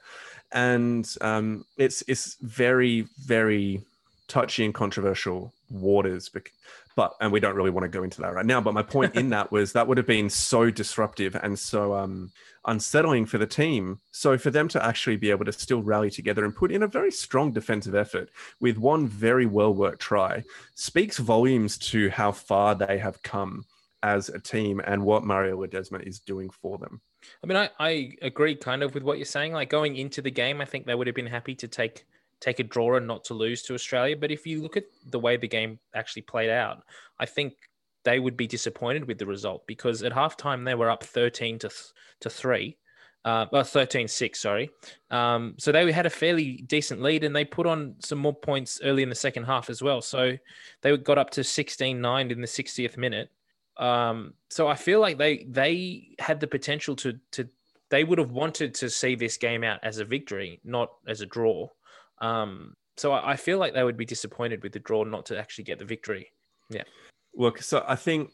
and 0.52 1.08
um, 1.22 1.64
it's 1.78 2.04
it's 2.10 2.36
very 2.42 3.08
very 3.26 3.82
touchy 4.28 4.66
and 4.66 4.74
controversial 4.74 5.54
waters. 5.70 6.30
But 6.96 7.14
and 7.22 7.32
we 7.32 7.40
don't 7.40 7.56
really 7.56 7.70
want 7.70 7.84
to 7.84 7.90
go 7.90 8.04
into 8.04 8.22
that 8.22 8.34
right 8.34 8.46
now. 8.46 8.60
But 8.60 8.74
my 8.74 8.82
point 8.82 9.16
in 9.16 9.30
that 9.30 9.52
was 9.52 9.74
that 9.74 9.88
would 9.88 9.98
have 9.98 10.08
been 10.08 10.30
so 10.30 10.72
disruptive 10.72 11.36
and 11.36 11.58
so 11.58 11.94
um, 11.94 12.32
unsettling 12.66 13.26
for 13.26 13.38
the 13.38 13.48
team. 13.48 14.00
So 14.12 14.38
for 14.38 14.50
them 14.50 14.68
to 14.70 14.84
actually 14.84 15.18
be 15.18 15.30
able 15.32 15.46
to 15.46 15.52
still 15.52 15.82
rally 15.82 16.10
together 16.10 16.44
and 16.44 16.56
put 16.56 16.72
in 16.72 16.84
a 16.84 16.88
very 16.88 17.12
strong 17.12 17.52
defensive 17.52 17.96
effort 17.96 18.30
with 18.60 18.78
one 18.78 19.08
very 19.08 19.46
well 19.46 19.74
worked 19.74 20.02
try 20.02 20.44
speaks 20.76 21.18
volumes 21.18 21.78
to 21.78 22.10
how 22.10 22.32
far 22.32 22.76
they 22.76 22.98
have 22.98 23.22
come 23.22 23.66
as 24.04 24.30
a 24.30 24.40
team 24.40 24.82
and 24.86 25.04
what 25.04 25.24
Mario 25.24 25.58
Ledesma 25.58 26.06
is 26.06 26.20
doing 26.20 26.50
for 26.50 26.78
them. 26.78 27.02
I 27.44 27.48
mean, 27.48 27.58
I, 27.58 27.70
I 27.80 28.12
agree 28.22 28.56
kind 28.56 28.84
of 28.84 28.94
with 28.94 29.04
what 29.04 29.18
you're 29.18 29.26
saying. 29.26 29.54
Like 29.54 29.70
going 29.70 29.96
into 29.96 30.22
the 30.22 30.32
game, 30.32 30.62
I 30.62 30.66
think 30.66 30.86
they 30.86 30.96
would 30.96 31.08
have 31.08 31.16
been 31.16 31.28
happy 31.28 31.56
to 31.56 31.68
take 31.68 32.06
take 32.40 32.60
a 32.60 32.64
draw 32.64 32.96
and 32.96 33.08
not 33.08 33.24
to 33.26 33.34
lose 33.34 33.62
to 33.64 33.74
Australia. 33.74 34.16
But 34.16 34.32
if 34.32 34.46
you 34.46 34.62
look 34.62 34.78
at 34.78 34.86
the 35.10 35.20
way 35.20 35.38
the 35.38 35.48
game 35.48 35.80
actually 35.96 36.24
played 36.24 36.50
out, 36.50 36.84
I 37.20 37.26
think 37.26 37.54
they 38.04 38.20
would 38.20 38.38
be 38.38 38.48
disappointed 38.48 39.08
with 39.08 39.18
the 39.18 39.26
result 39.26 39.66
because 39.68 40.04
at 40.04 40.14
halftime 40.14 40.64
they 40.64 40.76
were 40.76 40.90
up 40.90 41.04
13 41.04 41.60
to, 41.60 41.70
th- 41.70 41.92
to 42.22 42.30
3 42.30 42.78
uh, 43.28 43.46
well, 43.52 43.64
13 43.64 44.08
6, 44.08 44.40
sorry. 44.40 44.70
Um, 45.12 45.56
so 45.58 45.74
they 45.74 45.92
had 45.92 46.06
a 46.06 46.10
fairly 46.10 46.64
decent 46.66 47.02
lead 47.02 47.26
and 47.26 47.36
they 47.36 47.44
put 47.44 47.68
on 47.68 47.96
some 48.00 48.20
more 48.20 48.34
points 48.34 48.80
early 48.82 49.04
in 49.04 49.10
the 49.10 49.16
second 49.16 49.44
half 49.44 49.70
as 49.70 49.82
well. 49.82 50.02
So 50.02 50.38
they 50.82 50.96
got 50.96 51.18
up 51.18 51.32
to 51.32 51.44
16 51.44 52.00
9 52.00 52.32
in 52.32 52.40
the 52.40 52.48
60th 52.48 52.96
minute. 52.96 53.30
Um, 53.76 54.34
so 54.50 54.70
I 54.70 54.76
feel 54.76 55.02
like 55.02 55.18
they 55.18 55.46
they 55.50 56.16
had 56.20 56.40
the 56.40 56.48
potential 56.48 56.96
to 56.96 57.20
to 57.32 57.50
they 57.90 58.06
would 58.06 58.18
have 58.18 58.32
wanted 58.32 58.74
to 58.76 58.90
see 58.90 59.16
this 59.16 59.36
game 59.36 59.62
out 59.62 59.82
as 59.84 60.00
a 60.00 60.06
victory, 60.06 60.62
not 60.64 60.92
as 61.06 61.20
a 61.20 61.26
draw. 61.26 61.68
Um, 62.20 62.76
so 62.98 63.12
I, 63.12 63.34
I 63.34 63.36
feel 63.36 63.60
like 63.60 63.74
they 63.74 63.84
would 63.84 63.98
be 63.98 64.06
disappointed 64.06 64.64
with 64.64 64.74
the 64.74 64.80
draw 64.80 65.04
not 65.04 65.26
to 65.28 65.38
actually 65.38 65.66
get 65.66 65.80
the 65.80 65.86
victory. 65.86 66.32
Yeah. 66.70 66.84
Look, 67.36 67.62
so 67.62 67.84
I 67.88 67.96
think 67.96 68.32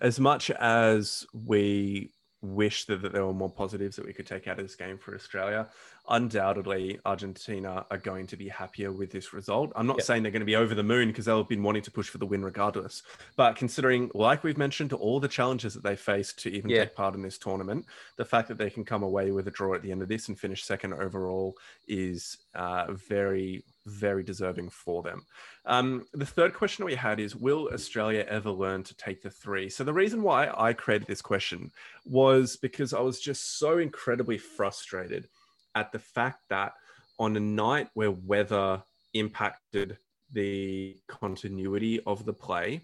as 0.00 0.20
much 0.20 0.50
as 0.50 1.26
we 1.32 2.12
wish 2.40 2.86
that, 2.86 3.02
that 3.02 3.12
there 3.12 3.24
were 3.24 3.32
more 3.32 3.50
positives 3.50 3.96
that 3.96 4.06
we 4.06 4.12
could 4.12 4.26
take 4.26 4.48
out 4.48 4.58
of 4.58 4.64
this 4.64 4.76
game 4.76 4.98
for 4.98 5.14
Australia. 5.14 5.68
Undoubtedly, 6.08 6.98
Argentina 7.06 7.86
are 7.90 7.98
going 7.98 8.26
to 8.26 8.36
be 8.36 8.48
happier 8.48 8.90
with 8.90 9.12
this 9.12 9.32
result. 9.32 9.72
I'm 9.76 9.86
not 9.86 9.98
yep. 9.98 10.06
saying 10.06 10.22
they're 10.24 10.32
going 10.32 10.40
to 10.40 10.46
be 10.46 10.56
over 10.56 10.74
the 10.74 10.82
moon 10.82 11.08
because 11.08 11.26
they'll 11.26 11.38
have 11.38 11.48
been 11.48 11.62
wanting 11.62 11.82
to 11.82 11.92
push 11.92 12.08
for 12.08 12.18
the 12.18 12.26
win 12.26 12.44
regardless. 12.44 13.04
But 13.36 13.54
considering, 13.54 14.10
like 14.12 14.42
we've 14.42 14.58
mentioned, 14.58 14.92
all 14.92 15.20
the 15.20 15.28
challenges 15.28 15.74
that 15.74 15.84
they 15.84 15.94
faced 15.94 16.40
to 16.40 16.50
even 16.50 16.70
yeah. 16.70 16.80
take 16.84 16.96
part 16.96 17.14
in 17.14 17.22
this 17.22 17.38
tournament, 17.38 17.86
the 18.16 18.24
fact 18.24 18.48
that 18.48 18.58
they 18.58 18.68
can 18.68 18.84
come 18.84 19.04
away 19.04 19.30
with 19.30 19.46
a 19.46 19.52
draw 19.52 19.74
at 19.74 19.82
the 19.82 19.92
end 19.92 20.02
of 20.02 20.08
this 20.08 20.26
and 20.26 20.38
finish 20.38 20.64
second 20.64 20.92
overall 20.94 21.56
is 21.86 22.38
uh, 22.56 22.92
very, 22.92 23.62
very 23.86 24.24
deserving 24.24 24.70
for 24.70 25.04
them. 25.04 25.24
Um, 25.66 26.06
the 26.12 26.26
third 26.26 26.52
question 26.52 26.84
we 26.84 26.96
had 26.96 27.20
is 27.20 27.36
Will 27.36 27.70
Australia 27.72 28.26
ever 28.28 28.50
learn 28.50 28.82
to 28.84 28.96
take 28.96 29.22
the 29.22 29.30
three? 29.30 29.68
So, 29.68 29.84
the 29.84 29.92
reason 29.92 30.22
why 30.22 30.52
I 30.56 30.72
created 30.72 31.06
this 31.06 31.22
question 31.22 31.70
was 32.04 32.56
because 32.56 32.92
I 32.92 33.00
was 33.00 33.20
just 33.20 33.58
so 33.60 33.78
incredibly 33.78 34.38
frustrated 34.38 35.28
at 35.74 35.92
the 35.92 35.98
fact 35.98 36.44
that 36.50 36.72
on 37.18 37.36
a 37.36 37.40
night 37.40 37.88
where 37.94 38.10
weather 38.10 38.82
impacted 39.14 39.98
the 40.32 40.96
continuity 41.08 42.00
of 42.06 42.24
the 42.24 42.32
play, 42.32 42.80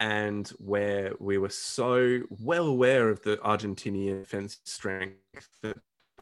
and 0.00 0.48
where 0.58 1.12
we 1.18 1.38
were 1.38 1.50
so 1.50 2.20
well 2.40 2.66
aware 2.66 3.10
of 3.10 3.22
the 3.22 3.36
Argentinian 3.38 4.20
defense 4.20 4.58
strength 4.64 5.48
that 5.62 5.76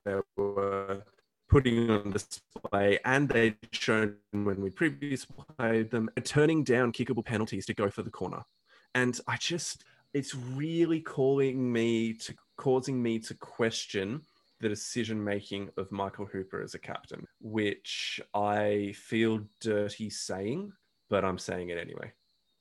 they 0.04 0.16
were 0.37 1.02
putting 1.48 1.90
on 1.90 2.11
display, 2.11 2.98
and 3.04 3.28
they'd 3.28 3.57
shown 3.72 4.16
when 4.33 4.61
we 4.61 4.70
previously 4.70 5.35
played 5.57 5.90
them, 5.90 6.11
turning 6.24 6.62
down 6.64 6.92
kickable 6.92 7.24
penalties 7.24 7.66
to 7.66 7.74
go 7.74 7.88
for 7.88 8.02
the 8.02 8.11
corner. 8.11 8.42
And 8.94 9.18
I 9.26 9.37
just, 9.37 9.85
it's 10.12 10.35
really 10.35 11.00
calling 11.00 11.72
me 11.72 12.14
to, 12.14 12.35
causing 12.57 13.02
me 13.02 13.18
to 13.20 13.35
question 13.35 14.22
the 14.61 14.68
decision 14.68 15.23
making 15.23 15.71
of 15.77 15.90
Michael 15.92 16.27
Hooper 16.27 16.62
as 16.62 16.75
a 16.75 16.79
captain, 16.79 17.25
which 17.40 18.21
I 18.35 18.94
feel 18.97 19.40
dirty 19.61 20.11
saying, 20.11 20.73
but 21.09 21.25
I'm 21.25 21.38
saying 21.38 21.71
it 21.71 21.79
anyway. 21.79 22.12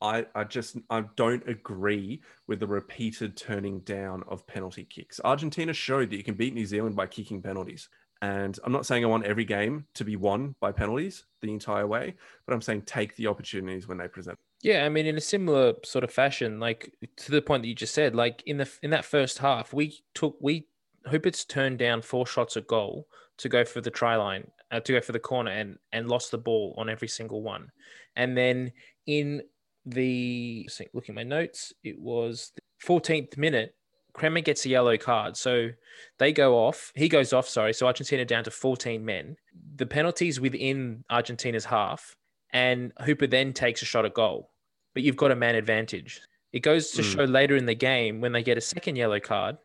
I, 0.01 0.25
I 0.35 0.43
just 0.43 0.77
I 0.89 1.05
don't 1.15 1.47
agree 1.49 2.21
with 2.47 2.59
the 2.59 2.67
repeated 2.67 3.35
turning 3.35 3.79
down 3.79 4.23
of 4.27 4.45
penalty 4.45 4.85
kicks. 4.85 5.19
Argentina 5.23 5.73
showed 5.73 6.11
that 6.11 6.17
you 6.17 6.23
can 6.23 6.35
beat 6.35 6.53
New 6.53 6.67
Zealand 6.67 6.95
by 6.95 7.07
kicking 7.07 7.41
penalties. 7.41 7.89
And 8.21 8.57
I'm 8.63 8.71
not 8.71 8.85
saying 8.85 9.03
I 9.03 9.07
want 9.07 9.25
every 9.25 9.45
game 9.45 9.85
to 9.95 10.03
be 10.03 10.15
won 10.15 10.55
by 10.59 10.71
penalties 10.71 11.25
the 11.41 11.51
entire 11.51 11.85
way, 11.85 12.15
but 12.45 12.53
I'm 12.53 12.61
saying 12.61 12.83
take 12.83 13.15
the 13.15 13.27
opportunities 13.27 13.87
when 13.87 13.97
they 13.97 14.07
present. 14.07 14.37
Yeah, 14.63 14.85
I 14.85 14.89
mean, 14.89 15.05
in 15.05 15.17
a 15.17 15.21
similar 15.21 15.73
sort 15.85 16.03
of 16.03 16.11
fashion, 16.11 16.59
like 16.59 16.91
to 17.17 17.31
the 17.31 17.43
point 17.43 17.61
that 17.61 17.67
you 17.67 17.75
just 17.75 17.93
said, 17.93 18.15
like 18.15 18.41
in 18.45 18.57
the 18.57 18.69
in 18.81 18.89
that 18.89 19.05
first 19.05 19.37
half, 19.37 19.71
we 19.71 19.99
took 20.15 20.35
we 20.41 20.67
Hooper's 21.07 21.45
turned 21.45 21.79
down 21.79 22.01
four 22.01 22.25
shots 22.25 22.57
at 22.57 22.67
goal 22.67 23.07
to 23.37 23.49
go 23.49 23.63
for 23.63 23.81
the 23.81 23.91
try 23.91 24.15
line, 24.15 24.49
uh, 24.71 24.79
to 24.79 24.93
go 24.93 25.01
for 25.01 25.11
the 25.11 25.19
corner, 25.19 25.51
and 25.51 25.77
and 25.91 26.07
lost 26.07 26.31
the 26.31 26.37
ball 26.37 26.73
on 26.77 26.89
every 26.89 27.07
single 27.07 27.41
one. 27.41 27.71
And 28.15 28.37
then 28.37 28.71
in 29.05 29.41
the 29.85 30.67
looking 30.93 31.13
at 31.13 31.15
my 31.15 31.23
notes, 31.23 31.73
it 31.83 31.99
was 31.99 32.51
the 32.55 32.61
14th 32.85 33.37
minute. 33.37 33.73
Kremer 34.13 34.41
gets 34.41 34.65
a 34.65 34.69
yellow 34.69 34.97
card. 34.97 35.37
So 35.37 35.69
they 36.17 36.33
go 36.33 36.57
off. 36.57 36.91
He 36.95 37.07
goes 37.07 37.33
off, 37.33 37.47
sorry. 37.47 37.73
So 37.73 37.85
Argentina 37.85 38.25
down 38.25 38.43
to 38.45 38.51
14 38.51 39.05
men. 39.05 39.37
The 39.75 39.85
penalties 39.85 40.39
within 40.39 41.03
Argentina's 41.09 41.65
half, 41.65 42.15
and 42.51 42.91
Hooper 43.05 43.27
then 43.27 43.53
takes 43.53 43.81
a 43.81 43.85
shot 43.85 44.05
at 44.05 44.15
goal. 44.15 44.49
But 44.93 45.03
you've 45.03 45.15
got 45.15 45.31
a 45.31 45.35
man 45.35 45.55
advantage. 45.55 46.21
It 46.51 46.61
goes 46.61 46.91
to 46.91 47.03
mm. 47.03 47.13
show 47.13 47.23
later 47.25 47.55
in 47.55 47.65
the 47.65 47.75
game 47.75 48.19
when 48.19 48.31
they 48.31 48.41
get 48.41 48.57
a 48.57 48.61
second 48.61 48.95
yellow 48.95 49.19
card 49.19 49.57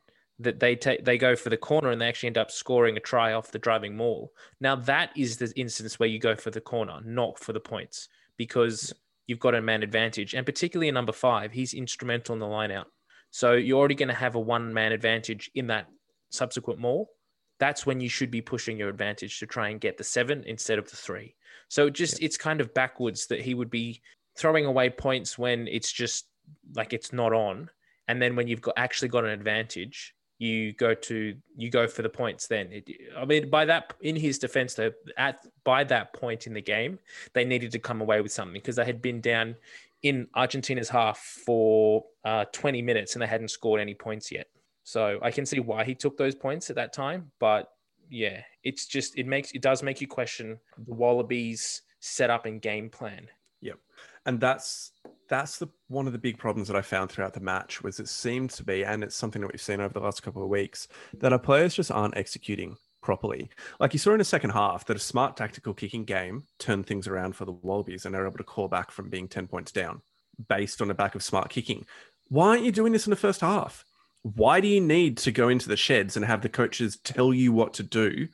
that 0.42 0.60
they 0.60 0.76
take 0.76 1.04
they 1.04 1.18
go 1.18 1.34
for 1.34 1.50
the 1.50 1.56
corner 1.56 1.90
and 1.90 2.00
they 2.00 2.08
actually 2.08 2.28
end 2.28 2.38
up 2.38 2.50
scoring 2.50 2.96
a 2.96 3.00
try 3.00 3.32
off 3.32 3.52
the 3.52 3.58
driving 3.58 3.96
maul. 3.96 4.32
Now 4.60 4.76
that 4.76 5.10
is 5.16 5.36
the 5.36 5.52
instance 5.56 5.98
where 5.98 6.08
you 6.08 6.18
go 6.18 6.36
for 6.36 6.50
the 6.50 6.60
corner, 6.60 7.00
not 7.04 7.38
for 7.38 7.52
the 7.52 7.60
points, 7.60 8.08
because 8.36 8.92
you've 9.26 9.40
got 9.40 9.54
a 9.54 9.62
man 9.62 9.82
advantage. 9.82 10.34
And 10.34 10.44
particularly 10.46 10.88
in 10.88 10.94
number 10.94 11.12
five, 11.12 11.52
he's 11.52 11.74
instrumental 11.74 12.34
in 12.34 12.38
the 12.38 12.46
line 12.46 12.70
out. 12.70 12.88
So 13.30 13.52
you're 13.52 13.78
already 13.78 13.94
going 13.94 14.08
to 14.08 14.14
have 14.14 14.34
a 14.34 14.40
one 14.40 14.72
man 14.74 14.92
advantage 14.92 15.50
in 15.54 15.68
that 15.68 15.88
subsequent 16.30 16.80
maul. 16.80 17.10
That's 17.58 17.86
when 17.86 18.00
you 18.00 18.08
should 18.08 18.30
be 18.30 18.40
pushing 18.40 18.76
your 18.76 18.88
advantage 18.88 19.38
to 19.38 19.46
try 19.46 19.68
and 19.68 19.80
get 19.80 19.96
the 19.96 20.04
seven 20.04 20.44
instead 20.46 20.78
of 20.78 20.90
the 20.90 20.96
three. 20.96 21.34
So 21.68 21.88
just 21.88 22.20
yeah. 22.20 22.26
it's 22.26 22.36
kind 22.36 22.60
of 22.60 22.74
backwards 22.74 23.26
that 23.28 23.40
he 23.40 23.54
would 23.54 23.70
be 23.70 24.02
throwing 24.36 24.66
away 24.66 24.90
points 24.90 25.38
when 25.38 25.68
it's 25.68 25.92
just 25.92 26.26
like 26.74 26.92
it's 26.92 27.12
not 27.12 27.32
on. 27.32 27.70
And 28.08 28.20
then 28.20 28.36
when 28.36 28.48
you've 28.48 28.60
got 28.60 28.74
actually 28.76 29.08
got 29.08 29.24
an 29.24 29.30
advantage, 29.30 30.14
you 30.42 30.72
go 30.72 30.92
to 30.92 31.36
you 31.56 31.70
go 31.70 31.86
for 31.86 32.02
the 32.02 32.08
points 32.08 32.46
then 32.46 32.68
it, 32.72 32.84
i 33.16 33.24
mean 33.24 33.48
by 33.48 33.64
that 33.64 33.94
in 34.00 34.16
his 34.16 34.38
defense 34.38 34.74
though 34.74 34.90
at 35.16 35.46
by 35.62 35.84
that 35.84 36.12
point 36.12 36.46
in 36.46 36.52
the 36.52 36.60
game 36.60 36.98
they 37.32 37.44
needed 37.44 37.70
to 37.70 37.78
come 37.78 38.00
away 38.00 38.20
with 38.20 38.32
something 38.32 38.54
because 38.54 38.76
they 38.76 38.84
had 38.84 39.00
been 39.00 39.20
down 39.20 39.54
in 40.02 40.26
Argentina's 40.34 40.88
half 40.88 41.18
for 41.18 42.04
uh, 42.24 42.44
20 42.52 42.82
minutes 42.82 43.14
and 43.14 43.22
they 43.22 43.26
hadn't 43.26 43.48
scored 43.48 43.80
any 43.80 43.94
points 43.94 44.30
yet. 44.30 44.48
So 44.84 45.18
I 45.22 45.30
can 45.30 45.46
see 45.46 45.60
why 45.60 45.84
he 45.84 45.94
took 45.94 46.16
those 46.16 46.34
points 46.34 46.70
at 46.70 46.76
that 46.76 46.92
time. 46.92 47.30
But 47.38 47.70
yeah, 48.10 48.42
it's 48.64 48.86
just, 48.86 49.16
it 49.16 49.26
makes, 49.26 49.52
it 49.52 49.62
does 49.62 49.82
make 49.82 50.00
you 50.00 50.08
question 50.08 50.58
the 50.86 50.92
Wallabies 50.92 51.82
setup 52.00 52.46
and 52.46 52.60
game 52.60 52.90
plan. 52.90 53.28
Yep. 53.60 53.78
And 54.26 54.40
that's, 54.40 54.90
that's 55.32 55.56
the 55.56 55.68
one 55.88 56.06
of 56.06 56.12
the 56.12 56.18
big 56.18 56.36
problems 56.36 56.68
that 56.68 56.76
I 56.76 56.82
found 56.82 57.10
throughout 57.10 57.32
the 57.32 57.40
match 57.40 57.82
was 57.82 57.98
it 57.98 58.08
seemed 58.08 58.50
to 58.50 58.62
be, 58.62 58.84
and 58.84 59.02
it's 59.02 59.16
something 59.16 59.40
that 59.40 59.50
we've 59.50 59.62
seen 59.62 59.80
over 59.80 59.94
the 59.94 60.00
last 60.00 60.22
couple 60.22 60.42
of 60.42 60.50
weeks, 60.50 60.88
that 61.20 61.32
our 61.32 61.38
players 61.38 61.74
just 61.74 61.90
aren't 61.90 62.18
executing 62.18 62.76
properly. 63.00 63.48
Like 63.80 63.94
you 63.94 63.98
saw 63.98 64.12
in 64.12 64.18
the 64.18 64.24
second 64.24 64.50
half, 64.50 64.84
that 64.84 64.96
a 64.96 65.00
smart 65.00 65.38
tactical 65.38 65.72
kicking 65.72 66.04
game 66.04 66.44
turned 66.58 66.86
things 66.86 67.08
around 67.08 67.34
for 67.34 67.46
the 67.46 67.52
Wallabies 67.52 68.04
and 68.04 68.14
they're 68.14 68.26
able 68.26 68.36
to 68.36 68.44
call 68.44 68.68
back 68.68 68.90
from 68.90 69.08
being 69.08 69.26
10 69.26 69.46
points 69.46 69.72
down 69.72 70.02
based 70.50 70.82
on 70.82 70.88
the 70.88 70.94
back 70.94 71.14
of 71.14 71.22
smart 71.22 71.48
kicking. 71.48 71.86
Why 72.28 72.48
aren't 72.48 72.64
you 72.64 72.70
doing 72.70 72.92
this 72.92 73.06
in 73.06 73.10
the 73.10 73.16
first 73.16 73.40
half? 73.40 73.86
Why 74.20 74.60
do 74.60 74.68
you 74.68 74.82
need 74.82 75.16
to 75.18 75.32
go 75.32 75.48
into 75.48 75.68
the 75.68 75.78
sheds 75.78 76.14
and 76.14 76.26
have 76.26 76.42
the 76.42 76.50
coaches 76.50 76.98
tell 76.98 77.32
you 77.32 77.52
what 77.52 77.72
to 77.74 77.82
do 77.82 78.28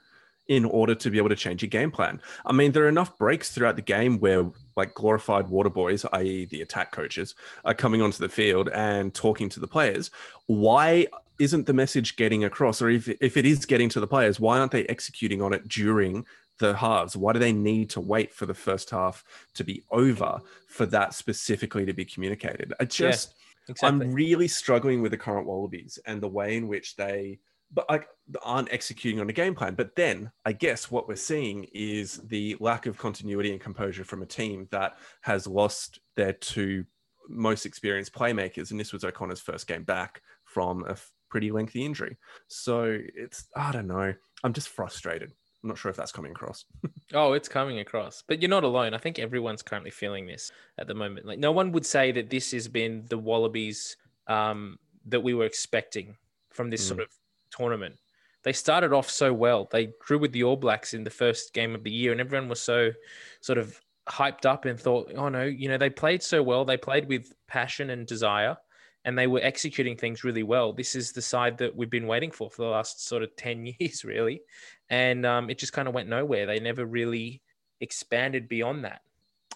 in 0.49 0.65
order 0.65 0.95
to 0.95 1.11
be 1.11 1.19
able 1.19 1.29
to 1.29 1.37
change 1.37 1.63
your 1.63 1.69
game 1.69 1.91
plan? 1.91 2.21
I 2.45 2.53
mean, 2.53 2.73
there 2.73 2.85
are 2.85 2.89
enough 2.89 3.17
breaks 3.19 3.51
throughout 3.51 3.77
the 3.77 3.83
game 3.83 4.19
where 4.19 4.51
like 4.77 4.95
glorified 4.95 5.49
water 5.49 5.71
boys, 5.71 6.05
i.e., 6.13 6.47
the 6.47 6.63
attack 6.63 6.91
coaches, 6.91 7.35
are 7.65 7.75
coming 7.75 8.03
onto 8.03 8.19
the 8.19 8.29
field 8.29 8.69
and 8.71 9.15
talking 9.15 9.49
to 9.51 9.61
the 9.61 9.67
players. 9.67 10.11
Why 10.47 11.07
isn't 11.39 11.67
the 11.67 11.73
message 11.73 12.17
getting 12.17 12.45
across? 12.45 12.83
Or 12.83 12.89
if, 12.89 13.09
if 13.09 13.37
it 13.37 13.47
is 13.47 13.65
getting 13.67 13.89
to 13.91 14.01
the 14.01 14.07
players, 14.07 14.41
why 14.41 14.59
aren't 14.59 14.73
they 14.73 14.85
executing 14.87 15.41
on 15.43 15.53
it 15.53 15.69
during 15.69 16.25
the 16.59 16.75
halves? 16.75 17.17
Why 17.17 17.33
do 17.33 17.39
they 17.39 17.53
need 17.53 17.91
to 17.91 18.01
wait 18.01 18.33
for 18.33 18.47
the 18.47 18.55
first 18.55 18.91
half 18.91 19.25
to 19.55 19.65
be 19.65 19.85
over 19.91 20.41
for 20.67 20.87
that 20.87 21.15
specifically 21.15 21.87
to 21.87 21.93
be 21.93 22.05
communicated? 22.05 22.73
I 22.81 22.85
just, 22.85 23.35
yeah, 23.69 23.73
exactly. 23.73 24.07
I'm 24.07 24.13
really 24.13 24.49
struggling 24.49 25.03
with 25.03 25.13
the 25.13 25.19
current 25.19 25.47
Wallabies 25.47 25.99
and 26.07 26.21
the 26.21 26.29
way 26.29 26.57
in 26.57 26.67
which 26.67 26.97
they, 26.97 27.39
but 27.73 27.89
like 27.89 28.09
aren't 28.43 28.73
executing 28.73 29.21
on 29.21 29.29
a 29.29 29.33
game 29.33 29.55
plan. 29.55 29.75
But 29.75 29.97
then 29.97 30.31
I 30.45 30.53
guess 30.53 30.91
what 30.91 31.09
we're 31.09 31.17
seeing 31.17 31.67
is 31.73 32.19
the 32.25 32.57
lack 32.61 32.87
of 32.87 32.99
continuity 32.99 33.53
and 33.53 33.61
composure 33.61 34.05
from 34.05 34.23
a 34.23 34.27
team 34.27 34.69
that 34.71 34.99
has 35.23 35.47
lost 35.47 36.01
their 36.17 36.33
two 36.33 36.85
most 37.29 37.67
experienced 37.67 38.13
playmakers, 38.13 38.71
and 38.71 38.81
this 38.81 38.93
was 38.93 39.05
O'Connor's 39.05 39.41
first 39.41 39.67
game 39.67 39.85
back 39.85 40.23
from 40.45 40.85
a 40.85 40.97
pretty 41.29 41.51
lengthy 41.51 41.85
injury. 41.85 42.17
So 42.49 42.99
it's, 43.15 43.49
I 43.55 43.73
don't 43.73 43.87
know. 43.87 44.15
I'm 44.43 44.53
just 44.53 44.69
frustrated. 44.69 45.33
I'm 45.63 45.69
not 45.69 45.79
sure 45.79 45.91
if 45.91 45.97
that's 45.97 46.13
coming 46.13 46.33
across. 46.33 46.65
oh, 47.15 47.33
it's 47.33 47.49
coming 47.49 47.81
across. 47.81 48.23
But 48.27 48.41
you're 48.41 48.49
not 48.49 48.65
alone. 48.65 48.95
I 48.95 48.99
think 48.99 49.19
everyone's 49.19 49.63
currently 49.63 49.91
feeling 49.91 50.27
this 50.27 50.53
at 50.79 50.87
the 50.87 50.95
moment. 50.95 51.27
Like 51.27 51.39
no 51.39 51.53
one 51.53 51.73
would 51.73 51.85
say 51.85 52.13
that 52.13 52.31
this 52.31 52.53
has 52.53 52.69
been 52.69 53.05
the 53.09 53.19
Wallabies 53.19 53.97
um, 54.29 54.79
that 55.07 55.21
we 55.21 55.35
were 55.35 55.45
expecting 55.45 56.17
from 56.51 56.71
this 56.71 56.85
mm. 56.85 56.89
sort 56.89 57.01
of 57.01 57.09
tournament. 57.51 57.97
They 58.45 58.53
started 58.53 58.93
off 58.93 59.11
so 59.11 59.33
well. 59.33 59.69
They 59.71 59.91
drew 60.07 60.19
with 60.19 60.33
the 60.33 60.45
All 60.45 60.57
Blacks 60.57 60.95
in 60.95 61.05
the 61.05 61.11
first 61.11 61.53
game 61.53 61.75
of 61.75 61.85
the 61.85 61.91
year, 61.91 62.13
and 62.13 62.21
everyone 62.21 62.49
was 62.49 62.61
so 62.61 62.93
sort 63.41 63.59
of 63.59 63.81
hyped 64.09 64.47
up 64.47 64.65
and 64.65 64.79
thought, 64.79 65.13
oh 65.17 65.29
no, 65.29 65.45
you 65.45 65.69
know, 65.69 65.79
they 65.79 65.91
played 65.91 66.23
so 66.23 66.43
well. 66.43 66.65
They 66.65 66.77
played 66.77 67.09
with 67.09 67.33
passion 67.47 67.91
and 67.91 68.07
desire 68.07 68.57
and 69.05 69.17
they 69.17 69.27
were 69.27 69.41
executing 69.43 69.97
things 69.97 70.25
really 70.25 70.43
well. 70.43 70.73
This 70.73 70.95
is 70.95 71.13
the 71.13 71.23
side 71.23 71.57
that 71.59 71.75
we've 71.75 71.91
been 71.91 72.07
waiting 72.07 72.31
for 72.31 72.51
for 72.51 72.63
the 72.63 72.69
last 72.69 73.07
sort 73.07 73.23
of 73.23 73.35
10 73.37 73.75
years, 73.79 74.05
really. 74.05 74.43
And 74.91 75.25
um, 75.25 75.51
it 75.51 75.59
just 75.59 75.73
kind 75.73 75.89
of 75.89 75.95
went 75.95 76.09
nowhere. 76.09 76.47
They 76.47 76.61
never 76.61 76.85
really 76.85 77.41
expanded 77.81 78.49
beyond 78.49 78.85
that. 78.85 79.01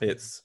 It's, 0.00 0.42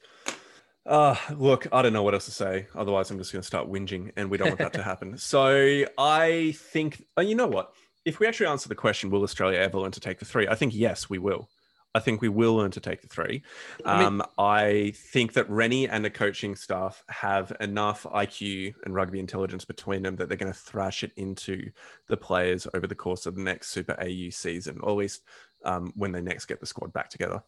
uh, 0.85 1.15
look, 1.35 1.67
I 1.71 1.81
don't 1.81 1.93
know 1.93 2.03
what 2.03 2.13
else 2.13 2.25
to 2.25 2.31
say. 2.31 2.67
Otherwise, 2.75 3.09
I'm 3.09 3.17
just 3.17 3.31
going 3.31 3.41
to 3.41 3.47
start 3.47 3.69
whinging, 3.69 4.11
and 4.17 4.29
we 4.29 4.37
don't 4.37 4.49
want 4.49 4.59
that 4.59 4.73
to 4.73 4.83
happen. 4.91 5.17
So 5.17 5.85
I 5.97 6.53
think, 6.57 7.05
uh, 7.17 7.21
you 7.21 7.35
know 7.35 7.47
what? 7.47 7.73
If 8.07 8.21
we 8.21 8.25
actually 8.25 8.45
answer 8.47 8.69
the 8.69 8.75
question, 8.75 9.09
will 9.09 9.23
Australia 9.23 9.59
ever 9.59 9.77
learn 9.79 9.91
to 9.91 9.99
take 9.99 10.17
the 10.19 10.23
three? 10.23 10.47
I 10.47 10.55
think 10.55 10.73
yes, 10.73 11.09
we 11.09 11.17
will. 11.19 11.49
I 11.93 11.99
think 11.99 12.21
we 12.21 12.29
will 12.29 12.55
learn 12.55 12.71
to 12.71 12.79
take 12.79 13.01
the 13.01 13.07
three. 13.09 13.43
I 13.83 13.97
mean- 13.99 14.07
Um, 14.07 14.23
I 14.37 14.93
think 14.95 15.33
that 15.33 15.49
Rennie 15.49 15.89
and 15.89 16.05
the 16.05 16.09
coaching 16.09 16.55
staff 16.55 17.03
have 17.09 17.51
enough 17.59 18.05
IQ 18.05 18.73
and 18.85 18.95
rugby 18.95 19.19
intelligence 19.19 19.65
between 19.65 20.03
them 20.03 20.15
that 20.15 20.29
they're 20.29 20.37
going 20.37 20.53
to 20.53 20.57
thrash 20.57 21.03
it 21.03 21.11
into 21.17 21.69
the 22.07 22.15
players 22.15 22.65
over 22.73 22.87
the 22.87 22.95
course 22.95 23.25
of 23.25 23.35
the 23.35 23.41
next 23.41 23.71
Super 23.71 23.97
AU 23.99 24.29
season, 24.29 24.79
or 24.81 24.91
at 24.91 24.97
least 24.97 25.23
um, 25.65 25.91
when 25.95 26.13
they 26.13 26.21
next 26.21 26.45
get 26.45 26.61
the 26.61 26.65
squad 26.65 26.93
back 26.93 27.09
together. 27.09 27.43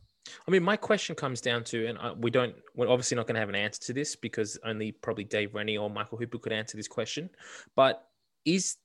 I 0.46 0.52
mean, 0.52 0.64
my 0.64 0.76
question 0.76 1.16
comes 1.16 1.40
down 1.40 1.64
to, 1.66 1.88
and 1.88 1.98
I, 1.98 2.12
we 2.12 2.32
don't, 2.32 2.54
we're 2.76 2.90
obviously 2.90 3.16
not 3.16 3.28
going 3.28 3.36
to 3.36 3.40
have 3.40 3.50
an 3.50 3.56
answer 3.56 3.82
to 3.84 3.94
this 3.94 4.18
because 4.18 4.60
only 4.66 4.92
probably 4.92 5.24
Dave 5.24 5.56
Rennie 5.56 5.78
or 5.78 5.90
Michael 5.90 6.18
Hooper 6.18 6.38
could 6.38 6.52
answer 6.52 6.76
this 6.76 6.90
question. 6.90 7.30
But 7.78 8.06
is 8.44 8.76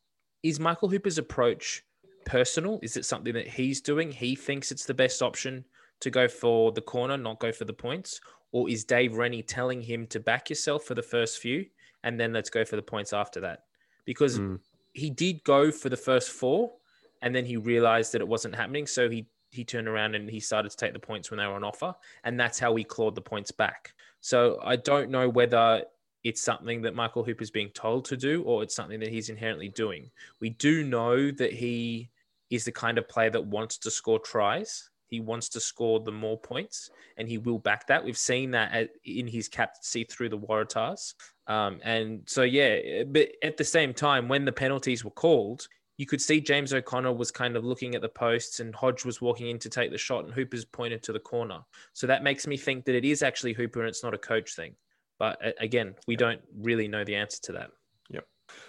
is 0.44 0.60
Michael 0.60 0.88
Hooper's 0.90 1.18
approach 1.18 1.82
personal? 2.26 2.78
Is 2.82 2.96
it 2.96 3.06
something 3.06 3.32
that 3.32 3.48
he's 3.48 3.80
doing? 3.80 4.12
He 4.12 4.36
thinks 4.36 4.70
it's 4.70 4.84
the 4.84 4.94
best 4.94 5.22
option 5.22 5.64
to 6.00 6.10
go 6.10 6.28
for 6.28 6.70
the 6.70 6.82
corner, 6.82 7.16
not 7.16 7.40
go 7.40 7.50
for 7.50 7.64
the 7.64 7.72
points, 7.72 8.20
or 8.52 8.68
is 8.68 8.84
Dave 8.84 9.16
Rennie 9.16 9.42
telling 9.42 9.80
him 9.80 10.06
to 10.08 10.20
back 10.20 10.50
yourself 10.50 10.84
for 10.84 10.94
the 10.94 11.02
first 11.02 11.38
few 11.38 11.64
and 12.04 12.20
then 12.20 12.32
let's 12.32 12.50
go 12.50 12.64
for 12.64 12.76
the 12.76 12.82
points 12.82 13.12
after 13.12 13.40
that? 13.40 13.64
Because 14.04 14.38
Mm. 14.38 14.60
he 14.92 15.08
did 15.08 15.42
go 15.44 15.72
for 15.72 15.88
the 15.88 15.96
first 15.96 16.28
four, 16.30 16.74
and 17.22 17.34
then 17.34 17.46
he 17.46 17.56
realized 17.56 18.12
that 18.12 18.20
it 18.20 18.28
wasn't 18.28 18.54
happening, 18.54 18.86
so 18.86 19.08
he 19.08 19.26
he 19.50 19.64
turned 19.64 19.86
around 19.86 20.16
and 20.16 20.28
he 20.28 20.40
started 20.40 20.68
to 20.68 20.76
take 20.76 20.92
the 20.92 20.98
points 20.98 21.30
when 21.30 21.38
they 21.38 21.46
were 21.46 21.54
on 21.54 21.62
offer, 21.62 21.94
and 22.24 22.38
that's 22.38 22.58
how 22.58 22.74
he 22.74 22.82
clawed 22.82 23.14
the 23.14 23.22
points 23.22 23.52
back. 23.52 23.94
So 24.20 24.58
I 24.64 24.74
don't 24.74 25.10
know 25.10 25.28
whether 25.28 25.84
it's 26.24 26.42
something 26.42 26.82
that 26.82 26.94
Michael 26.94 27.22
Hooper's 27.22 27.50
being 27.50 27.68
told 27.70 28.06
to 28.06 28.16
do 28.16 28.42
or 28.42 28.62
it's 28.62 28.74
something 28.74 28.98
that 29.00 29.10
he's 29.10 29.28
inherently 29.28 29.68
doing. 29.68 30.10
We 30.40 30.50
do 30.50 30.82
know 30.82 31.30
that 31.30 31.52
he 31.52 32.10
is 32.50 32.64
the 32.64 32.72
kind 32.72 32.98
of 32.98 33.08
player 33.08 33.30
that 33.30 33.46
wants 33.46 33.78
to 33.78 33.90
score 33.90 34.18
tries. 34.18 34.90
He 35.08 35.20
wants 35.20 35.48
to 35.50 35.60
score 35.60 36.00
the 36.00 36.10
more 36.10 36.38
points, 36.38 36.90
and 37.18 37.28
he 37.28 37.38
will 37.38 37.58
back 37.58 37.86
that. 37.86 38.02
We've 38.02 38.18
seen 38.18 38.50
that 38.52 38.72
at, 38.72 38.90
in 39.04 39.28
his 39.28 39.48
captaincy 39.48 40.04
through 40.04 40.30
the 40.30 40.38
Waratahs. 40.38 41.14
Um, 41.46 41.78
and 41.84 42.22
so, 42.26 42.42
yeah, 42.42 43.04
but 43.04 43.28
at 43.42 43.56
the 43.56 43.64
same 43.64 43.92
time, 43.92 44.28
when 44.28 44.44
the 44.44 44.50
penalties 44.50 45.04
were 45.04 45.10
called, 45.12 45.68
you 45.98 46.06
could 46.06 46.20
see 46.20 46.40
James 46.40 46.72
O'Connor 46.72 47.12
was 47.12 47.30
kind 47.30 47.56
of 47.56 47.64
looking 47.64 47.94
at 47.94 48.02
the 48.02 48.08
posts 48.08 48.58
and 48.58 48.74
Hodge 48.74 49.04
was 49.04 49.20
walking 49.20 49.50
in 49.50 49.58
to 49.60 49.68
take 49.68 49.92
the 49.92 49.98
shot 49.98 50.24
and 50.24 50.34
Hooper's 50.34 50.64
pointed 50.64 51.02
to 51.04 51.12
the 51.12 51.20
corner. 51.20 51.60
So 51.92 52.06
that 52.08 52.24
makes 52.24 52.46
me 52.46 52.56
think 52.56 52.84
that 52.86 52.96
it 52.96 53.04
is 53.04 53.22
actually 53.22 53.52
Hooper 53.52 53.80
and 53.80 53.88
it's 53.88 54.02
not 54.02 54.14
a 54.14 54.18
coach 54.18 54.56
thing. 54.56 54.74
But 55.18 55.38
again, 55.60 55.94
we 56.06 56.16
don't 56.16 56.40
really 56.56 56.88
know 56.88 57.04
the 57.04 57.16
answer 57.16 57.40
to 57.44 57.52
that. 57.52 57.70
Yep. 58.10 58.26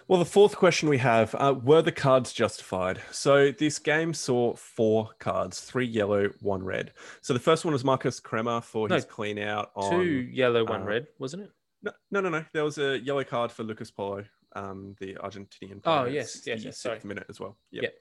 Well, 0.07 0.19
the 0.19 0.25
fourth 0.25 0.55
question 0.55 0.89
we 0.89 0.99
have 0.99 1.33
uh, 1.35 1.55
were 1.61 1.81
the 1.81 1.91
cards 1.91 2.31
justified? 2.33 3.01
So 3.11 3.51
this 3.51 3.79
game 3.79 4.13
saw 4.13 4.55
four 4.55 5.09
cards 5.19 5.61
three 5.61 5.87
yellow, 5.87 6.29
one 6.41 6.63
red. 6.63 6.93
So 7.21 7.33
the 7.33 7.39
first 7.39 7.65
one 7.65 7.73
was 7.73 7.83
Marcos 7.83 8.19
Kremer 8.19 8.61
for 8.61 8.87
No, 8.87 8.95
his 8.95 9.05
clean 9.05 9.39
out 9.39 9.71
on. 9.75 9.91
Two 9.91 10.03
yellow, 10.03 10.63
one 10.63 10.83
uh, 10.83 10.85
red, 10.85 11.07
wasn't 11.19 11.43
it? 11.43 11.51
No, 11.83 11.91
no, 12.11 12.21
no, 12.21 12.29
no. 12.29 12.45
There 12.53 12.63
was 12.63 12.77
a 12.77 12.99
yellow 12.99 13.23
card 13.23 13.51
for 13.51 13.63
Lucas 13.63 13.91
Paulos, 13.91 14.25
um, 14.55 14.95
the 14.99 15.15
Argentinian. 15.15 15.81
Oh, 15.85 16.05
yes, 16.05 16.41
yes, 16.47 16.63
yes, 16.63 16.77
sorry. 16.79 16.99
minute 17.03 17.25
as 17.29 17.39
well. 17.39 17.57
Yep. 17.71 17.83
Yep. 17.83 17.93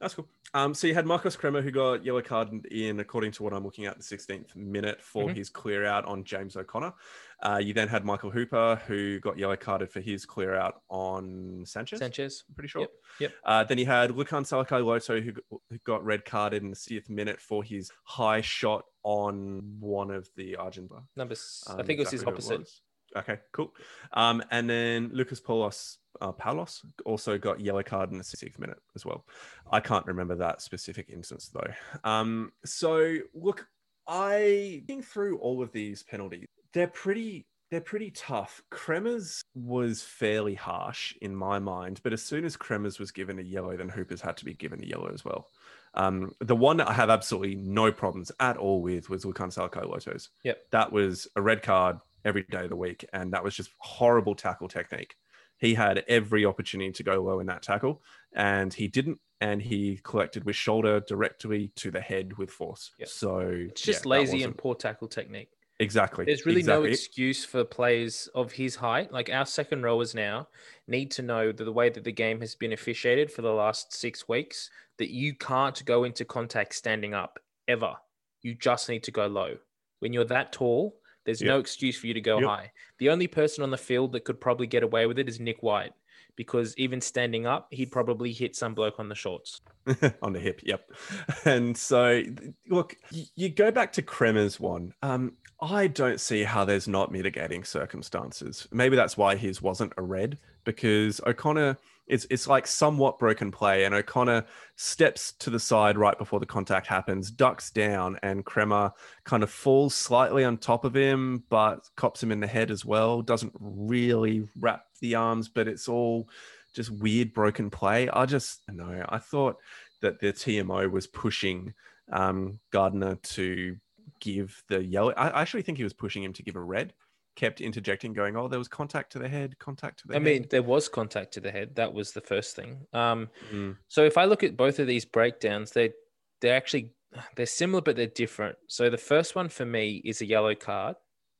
That's 0.00 0.14
cool. 0.14 0.28
Um, 0.52 0.74
so 0.74 0.88
you 0.88 0.94
had 0.94 1.06
Marcos 1.06 1.36
Kremer 1.36 1.62
who 1.62 1.70
got 1.70 2.04
yellow 2.04 2.22
card 2.22 2.48
in, 2.72 2.98
according 2.98 3.30
to 3.32 3.44
what 3.44 3.52
I'm 3.54 3.62
looking 3.64 3.86
at, 3.86 3.96
the 3.98 4.02
16th 4.02 4.54
minute 4.56 5.00
for 5.00 5.28
Mhm. 5.28 5.36
his 5.36 5.48
clear 5.48 5.84
out 5.84 6.04
on 6.06 6.24
James 6.24 6.56
O'Connor. 6.56 6.92
Uh, 7.40 7.58
you 7.62 7.72
then 7.72 7.86
had 7.86 8.04
Michael 8.04 8.30
Hooper 8.30 8.82
who 8.88 9.20
got 9.20 9.38
yellow 9.38 9.56
carded 9.56 9.90
for 9.90 10.00
his 10.00 10.26
clear 10.26 10.54
out 10.56 10.82
on 10.90 11.62
Sanchez. 11.66 12.00
Sanchez. 12.00 12.44
I'm 12.48 12.54
pretty 12.56 12.68
sure. 12.68 12.80
Yep, 12.82 12.90
yep. 13.20 13.32
Uh, 13.44 13.62
then 13.64 13.78
you 13.78 13.86
had 13.86 14.10
Lukhan 14.10 14.42
Salakaia-Loto 14.44 15.20
who, 15.20 15.32
who 15.70 15.78
got 15.84 16.04
red 16.04 16.24
carded 16.24 16.62
in 16.64 16.70
the 16.70 16.76
60th 16.76 17.08
minute 17.08 17.40
for 17.40 17.62
his 17.62 17.92
high 18.04 18.40
shot 18.40 18.84
on 19.04 19.76
one 19.78 20.10
of 20.10 20.28
the 20.36 20.56
Argentina. 20.56 21.02
Number, 21.14 21.32
s- 21.32 21.62
I 21.68 21.74
Um, 21.78 21.86
think 21.86 21.98
it 21.98 22.02
was 22.02 22.10
his 22.10 22.24
opposite. 22.24 22.58
was. 22.60 22.82
Okay, 23.14 23.38
cool. 23.52 23.72
Um, 24.14 24.42
and 24.50 24.68
then 24.70 25.10
Lucas 25.12 25.40
Paulos, 25.40 25.98
uh, 26.22 26.32
Paulos 26.32 26.80
also 27.04 27.36
got 27.36 27.60
yellow 27.60 27.82
card 27.82 28.12
in 28.12 28.18
the 28.18 28.24
60th 28.24 28.58
minute 28.58 28.78
as 28.94 29.04
well. 29.04 29.26
I 29.70 29.80
can't 29.80 30.06
remember 30.06 30.36
that 30.36 30.62
specific 30.62 31.10
instance 31.10 31.50
though. 31.52 32.08
Um, 32.08 32.52
so 32.64 33.16
look, 33.34 33.66
I 34.06 34.82
think 34.86 35.04
through 35.04 35.38
all 35.38 35.62
of 35.62 35.72
these 35.72 36.04
penalties, 36.04 36.46
they're 36.72 36.86
pretty 36.86 37.46
they're 37.70 37.80
pretty 37.80 38.10
tough. 38.10 38.62
Kremers 38.70 39.40
was 39.54 40.02
fairly 40.02 40.54
harsh 40.54 41.14
in 41.22 41.34
my 41.34 41.58
mind, 41.58 42.00
but 42.04 42.12
as 42.12 42.22
soon 42.22 42.44
as 42.44 42.54
Kremers 42.54 43.00
was 43.00 43.10
given 43.10 43.38
a 43.38 43.42
yellow, 43.42 43.74
then 43.78 43.88
Hoopers 43.88 44.20
had 44.20 44.36
to 44.36 44.44
be 44.44 44.52
given 44.52 44.82
a 44.84 44.86
yellow 44.86 45.10
as 45.12 45.24
well. 45.24 45.48
Um, 45.94 46.32
the 46.40 46.54
one 46.54 46.76
that 46.76 46.88
I 46.88 46.92
have 46.92 47.08
absolutely 47.08 47.54
no 47.54 47.90
problems 47.90 48.30
at 48.40 48.58
all 48.58 48.82
with 48.82 49.08
was 49.08 49.24
Lukhan 49.24 49.48
Salakaia-Lotos. 49.48 50.28
Yep. 50.44 50.58
That 50.70 50.92
was 50.92 51.26
a 51.34 51.40
red 51.40 51.62
card 51.62 51.96
every 52.26 52.42
day 52.50 52.64
of 52.64 52.68
the 52.68 52.76
week, 52.76 53.06
and 53.14 53.32
that 53.32 53.42
was 53.42 53.54
just 53.54 53.70
horrible 53.78 54.34
tackle 54.34 54.68
technique. 54.68 55.16
He 55.62 55.74
had 55.74 56.04
every 56.08 56.44
opportunity 56.44 56.90
to 56.90 57.02
go 57.04 57.22
low 57.22 57.38
in 57.38 57.46
that 57.46 57.62
tackle, 57.62 58.02
and 58.34 58.74
he 58.74 58.88
didn't. 58.88 59.18
And 59.40 59.62
he 59.62 60.00
collected 60.02 60.44
with 60.44 60.56
shoulder 60.56 61.00
directly 61.00 61.72
to 61.76 61.90
the 61.90 62.00
head 62.00 62.36
with 62.36 62.50
force. 62.50 62.90
Yep. 62.98 63.08
So 63.08 63.38
It's 63.70 63.80
just 63.82 64.04
yeah, 64.04 64.10
lazy 64.10 64.42
and 64.42 64.56
poor 64.56 64.74
tackle 64.74 65.08
technique. 65.08 65.50
exactly. 65.80 66.24
There's 66.24 66.46
really 66.46 66.62
no 66.62 66.82
excuse 66.84 67.44
for 67.44 67.64
players 67.64 68.28
of 68.34 68.52
his 68.52 68.76
height. 68.76 69.12
Like 69.12 69.30
our 69.30 69.46
second 69.46 69.82
rowers 69.82 70.14
now 70.14 70.48
need 70.86 71.10
to 71.12 71.22
know 71.22 71.50
that 71.52 71.64
the 71.64 71.72
way 71.72 71.90
that 71.90 72.04
the 72.04 72.12
game 72.12 72.40
has 72.40 72.54
been 72.54 72.72
officiated 72.72 73.32
for 73.32 73.42
the 73.42 73.52
last 73.52 73.92
six 73.92 74.28
weeks, 74.28 74.70
that 74.98 75.10
you 75.10 75.34
can't 75.34 75.84
go 75.84 76.04
into 76.04 76.24
contact 76.24 76.74
standing 76.74 77.14
up 77.14 77.38
ever. 77.68 77.94
You 78.42 78.54
just 78.54 78.88
need 78.88 79.02
to 79.04 79.10
go 79.12 79.26
low. 79.28 79.56
When 80.00 80.12
you're 80.12 80.24
that 80.24 80.52
tall, 80.52 80.96
there's 81.24 81.40
no 81.42 81.58
excuse 81.58 81.98
for 81.98 82.06
you 82.06 82.14
to 82.14 82.20
go 82.20 82.38
Yep. 82.40 82.48
high. 82.48 82.72
The 82.98 83.10
only 83.10 83.26
person 83.26 83.62
on 83.64 83.70
the 83.70 83.76
field 83.78 84.12
that 84.12 84.24
could 84.24 84.40
probably 84.40 84.66
get 84.66 84.82
away 84.82 85.06
with 85.06 85.18
it 85.18 85.28
is 85.28 85.38
Nick 85.40 85.62
White, 85.62 85.92
because 86.36 86.74
even 86.78 87.00
standing 87.00 87.46
up, 87.46 87.68
he'd 87.70 87.92
probably 87.92 88.32
hit 88.32 88.56
some 88.56 88.74
bloke 88.74 88.98
on 88.98 89.08
the 89.08 89.14
shorts. 89.14 89.60
on 90.22 90.32
the 90.32 90.40
hip. 90.40 90.60
Yep. 90.64 90.90
And 91.44 91.76
so, 91.76 92.22
look, 92.68 92.96
you 93.34 93.48
go 93.48 93.70
back 93.70 93.92
to 93.94 94.02
Kremer's 94.02 94.60
one. 94.60 94.94
Um, 95.02 95.32
I 95.60 95.86
don't 95.88 96.20
see 96.20 96.42
how 96.44 96.64
there's 96.64 96.86
not 96.88 97.10
mitigating 97.12 97.64
circumstances. 97.64 98.66
Maybe 98.72 98.96
that's 98.96 99.16
why 99.16 99.36
his 99.36 99.60
wasn't 99.62 99.92
a 99.96 100.02
red 100.02 100.38
because 100.64 101.20
O'Connor. 101.26 101.76
It's, 102.12 102.26
it's 102.28 102.46
like 102.46 102.66
somewhat 102.66 103.18
broken 103.18 103.50
play, 103.50 103.84
and 103.84 103.94
O'Connor 103.94 104.44
steps 104.76 105.32
to 105.38 105.48
the 105.48 105.58
side 105.58 105.96
right 105.96 106.18
before 106.18 106.40
the 106.40 106.46
contact 106.46 106.86
happens, 106.86 107.30
ducks 107.30 107.70
down, 107.70 108.18
and 108.22 108.44
Kremer 108.44 108.92
kind 109.24 109.42
of 109.42 109.50
falls 109.50 109.94
slightly 109.94 110.44
on 110.44 110.58
top 110.58 110.84
of 110.84 110.94
him, 110.94 111.42
but 111.48 111.88
cops 111.96 112.22
him 112.22 112.30
in 112.30 112.40
the 112.40 112.46
head 112.46 112.70
as 112.70 112.84
well. 112.84 113.22
Doesn't 113.22 113.54
really 113.58 114.46
wrap 114.60 114.84
the 115.00 115.14
arms, 115.14 115.48
but 115.48 115.66
it's 115.68 115.88
all 115.88 116.28
just 116.74 116.90
weird 116.90 117.32
broken 117.32 117.70
play. 117.70 118.10
I 118.10 118.26
just 118.26 118.60
no, 118.68 119.04
I 119.08 119.16
thought 119.16 119.56
that 120.02 120.20
the 120.20 120.34
TMO 120.34 120.90
was 120.90 121.06
pushing 121.06 121.72
um, 122.12 122.58
Gardner 122.72 123.14
to 123.14 123.76
give 124.20 124.62
the 124.68 124.84
yellow. 124.84 125.12
I 125.16 125.28
I 125.28 125.40
actually 125.40 125.62
think 125.62 125.78
he 125.78 125.84
was 125.84 125.94
pushing 125.94 126.22
him 126.22 126.34
to 126.34 126.42
give 126.42 126.56
a 126.56 126.60
red. 126.60 126.92
Kept 127.34 127.60
interjecting, 127.60 128.12
going, 128.12 128.36
"Oh, 128.36 128.46
there 128.48 128.58
was 128.58 128.68
contact 128.68 129.12
to 129.12 129.18
the 129.18 129.28
head, 129.28 129.58
contact 129.58 130.00
to 130.00 130.08
the 130.08 130.14
I 130.14 130.16
head." 130.16 130.22
mean, 130.22 130.46
there 130.50 130.62
was 130.62 130.88
contact 130.88 131.32
to 131.34 131.40
the 131.40 131.50
head. 131.50 131.74
That 131.76 131.92
was 131.94 132.12
the 132.12 132.20
first 132.20 132.54
thing. 132.56 132.86
Um, 132.92 133.30
Mm, 133.50 133.76
So 133.88 134.04
if 134.04 134.18
I 134.18 134.26
look 134.26 134.42
at 134.42 134.56
both 134.56 134.78
of 134.78 134.86
these 134.86 135.04
breakdowns, 135.06 135.70
they 135.72 135.92
they're 136.40 136.56
actually 136.56 136.90
they're 137.36 137.46
similar 137.46 137.80
but 137.82 137.96
they're 137.96 138.06
different. 138.06 138.56
So 138.68 138.90
the 138.90 138.98
first 138.98 139.34
one 139.34 139.48
for 139.48 139.64
me 139.66 140.02
is 140.04 140.20
a 140.20 140.26
yellow 140.26 140.54
card, 140.54 140.96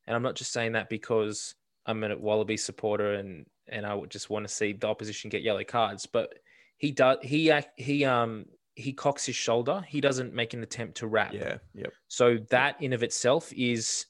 and 0.07 0.15
I'm 0.15 0.23
not 0.23 0.35
just 0.35 0.51
saying 0.51 0.71
that 0.73 0.89
because 0.89 1.55
I'm 1.85 2.03
a 2.03 2.15
Wallaby 2.17 2.57
supporter 2.57 3.13
and 3.13 3.45
and 3.67 3.85
I 3.85 3.93
would 3.93 4.09
just 4.11 4.29
want 4.29 4.47
to 4.47 4.53
see 4.53 4.73
the 4.73 4.87
opposition 4.87 5.29
get 5.29 5.41
yellow 5.43 5.63
cards, 5.63 6.05
but 6.07 6.33
he 6.77 6.91
does 6.91 7.17
he 7.21 7.51
act 7.51 7.69
he 7.79 8.03
um 8.03 8.45
he 8.75 8.93
cocks 8.93 9.25
his 9.27 9.35
shoulder. 9.35 9.85
He 9.87 10.01
doesn't 10.01 10.33
make 10.33 10.55
an 10.55 10.63
attempt 10.63 10.97
to 10.97 11.07
wrap. 11.07 11.33
yeah, 11.33 11.57
yep, 11.75 11.93
So 12.07 12.37
that 12.49 12.81
in 12.81 12.93
of 12.93 13.03
itself 13.03 13.53
is 13.53 14.07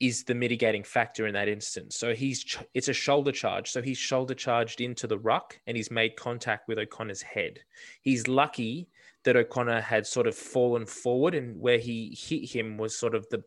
is 0.00 0.24
the 0.24 0.34
mitigating 0.34 0.82
factor 0.82 1.26
in 1.26 1.34
that 1.34 1.48
instance. 1.48 1.96
So 1.96 2.14
he's 2.14 2.44
ch- 2.44 2.58
it's 2.74 2.88
a 2.88 2.92
shoulder 2.92 3.32
charge. 3.32 3.70
So 3.70 3.80
he's 3.80 3.98
shoulder 3.98 4.34
charged 4.34 4.80
into 4.80 5.06
the 5.06 5.18
ruck 5.18 5.58
and 5.66 5.76
he's 5.76 5.90
made 5.90 6.16
contact 6.16 6.68
with 6.68 6.78
O'Connor's 6.78 7.22
head. 7.22 7.60
He's 8.02 8.28
lucky 8.28 8.88
that 9.24 9.36
O'Connor 9.36 9.80
had 9.80 10.06
sort 10.06 10.26
of 10.26 10.34
fallen 10.34 10.84
forward 10.86 11.34
and 11.34 11.58
where 11.60 11.78
he 11.78 12.16
hit 12.20 12.50
him 12.50 12.76
was 12.76 12.98
sort 12.98 13.14
of 13.14 13.26
the 13.30 13.42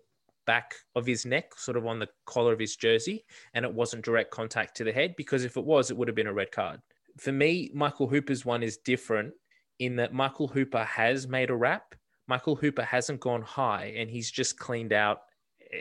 back 0.46 0.74
of 0.96 1.06
his 1.06 1.26
neck, 1.26 1.52
sort 1.58 1.78
of 1.78 1.86
on 1.86 2.00
the 2.00 2.08
collar 2.26 2.54
of 2.54 2.60
his 2.60 2.76
jersey, 2.76 3.26
and 3.54 3.66
it 3.66 3.74
wasn't 3.74 4.06
direct 4.06 4.32
contact 4.32 4.78
to 4.78 4.84
the 4.84 4.94
head. 4.94 5.14
Because 5.18 5.44
if 5.44 5.58
it 5.58 5.66
was, 5.66 5.92
it 5.92 5.98
would 5.98 6.08
have 6.08 6.16
been 6.16 6.28
a 6.28 6.34
red 6.34 6.52
card. 6.52 6.82
For 7.20 7.32
me, 7.32 7.70
Michael 7.74 8.08
Hooper's 8.08 8.46
one 8.46 8.64
is 8.64 8.78
different 8.78 9.34
in 9.80 9.98
that 9.98 10.14
Michael 10.14 10.48
Hooper 10.48 10.84
has 10.84 11.28
made 11.28 11.50
a 11.50 11.56
wrap. 11.56 11.94
Michael 12.28 12.56
Hooper 12.56 12.84
hasn't 12.84 13.20
gone 13.20 13.42
high, 13.42 13.94
and 13.98 14.10
he's 14.10 14.32
just 14.32 14.58
cleaned 14.58 14.94
out 14.94 15.22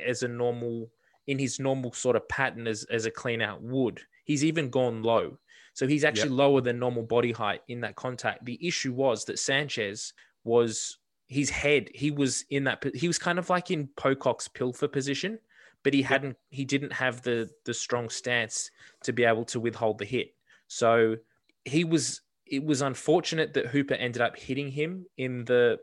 as 0.06 0.22
a 0.22 0.28
normal 0.28 0.90
in 1.26 1.38
his 1.38 1.58
normal 1.58 1.92
sort 1.92 2.16
of 2.16 2.28
pattern 2.28 2.66
as, 2.68 2.84
as 2.84 3.04
a 3.04 3.10
clean 3.10 3.42
out 3.42 3.60
would. 3.60 4.00
He's 4.24 4.44
even 4.44 4.70
gone 4.70 5.02
low. 5.02 5.38
So 5.74 5.86
he's 5.86 6.04
actually 6.04 6.30
yep. 6.30 6.38
lower 6.38 6.60
than 6.60 6.78
normal 6.78 7.02
body 7.02 7.32
height 7.32 7.62
in 7.68 7.80
that 7.80 7.96
contact. 7.96 8.44
The 8.44 8.58
issue 8.66 8.92
was 8.92 9.24
that 9.24 9.38
Sanchez 9.38 10.14
was 10.44 10.98
his 11.28 11.50
head, 11.50 11.90
he 11.94 12.10
was 12.10 12.44
in 12.50 12.64
that 12.64 12.82
he 12.94 13.08
was 13.08 13.18
kind 13.18 13.38
of 13.38 13.50
like 13.50 13.70
in 13.70 13.88
Pocock's 13.96 14.48
pilfer 14.48 14.88
position, 14.88 15.38
but 15.82 15.92
he 15.92 16.02
hadn't 16.02 16.36
he 16.50 16.64
didn't 16.64 16.92
have 16.92 17.22
the 17.22 17.50
the 17.64 17.74
strong 17.74 18.08
stance 18.08 18.70
to 19.02 19.12
be 19.12 19.24
able 19.24 19.44
to 19.46 19.60
withhold 19.60 19.98
the 19.98 20.04
hit. 20.04 20.34
So 20.68 21.16
he 21.64 21.84
was 21.84 22.22
it 22.46 22.64
was 22.64 22.80
unfortunate 22.80 23.52
that 23.54 23.66
Hooper 23.66 23.94
ended 23.94 24.22
up 24.22 24.38
hitting 24.38 24.70
him 24.70 25.06
in 25.18 25.44
the 25.44 25.78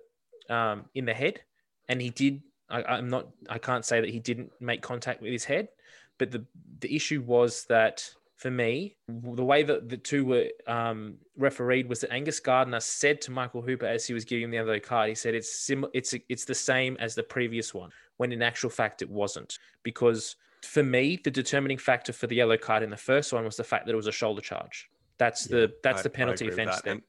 um, 0.49 0.85
in 0.95 1.05
the 1.05 1.13
head, 1.13 1.41
and 1.89 2.01
he 2.01 2.09
did. 2.09 2.41
I, 2.73 2.97
I'm 2.97 3.09
not. 3.09 3.27
I 3.49 3.59
can't 3.59 3.85
say 3.85 4.01
that 4.01 4.09
he 4.09 4.19
didn't 4.19 4.51
make 4.59 4.81
contact 4.81 5.21
with 5.21 5.31
his 5.31 5.45
head, 5.45 5.69
but 6.17 6.31
the 6.31 6.43
the 6.79 6.93
issue 6.95 7.21
was 7.21 7.65
that 7.65 8.09
for 8.35 8.51
me, 8.51 8.97
the 9.07 9.43
way 9.43 9.63
that 9.63 9.87
the 9.87 9.95
two 9.95 10.25
were 10.25 10.49
um, 10.67 11.15
refereed 11.37 11.87
was 11.87 12.01
that 12.01 12.11
Angus 12.11 12.39
Gardner 12.39 12.81
said 12.81 13.21
to 13.21 13.31
Michael 13.31 13.61
Hooper 13.61 13.85
as 13.85 14.05
he 14.05 14.13
was 14.13 14.25
giving 14.25 14.43
him 14.45 14.51
the 14.51 14.57
other 14.57 14.79
card, 14.79 15.07
he 15.09 15.15
said 15.15 15.35
it's 15.35 15.57
sim- 15.57 15.85
it's 15.93 16.13
it's 16.27 16.45
the 16.45 16.55
same 16.55 16.97
as 16.99 17.15
the 17.15 17.23
previous 17.23 17.73
one, 17.73 17.91
when 18.17 18.31
in 18.31 18.41
actual 18.41 18.69
fact 18.69 19.01
it 19.01 19.09
wasn't, 19.09 19.59
because 19.83 20.35
for 20.63 20.83
me 20.83 21.19
the 21.23 21.31
determining 21.31 21.77
factor 21.77 22.13
for 22.13 22.25
the 22.27 22.35
yellow 22.35 22.57
card 22.57 22.83
in 22.83 22.89
the 22.89 22.97
first 22.97 23.33
one 23.33 23.43
was 23.43 23.57
the 23.57 23.63
fact 23.63 23.85
that 23.85 23.93
it 23.93 23.97
was 23.97 24.07
a 24.07 24.11
shoulder 24.11 24.41
charge. 24.41 24.89
That's 25.17 25.49
yeah, 25.49 25.57
the 25.57 25.73
that's 25.83 25.99
I, 25.99 26.03
the 26.03 26.09
penalty 26.09 26.47
offense 26.47 26.81
then. 26.81 26.93
And 26.93 27.01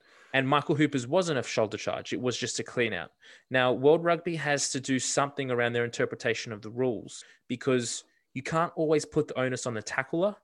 Michael 0.43 0.75
Hooper's 0.75 1.07
wasn't 1.07 1.39
a 1.39 1.43
shoulder 1.43 1.77
charge; 1.77 2.13
it 2.13 2.21
was 2.21 2.37
just 2.37 2.59
a 2.59 2.65
clean 2.65 2.93
out. 2.93 3.13
Now, 3.51 3.73
World 3.73 4.03
Rugby 4.03 4.35
has 4.37 4.71
to 4.71 4.81
do 4.81 4.99
something 4.99 5.51
around 5.51 5.73
their 5.73 5.85
interpretation 5.85 6.53
of 6.53 6.61
the 6.61 6.71
rules 6.71 7.25
because 7.49 8.05
you 8.35 8.43
can't 8.43 8.73
always 8.75 9.05
put 9.05 9.29
the 9.29 9.39
onus 9.39 9.67
on 9.67 9.75
the 9.75 9.83
tackler 9.83 10.35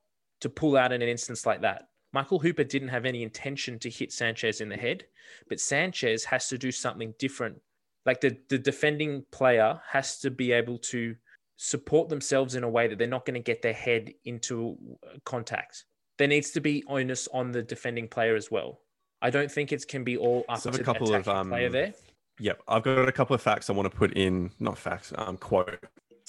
to 0.41 0.49
pull 0.49 0.77
out 0.77 0.93
in 0.93 1.03
an 1.03 1.09
instance 1.09 1.45
like 1.45 1.61
that. 1.63 1.89
Michael 2.13 2.39
Hooper 2.39 2.65
didn't 2.65 2.89
have 2.89 3.05
any 3.05 3.23
intention 3.23 3.79
to 3.81 3.91
hit 3.91 4.13
Sanchez 4.13 4.61
in 4.61 4.69
the 4.69 4.77
head, 4.77 5.05
but 5.49 5.61
Sanchez 5.61 6.25
has 6.25 6.49
to 6.49 6.59
do 6.59 6.73
something 6.73 7.15
different. 7.19 7.61
Like 8.07 8.21
the, 8.21 8.37
the 8.49 8.59
defending 8.59 9.25
player 9.31 9.81
has 9.89 10.19
to 10.21 10.31
be 10.31 10.53
able 10.53 10.79
to 10.79 11.15
support 11.57 12.09
themselves 12.09 12.55
in 12.55 12.65
a 12.65 12.69
way 12.69 12.89
that 12.89 12.99
they're 12.99 13.07
not 13.07 13.27
going 13.27 13.35
to 13.35 13.41
get 13.41 13.61
their 13.61 13.75
head 13.75 14.13
into 14.25 14.77
uh, 15.05 15.19
contact. 15.25 15.85
There 16.17 16.27
needs 16.27 16.51
to 16.53 16.61
be 16.61 16.83
onus 16.89 17.29
on 17.33 17.53
the 17.53 17.63
defending 17.63 18.09
player 18.09 18.35
as 18.35 18.51
well. 18.51 18.81
I 19.23 19.31
don't 19.31 19.51
think 19.51 19.73
it 19.73 19.87
can 19.87 20.05
be 20.05 20.17
all 20.17 20.45
up 20.49 20.61
so 20.61 20.71
to 20.71 20.81
a 20.81 20.85
couple 20.85 21.09
the 21.09 21.19
of 21.19 21.29
um, 21.29 21.49
player 21.49 21.69
there. 21.69 21.95
Yep, 22.39 22.63
I've 22.69 22.83
got 22.83 23.09
a 23.09 23.13
couple 23.13 23.35
of 23.35 23.43
facts 23.43 23.69
I 23.69 23.75
want 23.75 23.91
to 23.91 23.97
put 23.97 24.15
in, 24.17 24.51
not 24.59 24.79
facts, 24.79 25.13
um, 25.17 25.37
quote 25.37 25.79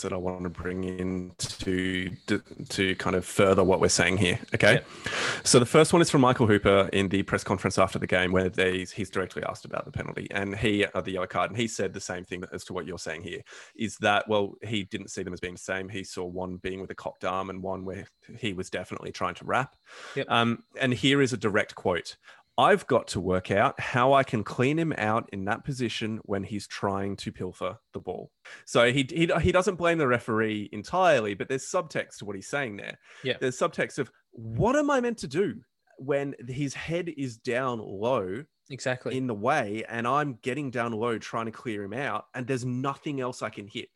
that 0.01 0.13
I 0.13 0.17
want 0.17 0.43
to 0.43 0.49
bring 0.49 0.83
in 0.83 1.31
to 1.37 2.09
to 2.69 2.95
kind 2.95 3.15
of 3.15 3.25
further 3.25 3.63
what 3.63 3.79
we're 3.79 3.89
saying 3.89 4.17
here. 4.17 4.39
Okay, 4.53 4.75
yeah. 4.75 5.11
so 5.43 5.59
the 5.59 5.65
first 5.65 5.93
one 5.93 6.01
is 6.01 6.09
from 6.09 6.21
Michael 6.21 6.47
Hooper 6.47 6.89
in 6.93 7.09
the 7.09 7.23
press 7.23 7.43
conference 7.43 7.77
after 7.77 7.99
the 7.99 8.07
game, 8.07 8.31
where 8.31 8.49
they, 8.49 8.85
he's 8.85 9.09
directly 9.09 9.43
asked 9.43 9.65
about 9.65 9.85
the 9.85 9.91
penalty 9.91 10.27
and 10.31 10.55
he 10.55 10.85
uh, 10.85 11.01
the 11.01 11.11
yellow 11.11 11.27
card, 11.27 11.51
and 11.51 11.59
he 11.59 11.67
said 11.67 11.93
the 11.93 11.99
same 11.99 12.23
thing 12.23 12.43
as 12.51 12.63
to 12.65 12.73
what 12.73 12.85
you're 12.85 12.99
saying 12.99 13.23
here. 13.23 13.41
Is 13.75 13.97
that 13.97 14.27
well, 14.27 14.55
he 14.63 14.83
didn't 14.83 15.09
see 15.09 15.23
them 15.23 15.33
as 15.33 15.39
being 15.39 15.55
the 15.55 15.59
same. 15.59 15.89
He 15.89 16.03
saw 16.03 16.25
one 16.25 16.57
being 16.57 16.81
with 16.81 16.91
a 16.91 16.95
cocked 16.95 17.25
arm 17.25 17.49
and 17.49 17.61
one 17.61 17.85
where 17.85 18.05
he 18.37 18.53
was 18.53 18.69
definitely 18.69 19.11
trying 19.11 19.35
to 19.35 19.45
wrap. 19.45 19.75
Yep. 20.15 20.29
Um, 20.29 20.63
and 20.79 20.93
here 20.93 21.21
is 21.21 21.33
a 21.33 21.37
direct 21.37 21.75
quote. 21.75 22.17
I've 22.58 22.86
got 22.88 23.08
to 23.10 23.20
work 23.20 23.49
out 23.49 23.80
how 23.80 24.14
I 24.14 24.24
can 24.24 24.43
clean 24.43 24.78
him 24.78 24.93
out 24.97 25.30
in 25.32 25.45
that 25.45 25.64
position 25.64 26.20
when 26.24 26.43
he's 26.43 26.68
trying 26.68 27.16
to 27.18 27.32
pilfer 27.32 27.78
the 27.93 27.99
ball. 27.99 28.32
So 28.66 28.91
he, 28.91 29.08
he, 29.10 29.30
he 29.41 29.52
doesn't 29.52 29.76
blame 29.76 29.97
the 29.97 30.08
referee 30.08 30.70
entirely, 30.72 31.34
but 31.34 31.47
there's 31.47 31.66
subtext 31.66 32.18
to 32.18 32.26
what 32.26 32.36
he's 32.36 32.49
saying 32.49 32.78
there. 32.78 32.99
Yeah. 33.24 33.38
There's 33.39 33.58
subtext 33.58 33.99
of 33.99 34.12
what 34.32 34.76
am 34.76 34.91
I 34.91 34.99
meant 34.99 35.20
to 35.20 35.28
do 35.28 35.56
when 35.97 36.36
his 36.47 36.74
head 36.74 37.10
is 37.16 37.38
down 37.38 37.80
low 37.80 38.43
exactly 38.70 39.18
in 39.18 39.28
the 39.28 39.36
way 39.36 39.84
and 39.89 40.08
I'm 40.08 40.39
getting 40.41 40.72
down 40.72 40.93
low 40.93 41.18
trying 41.18 41.45
to 41.45 41.52
clear 41.52 41.84
him 41.84 41.93
out 41.93 42.26
and 42.34 42.47
there's 42.47 42.66
nothing 42.66 43.22
else 43.22 43.41
I 43.41 43.49
can 43.49 43.68
hit. 43.68 43.89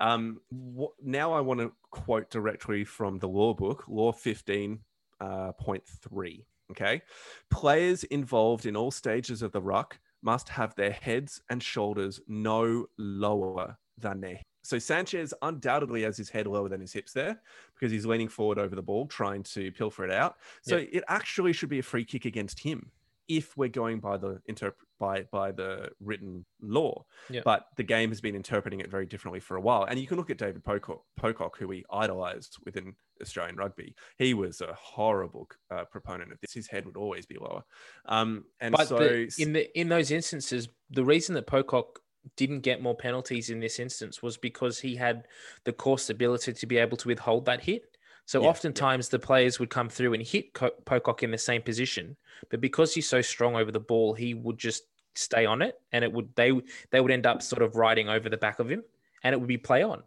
Um, 0.00 0.40
wh- 0.52 0.94
now 1.02 1.32
I 1.32 1.40
want 1.40 1.60
to 1.60 1.72
quote 1.90 2.30
directly 2.30 2.84
from 2.84 3.18
the 3.18 3.28
law 3.28 3.54
book, 3.54 3.84
law 3.88 4.12
15.3. 4.12 6.44
Okay. 6.72 7.02
Players 7.50 8.04
involved 8.04 8.66
in 8.66 8.76
all 8.76 8.90
stages 8.90 9.42
of 9.42 9.52
the 9.52 9.60
ruck 9.60 9.98
must 10.22 10.48
have 10.48 10.74
their 10.74 10.92
heads 10.92 11.40
and 11.50 11.62
shoulders 11.62 12.20
no 12.26 12.86
lower 12.98 13.76
than 13.98 14.20
their. 14.20 14.40
So 14.62 14.78
Sanchez 14.78 15.34
undoubtedly 15.42 16.02
has 16.02 16.16
his 16.16 16.30
head 16.30 16.46
lower 16.46 16.68
than 16.68 16.80
his 16.80 16.92
hips 16.92 17.12
there 17.12 17.40
because 17.74 17.90
he's 17.90 18.06
leaning 18.06 18.28
forward 18.28 18.58
over 18.58 18.76
the 18.76 18.82
ball, 18.82 19.06
trying 19.06 19.42
to 19.44 19.72
pilfer 19.72 20.04
it 20.04 20.12
out. 20.12 20.36
So 20.62 20.76
yep. 20.76 20.88
it 20.92 21.04
actually 21.08 21.52
should 21.52 21.68
be 21.68 21.80
a 21.80 21.82
free 21.82 22.04
kick 22.04 22.24
against 22.24 22.60
him 22.60 22.90
if 23.28 23.56
we're 23.56 23.68
going 23.68 23.98
by 24.00 24.16
the 24.16 24.40
interp- 24.48 24.74
by 25.02 25.24
by 25.32 25.50
the 25.50 25.90
written 26.00 26.44
law. 26.62 27.04
Yep. 27.28 27.42
But 27.44 27.66
the 27.76 27.82
game 27.82 28.10
has 28.10 28.20
been 28.20 28.36
interpreting 28.36 28.80
it 28.80 28.88
very 28.88 29.04
differently 29.04 29.40
for 29.40 29.56
a 29.56 29.60
while. 29.60 29.84
And 29.84 29.98
you 29.98 30.06
can 30.06 30.16
look 30.16 30.30
at 30.30 30.38
David 30.38 30.62
Pocock, 30.64 31.02
Pocock 31.16 31.58
who 31.58 31.66
we 31.66 31.84
idolized 31.92 32.56
within 32.64 32.94
Australian 33.20 33.56
rugby. 33.56 33.96
He 34.16 34.32
was 34.32 34.60
a 34.60 34.72
horrible 34.80 35.48
uh, 35.72 35.84
proponent 35.90 36.30
of 36.30 36.38
this. 36.40 36.52
His 36.52 36.68
head 36.68 36.86
would 36.86 36.96
always 36.96 37.26
be 37.26 37.36
lower. 37.36 37.64
Um, 38.06 38.44
and 38.60 38.72
but 38.76 38.86
so 38.86 38.98
the, 38.98 39.32
in 39.38 39.52
the 39.52 39.78
in 39.78 39.88
those 39.88 40.12
instances, 40.12 40.68
the 40.88 41.04
reason 41.04 41.34
that 41.34 41.48
Pocock 41.48 41.98
didn't 42.36 42.60
get 42.60 42.80
more 42.80 42.94
penalties 42.94 43.50
in 43.50 43.58
this 43.58 43.80
instance 43.80 44.22
was 44.22 44.36
because 44.36 44.78
he 44.78 44.94
had 44.94 45.26
the 45.64 45.72
core 45.72 45.98
stability 45.98 46.52
to 46.52 46.66
be 46.66 46.78
able 46.78 46.96
to 46.96 47.08
withhold 47.08 47.46
that 47.46 47.60
hit. 47.60 47.96
So 48.24 48.42
yeah, 48.42 48.48
oftentimes 48.48 49.08
yeah. 49.08 49.18
the 49.18 49.26
players 49.26 49.58
would 49.58 49.70
come 49.70 49.88
through 49.88 50.14
and 50.14 50.22
hit 50.22 50.54
Pocock 50.54 51.24
in 51.24 51.32
the 51.32 51.38
same 51.38 51.62
position, 51.62 52.16
but 52.50 52.60
because 52.60 52.94
he's 52.94 53.08
so 53.08 53.20
strong 53.20 53.56
over 53.56 53.72
the 53.72 53.80
ball, 53.80 54.14
he 54.14 54.34
would 54.34 54.58
just 54.58 54.84
stay 55.14 55.46
on 55.46 55.62
it, 55.62 55.80
and 55.92 56.04
it 56.04 56.12
would 56.12 56.28
they 56.34 56.52
they 56.90 57.00
would 57.00 57.10
end 57.10 57.26
up 57.26 57.42
sort 57.42 57.62
of 57.62 57.76
riding 57.76 58.08
over 58.08 58.28
the 58.28 58.36
back 58.36 58.58
of 58.58 58.70
him, 58.70 58.82
and 59.24 59.32
it 59.32 59.38
would 59.38 59.48
be 59.48 59.58
play 59.58 59.82
on. 59.82 60.02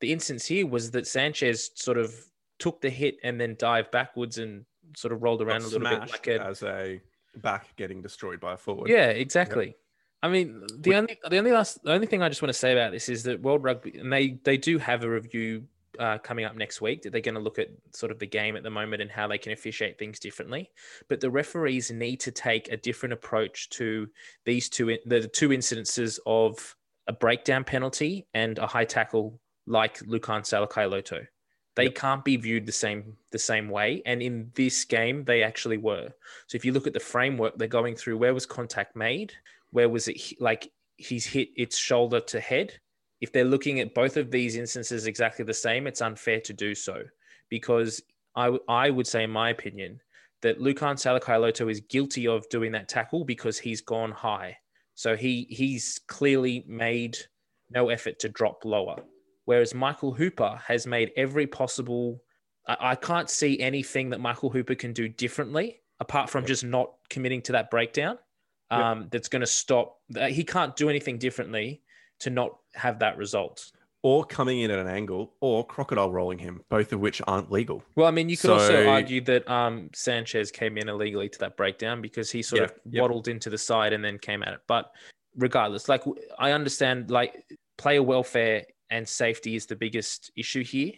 The 0.00 0.12
instance 0.12 0.46
here 0.46 0.66
was 0.66 0.90
that 0.92 1.06
Sanchez 1.06 1.70
sort 1.74 1.98
of 1.98 2.14
took 2.58 2.80
the 2.80 2.90
hit 2.90 3.16
and 3.22 3.40
then 3.40 3.56
dived 3.58 3.90
backwards 3.90 4.38
and 4.38 4.64
sort 4.96 5.12
of 5.12 5.22
rolled 5.22 5.42
around 5.42 5.62
a 5.62 5.64
little 5.64 5.80
bit 5.80 6.10
like 6.10 6.26
a, 6.26 6.42
as 6.42 6.62
a 6.62 7.00
back 7.36 7.74
getting 7.76 8.02
destroyed 8.02 8.40
by 8.40 8.54
a 8.54 8.56
forward. 8.56 8.88
Yeah, 8.88 9.08
exactly. 9.08 9.66
Yep. 9.66 9.76
I 10.22 10.28
mean, 10.28 10.62
the 10.78 10.94
only 10.94 11.18
the 11.28 11.38
only 11.38 11.52
last 11.52 11.82
the 11.82 11.92
only 11.92 12.06
thing 12.06 12.22
I 12.22 12.28
just 12.28 12.42
want 12.42 12.50
to 12.50 12.58
say 12.58 12.72
about 12.72 12.92
this 12.92 13.08
is 13.08 13.22
that 13.24 13.40
World 13.40 13.64
Rugby 13.64 13.98
and 13.98 14.12
they 14.12 14.38
they 14.44 14.58
do 14.58 14.78
have 14.78 15.02
a 15.02 15.10
review 15.10 15.64
uh, 15.98 16.18
coming 16.18 16.44
up 16.44 16.56
next 16.56 16.80
week. 16.80 17.02
That 17.02 17.12
they're 17.12 17.20
going 17.20 17.34
to 17.34 17.40
look 17.40 17.58
at 17.58 17.68
sort 17.92 18.12
of 18.12 18.18
the 18.18 18.26
game 18.26 18.56
at 18.56 18.62
the 18.62 18.70
moment 18.70 19.02
and 19.02 19.10
how 19.10 19.26
they 19.26 19.38
can 19.38 19.52
officiate 19.52 19.98
things 19.98 20.18
differently. 20.18 20.70
But 21.08 21.20
the 21.20 21.30
referees 21.30 21.90
need 21.90 22.20
to 22.20 22.30
take 22.30 22.70
a 22.70 22.76
different 22.76 23.12
approach 23.12 23.68
to 23.70 24.08
these 24.44 24.68
two 24.68 24.96
the 25.06 25.28
two 25.28 25.50
incidences 25.50 26.18
of 26.26 26.76
a 27.06 27.12
breakdown 27.12 27.64
penalty 27.64 28.26
and 28.34 28.58
a 28.58 28.66
high 28.66 28.84
tackle 28.84 29.40
like 29.66 29.98
Lukhan 30.00 30.42
Salakaia-Loto. 30.42 31.26
They 31.76 31.84
yep. 31.84 31.94
can't 31.94 32.24
be 32.24 32.36
viewed 32.36 32.66
the 32.66 32.72
same 32.72 33.16
the 33.30 33.38
same 33.38 33.68
way. 33.68 34.02
And 34.04 34.20
in 34.20 34.50
this 34.54 34.84
game, 34.84 35.24
they 35.24 35.42
actually 35.42 35.78
were. 35.78 36.08
So 36.46 36.56
if 36.56 36.64
you 36.64 36.72
look 36.72 36.86
at 36.86 36.92
the 36.92 37.00
framework, 37.00 37.56
they're 37.56 37.68
going 37.68 37.96
through 37.96 38.18
where 38.18 38.34
was 38.34 38.46
contact 38.46 38.96
made, 38.96 39.32
where 39.70 39.88
was 39.88 40.08
it 40.08 40.20
like 40.40 40.70
he's 40.96 41.24
hit 41.24 41.48
its 41.56 41.78
shoulder 41.78 42.20
to 42.20 42.40
head, 42.40 42.74
if 43.20 43.32
they're 43.32 43.44
looking 43.44 43.80
at 43.80 43.94
both 43.94 44.16
of 44.16 44.30
these 44.30 44.56
instances 44.56 45.06
exactly 45.06 45.44
the 45.44 45.54
same, 45.54 45.86
it's 45.86 46.00
unfair 46.00 46.40
to 46.40 46.52
do 46.52 46.74
so 46.74 47.02
because 47.48 48.02
I, 48.34 48.56
I 48.68 48.90
would 48.90 49.06
say, 49.06 49.24
in 49.24 49.30
my 49.30 49.50
opinion, 49.50 50.00
that 50.42 50.58
Lukhan 50.58 50.96
Salakaia-Loto 50.96 51.68
is 51.68 51.80
guilty 51.80 52.26
of 52.26 52.48
doing 52.48 52.72
that 52.72 52.88
tackle 52.88 53.24
because 53.24 53.58
he's 53.58 53.82
gone 53.82 54.10
high. 54.10 54.56
So 54.94 55.16
he 55.16 55.46
he's 55.50 56.00
clearly 56.06 56.64
made 56.66 57.16
no 57.70 57.90
effort 57.90 58.18
to 58.20 58.28
drop 58.28 58.64
lower. 58.64 58.96
Whereas 59.44 59.74
Michael 59.74 60.12
Hooper 60.12 60.60
has 60.66 60.86
made 60.86 61.12
every 61.16 61.46
possible. 61.46 62.22
I, 62.66 62.76
I 62.80 62.94
can't 62.94 63.28
see 63.28 63.60
anything 63.60 64.10
that 64.10 64.20
Michael 64.20 64.50
Hooper 64.50 64.74
can 64.74 64.92
do 64.92 65.08
differently 65.08 65.80
apart 66.00 66.30
from 66.30 66.46
just 66.46 66.64
not 66.64 66.92
committing 67.10 67.42
to 67.42 67.52
that 67.52 67.70
breakdown. 67.70 68.18
Um, 68.70 69.00
yep. 69.00 69.10
That's 69.10 69.28
going 69.28 69.40
to 69.40 69.46
stop. 69.46 69.98
He 70.28 70.44
can't 70.44 70.74
do 70.76 70.88
anything 70.88 71.18
differently 71.18 71.82
to 72.20 72.30
not 72.30 72.56
have 72.74 72.98
that 73.00 73.16
result. 73.16 73.72
Or 74.02 74.24
coming 74.24 74.60
in 74.60 74.70
at 74.70 74.78
an 74.78 74.86
angle, 74.86 75.34
or 75.40 75.66
crocodile 75.66 76.10
rolling 76.10 76.38
him, 76.38 76.62
both 76.70 76.94
of 76.94 77.00
which 77.00 77.20
aren't 77.26 77.52
legal. 77.52 77.82
Well, 77.96 78.06
I 78.06 78.10
mean, 78.10 78.30
you 78.30 78.36
could 78.36 78.48
so, 78.48 78.54
also 78.54 78.88
argue 78.88 79.20
that 79.22 79.48
um, 79.50 79.90
Sanchez 79.94 80.50
came 80.50 80.78
in 80.78 80.88
illegally 80.88 81.28
to 81.28 81.38
that 81.40 81.56
breakdown 81.58 82.00
because 82.00 82.30
he 82.30 82.42
sort 82.42 82.62
of 82.62 82.72
waddled 82.86 83.28
into 83.28 83.50
the 83.50 83.58
side 83.58 83.92
and 83.92 84.02
then 84.02 84.18
came 84.18 84.42
at 84.42 84.54
it. 84.54 84.60
But 84.66 84.90
regardless, 85.36 85.86
like 85.86 86.02
I 86.38 86.52
understand, 86.52 87.10
like 87.10 87.44
player 87.76 88.02
welfare 88.02 88.64
and 88.88 89.06
safety 89.06 89.54
is 89.54 89.66
the 89.66 89.76
biggest 89.76 90.30
issue 90.36 90.64
here. 90.64 90.92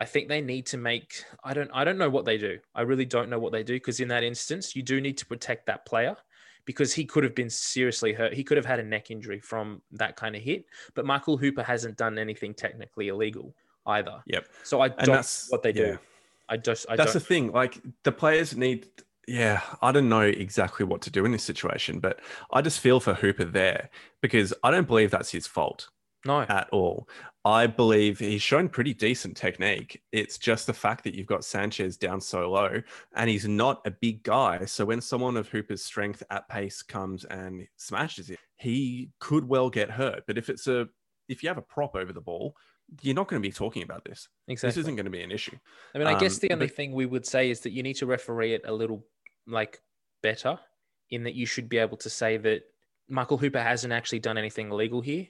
I 0.00 0.04
think 0.04 0.28
they 0.28 0.40
need 0.40 0.66
to 0.66 0.76
make 0.76 1.24
I 1.42 1.54
don't 1.54 1.70
I 1.74 1.84
don't 1.84 1.98
know 1.98 2.10
what 2.10 2.24
they 2.24 2.38
do. 2.38 2.58
I 2.74 2.82
really 2.82 3.04
don't 3.04 3.30
know 3.30 3.38
what 3.38 3.52
they 3.52 3.62
do 3.62 3.74
because 3.74 4.00
in 4.00 4.08
that 4.08 4.22
instance 4.22 4.76
you 4.76 4.82
do 4.82 5.00
need 5.00 5.18
to 5.18 5.26
protect 5.26 5.66
that 5.66 5.86
player 5.86 6.16
because 6.68 6.92
he 6.92 7.06
could 7.06 7.24
have 7.24 7.34
been 7.34 7.48
seriously 7.48 8.12
hurt. 8.12 8.34
He 8.34 8.44
could 8.44 8.58
have 8.58 8.66
had 8.66 8.78
a 8.78 8.82
neck 8.82 9.10
injury 9.10 9.40
from 9.40 9.80
that 9.92 10.16
kind 10.16 10.36
of 10.36 10.42
hit, 10.42 10.66
but 10.94 11.06
Michael 11.06 11.38
Hooper 11.38 11.62
hasn't 11.62 11.96
done 11.96 12.18
anything 12.18 12.52
technically 12.52 13.08
illegal 13.08 13.54
either. 13.86 14.22
Yep. 14.26 14.48
So 14.64 14.82
I 14.82 14.88
don't 14.88 15.46
what 15.48 15.62
they 15.62 15.72
do. 15.72 15.82
yeah. 15.82 15.96
I 16.46 16.58
just 16.58 16.84
I 16.90 16.96
That's 16.96 17.14
don't 17.14 17.22
the 17.22 17.26
thing. 17.26 17.52
Like 17.52 17.80
the 18.04 18.12
players 18.12 18.54
need. 18.54 18.86
Yeah, 19.26 19.62
I 19.80 19.92
don't 19.92 20.10
know 20.10 20.20
exactly 20.20 20.84
what 20.84 21.00
to 21.02 21.10
do 21.10 21.24
in 21.24 21.32
this 21.32 21.42
situation, 21.42 22.00
but 22.00 22.20
I 22.52 22.60
just 22.60 22.80
feel 22.80 23.00
for 23.00 23.14
Hooper 23.14 23.46
there 23.46 23.88
because 24.20 24.52
I 24.62 24.70
don't 24.70 24.86
believe 24.86 25.10
that's 25.10 25.30
his 25.30 25.46
fault 25.46 25.88
no. 26.24 26.40
at 26.42 26.68
all. 26.70 27.08
I 27.44 27.66
believe 27.66 28.18
he's 28.18 28.42
shown 28.42 28.68
pretty 28.68 28.92
decent 28.92 29.36
technique. 29.36 30.02
It's 30.12 30.36
just 30.38 30.66
the 30.66 30.72
fact 30.74 31.04
that 31.04 31.14
you've 31.14 31.26
got 31.26 31.44
Sanchez 31.44 31.96
down 31.96 32.20
so 32.20 32.50
low 32.50 32.82
and 33.14 33.30
he's 33.30 33.48
not 33.48 33.80
a 33.86 33.90
big 33.90 34.22
guy. 34.22 34.64
So 34.66 34.84
when 34.84 35.00
someone 35.00 35.36
of 35.36 35.48
Hooper's 35.48 35.84
strength 35.84 36.22
at 36.30 36.48
pace 36.48 36.82
comes 36.82 37.24
and 37.24 37.66
smashes 37.76 38.30
it, 38.30 38.38
he 38.56 39.10
could 39.20 39.48
well 39.48 39.70
get 39.70 39.90
hurt. 39.90 40.24
But 40.26 40.36
if 40.38 40.50
it's 40.50 40.66
a 40.66 40.88
if 41.28 41.42
you 41.42 41.48
have 41.48 41.58
a 41.58 41.62
prop 41.62 41.94
over 41.94 42.12
the 42.12 42.20
ball, 42.20 42.54
you're 43.02 43.14
not 43.14 43.28
going 43.28 43.40
to 43.42 43.46
be 43.46 43.52
talking 43.52 43.82
about 43.82 44.04
this. 44.04 44.28
Exactly. 44.48 44.68
This 44.70 44.76
isn't 44.78 44.96
going 44.96 45.04
to 45.04 45.10
be 45.10 45.22
an 45.22 45.30
issue. 45.30 45.56
I 45.94 45.98
mean, 45.98 46.06
I 46.06 46.18
guess 46.18 46.34
Um, 46.36 46.40
the 46.42 46.52
only 46.52 46.66
but- 46.66 46.76
thing 46.76 46.92
we 46.92 47.06
would 47.06 47.26
say 47.26 47.50
is 47.50 47.60
that 47.60 47.72
you 47.72 47.82
need 47.82 47.94
to 47.96 48.06
referee 48.06 48.54
it 48.54 48.62
a 48.64 48.72
little 48.72 49.04
like 49.46 49.80
better 50.22 50.58
in 51.10 51.22
that 51.24 51.34
you 51.34 51.46
should 51.46 51.68
be 51.68 51.78
able 51.78 51.96
to 51.98 52.10
say 52.10 52.36
that 52.38 52.62
Michael 53.08 53.38
Hooper 53.38 53.62
hasn't 53.62 53.92
actually 53.92 54.18
done 54.18 54.36
anything 54.36 54.70
illegal 54.70 55.00
here. 55.00 55.26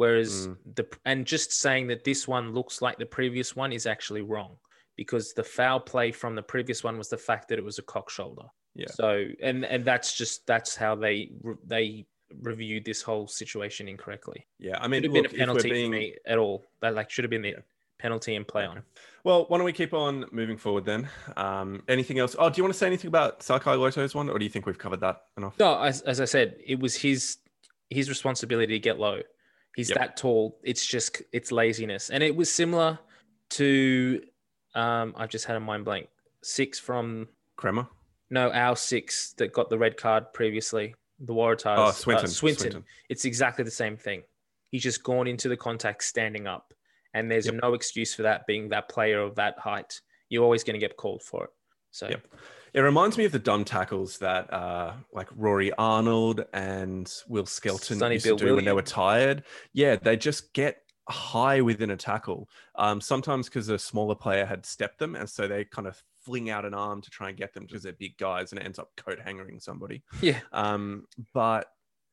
Whereas 0.00 0.48
Mm. 0.48 0.56
the 0.76 0.86
and 1.04 1.26
just 1.26 1.52
saying 1.52 1.88
that 1.88 2.04
this 2.04 2.26
one 2.26 2.54
looks 2.54 2.80
like 2.80 2.96
the 2.96 3.04
previous 3.04 3.54
one 3.54 3.70
is 3.70 3.84
actually 3.86 4.22
wrong 4.22 4.56
because 4.96 5.34
the 5.34 5.44
foul 5.44 5.78
play 5.78 6.10
from 6.10 6.34
the 6.34 6.42
previous 6.42 6.82
one 6.82 6.96
was 6.96 7.10
the 7.10 7.18
fact 7.18 7.48
that 7.48 7.58
it 7.58 7.64
was 7.70 7.78
a 7.78 7.82
cock 7.82 8.08
shoulder. 8.08 8.46
Yeah. 8.74 8.86
So 8.92 9.26
and 9.42 9.62
and 9.66 9.84
that's 9.84 10.16
just 10.16 10.46
that's 10.46 10.74
how 10.74 10.94
they 10.94 11.32
they 11.66 12.06
reviewed 12.40 12.86
this 12.86 13.02
whole 13.02 13.26
situation 13.26 13.88
incorrectly. 13.88 14.46
Yeah, 14.58 14.78
I 14.78 14.84
Should 14.84 14.90
mean, 14.90 15.02
have 15.02 15.12
look, 15.12 15.22
been 15.32 15.34
a 15.34 15.38
penalty 15.44 15.70
being- 15.70 15.90
for 15.92 15.98
me 15.98 16.16
at 16.24 16.38
all. 16.38 16.64
That 16.80 16.94
like 16.94 17.10
should 17.10 17.24
have 17.24 17.30
been 17.30 17.42
the 17.42 17.50
Yeah. 17.50 17.62
penalty 17.98 18.36
and 18.36 18.48
play 18.48 18.64
on. 18.64 18.82
Well, 19.22 19.44
why 19.48 19.58
don't 19.58 19.66
we 19.66 19.74
keep 19.74 19.92
on 19.92 20.24
moving 20.32 20.56
forward 20.56 20.86
then? 20.86 21.10
Um, 21.36 21.82
anything 21.88 22.18
else? 22.20 22.34
Oh, 22.38 22.48
do 22.48 22.56
you 22.56 22.62
want 22.64 22.72
to 22.72 22.78
say 22.78 22.86
anything 22.86 23.08
about 23.08 23.42
Sakai 23.42 23.74
Loto's 23.74 24.14
one, 24.14 24.30
or 24.30 24.38
do 24.38 24.44
you 24.46 24.50
think 24.50 24.64
we've 24.64 24.78
covered 24.78 25.00
that 25.00 25.24
enough? 25.36 25.58
No, 25.58 25.78
as, 25.78 26.00
as 26.12 26.22
I 26.22 26.24
said, 26.24 26.56
it 26.64 26.78
was 26.80 26.96
his 26.96 27.36
his 27.90 28.08
responsibility 28.08 28.72
to 28.72 28.78
get 28.78 28.98
low. 28.98 29.20
He's 29.76 29.90
Yep. 29.90 29.98
that 29.98 30.16
tall. 30.16 30.58
It's 30.62 30.84
just 30.86 31.22
it's 31.32 31.52
laziness, 31.52 32.10
and 32.10 32.22
it 32.22 32.34
was 32.34 32.52
similar 32.52 32.98
to 33.50 34.22
um, 34.74 35.14
I've 35.16 35.28
just 35.30 35.44
had 35.46 35.56
a 35.56 35.60
mind 35.60 35.84
blank. 35.84 36.08
Six 36.42 36.78
from 36.78 37.28
Kremer? 37.56 37.86
no 38.32 38.50
our 38.52 38.76
six 38.76 39.32
that 39.34 39.52
got 39.52 39.68
the 39.70 39.76
red 39.78 39.96
card 39.96 40.32
previously. 40.32 40.94
The 41.18 41.34
Waratahs. 41.34 41.76
Oh, 41.76 41.82
uh, 41.86 41.92
Swinton. 41.92 42.28
Swinton. 42.28 42.84
It's 43.08 43.24
exactly 43.24 43.64
the 43.64 43.70
same 43.70 43.96
thing. 43.96 44.22
He's 44.70 44.82
just 44.82 45.02
gone 45.02 45.26
into 45.26 45.48
the 45.48 45.56
contact 45.56 46.04
standing 46.04 46.46
up, 46.46 46.72
and 47.12 47.30
there's 47.30 47.46
Yep. 47.46 47.56
no 47.62 47.74
excuse 47.74 48.14
for 48.14 48.22
that 48.22 48.46
being 48.46 48.68
that 48.70 48.88
player 48.88 49.20
of 49.20 49.34
that 49.34 49.58
height. 49.58 50.00
You're 50.28 50.44
always 50.44 50.62
going 50.64 50.74
to 50.74 50.86
get 50.86 50.96
called 50.96 51.22
for 51.22 51.44
it. 51.44 51.50
So 51.90 52.08
Yep. 52.08 52.26
It 52.72 52.80
reminds 52.80 53.18
me 53.18 53.24
of 53.24 53.32
the 53.32 53.38
dumb 53.38 53.64
tackles 53.64 54.18
that 54.18 54.52
uh, 54.52 54.92
like 55.12 55.28
Rory 55.36 55.72
Arnold 55.72 56.44
and 56.52 57.12
Will 57.28 57.46
Skelton 57.46 57.98
Sonny 57.98 58.14
used 58.14 58.24
Bill 58.26 58.36
to 58.36 58.46
do 58.46 58.56
when 58.56 58.64
they 58.64 58.72
were 58.72 58.82
tired. 58.82 59.44
Yeah, 59.72 59.96
they 59.96 60.16
just 60.16 60.52
get 60.52 60.82
high 61.08 61.60
within 61.60 61.90
a 61.90 61.96
tackle. 61.96 62.48
Um, 62.76 63.00
sometimes 63.00 63.48
because 63.48 63.68
a 63.68 63.78
smaller 63.78 64.14
player 64.14 64.44
had 64.46 64.64
stepped 64.64 64.98
them, 64.98 65.14
and 65.16 65.28
so 65.28 65.48
they 65.48 65.64
kind 65.64 65.88
of 65.88 66.00
fling 66.24 66.50
out 66.50 66.64
an 66.64 66.74
arm 66.74 67.00
to 67.02 67.10
try 67.10 67.28
and 67.28 67.38
get 67.38 67.52
them 67.54 67.64
because 67.64 67.82
they're 67.82 67.92
big 67.92 68.16
guys, 68.18 68.52
and 68.52 68.60
it 68.60 68.64
ends 68.64 68.78
up 68.78 68.90
coat 68.96 69.18
hangering 69.18 69.60
somebody. 69.60 70.02
yeah, 70.20 70.40
Um, 70.52 71.06
but 71.34 71.66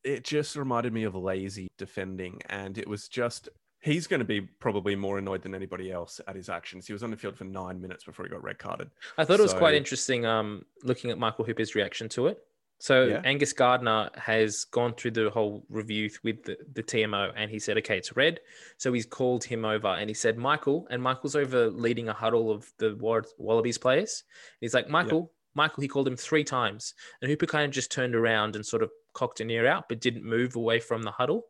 it 0.04 0.24
just 0.24 0.56
reminded 0.56 0.94
me 0.94 1.04
of 1.04 1.16
lazy 1.16 1.68
defending, 1.78 2.42
and 2.50 2.78
it 2.78 2.88
was 2.88 3.08
just 3.08 3.50
he's 3.88 4.08
going 4.08 4.20
to 4.20 4.26
be 4.26 4.42
probably 4.42 4.96
more 4.96 5.18
annoyed 5.18 5.42
than 5.42 5.56
anybody 5.56 5.92
else 5.92 6.20
at 6.28 6.36
his 6.36 6.50
actions. 6.50 6.86
He 6.88 6.94
was 6.94 7.04
on 7.04 7.12
the 7.12 7.18
field 7.18 7.36
for 7.38 7.46
nine 7.46 7.82
minutes 7.82 8.04
before 8.04 8.26
he 8.26 8.30
got 8.30 8.44
red 8.44 8.60
carded. 8.60 8.90
I 9.18 9.26
thought 9.26 9.40
it 9.40 9.44
was 9.44 9.54
quite 9.54 9.74
interesting 9.76 10.26
um, 10.26 10.66
looking 10.84 11.10
at 11.12 11.18
Michael 11.18 11.46
Hooper's 11.46 11.76
reaction 11.76 12.10
to 12.10 12.28
it. 12.28 12.44
So 12.80 13.06
Yeah. 13.06 13.22
Angus 13.24 13.54
Gardner 13.54 14.12
has 14.16 14.66
gone 14.66 14.94
through 14.94 15.12
the 15.12 15.32
whole 15.32 15.66
review 15.70 16.12
with 16.24 16.44
the, 16.44 16.58
the 16.74 16.84
TMO 16.84 17.32
and 17.36 17.50
he 17.50 17.58
said, 17.58 17.78
okay, 17.80 17.98
it's 17.98 18.16
red. 18.16 18.40
So 18.78 18.94
he's 18.94 19.06
called 19.06 19.44
him 19.44 19.66
over 19.66 19.88
and 19.88 20.10
he 20.10 20.14
said, 20.14 20.38
Michael, 20.38 20.86
and 20.92 21.02
Michael's 21.02 21.36
over 21.36 21.70
leading 21.72 22.08
a 22.08 22.14
huddle 22.14 22.52
of 22.52 22.72
the 22.78 22.96
Wa- 23.00 23.22
Wallabies 23.40 23.80
players. 23.80 24.24
He's 24.62 24.76
like, 24.76 24.90
Michael, 24.90 25.32
Michael, 25.56 25.82
he 25.82 25.88
called 25.88 26.08
him 26.08 26.16
three 26.16 26.44
times. 26.44 26.94
And 27.22 27.32
Hooper 27.32 27.48
kind 27.48 27.66
of 27.66 27.72
just 27.72 27.92
turned 27.92 28.14
around 28.16 28.56
and 28.56 28.64
sort 28.64 28.84
of 28.84 28.92
cocked 29.14 29.40
an 29.40 29.50
ear 29.50 29.66
out, 29.66 29.90
but 29.90 30.00
didn't 30.00 30.24
move 30.24 30.56
away 30.56 30.80
from 30.80 31.02
the 31.02 31.10
huddle. 31.12 31.46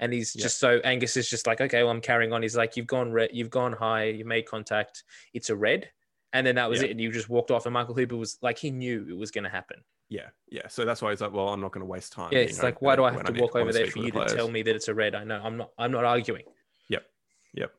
And 0.00 0.12
he's 0.12 0.34
Yeah. 0.34 0.42
just 0.42 0.58
so 0.58 0.80
Angus 0.84 1.16
is 1.16 1.28
just 1.28 1.46
like, 1.46 1.60
okay, 1.60 1.82
well, 1.82 1.92
I'm 1.92 2.00
carrying 2.00 2.32
on. 2.32 2.42
He's 2.42 2.56
like, 2.56 2.76
you've 2.76 2.86
gone 2.86 3.12
red, 3.12 3.30
you've 3.32 3.50
gone 3.50 3.72
high, 3.72 4.04
you 4.04 4.24
made 4.24 4.46
contact. 4.46 5.04
It's 5.32 5.50
a 5.50 5.56
red. 5.56 5.90
And 6.32 6.46
then 6.46 6.54
that 6.56 6.68
was 6.68 6.80
Yeah. 6.80 6.88
it. 6.88 6.90
And 6.92 7.00
you 7.00 7.12
just 7.12 7.28
walked 7.28 7.50
off. 7.50 7.66
And 7.66 7.72
Michael 7.74 7.94
Hooper 7.94 8.16
was 8.16 8.38
like, 8.42 8.58
he 8.58 8.70
knew 8.70 9.06
it 9.08 9.16
was 9.16 9.30
going 9.30 9.44
to 9.44 9.50
happen. 9.50 9.84
Yeah, 10.08 10.28
yeah. 10.50 10.68
So 10.68 10.84
that's 10.84 11.00
why 11.00 11.10
he's 11.10 11.20
like, 11.22 11.32
well, 11.32 11.48
I'm 11.48 11.60
not 11.60 11.72
going 11.72 11.80
to 11.80 11.86
waste 11.86 12.12
time. 12.12 12.30
Yeah, 12.32 12.40
it's 12.40 12.58
know, 12.58 12.64
like, 12.64 12.82
why 12.82 12.96
do 12.96 13.04
I 13.04 13.12
have 13.12 13.24
to 13.24 13.40
walk 13.40 13.56
over 13.56 13.72
there 13.72 13.86
for 13.86 14.00
you 14.00 14.10
the 14.12 14.24
to 14.24 14.34
tell 14.34 14.48
me 14.50 14.62
that 14.62 14.74
it's 14.76 14.88
a 14.88 14.94
red? 14.94 15.14
I 15.14 15.24
know. 15.24 15.40
I'm 15.42 15.56
not. 15.56 15.70
I'm 15.78 15.90
not 15.90 16.04
arguing. 16.04 16.44
Yep, 16.88 17.04
yep. 17.54 17.72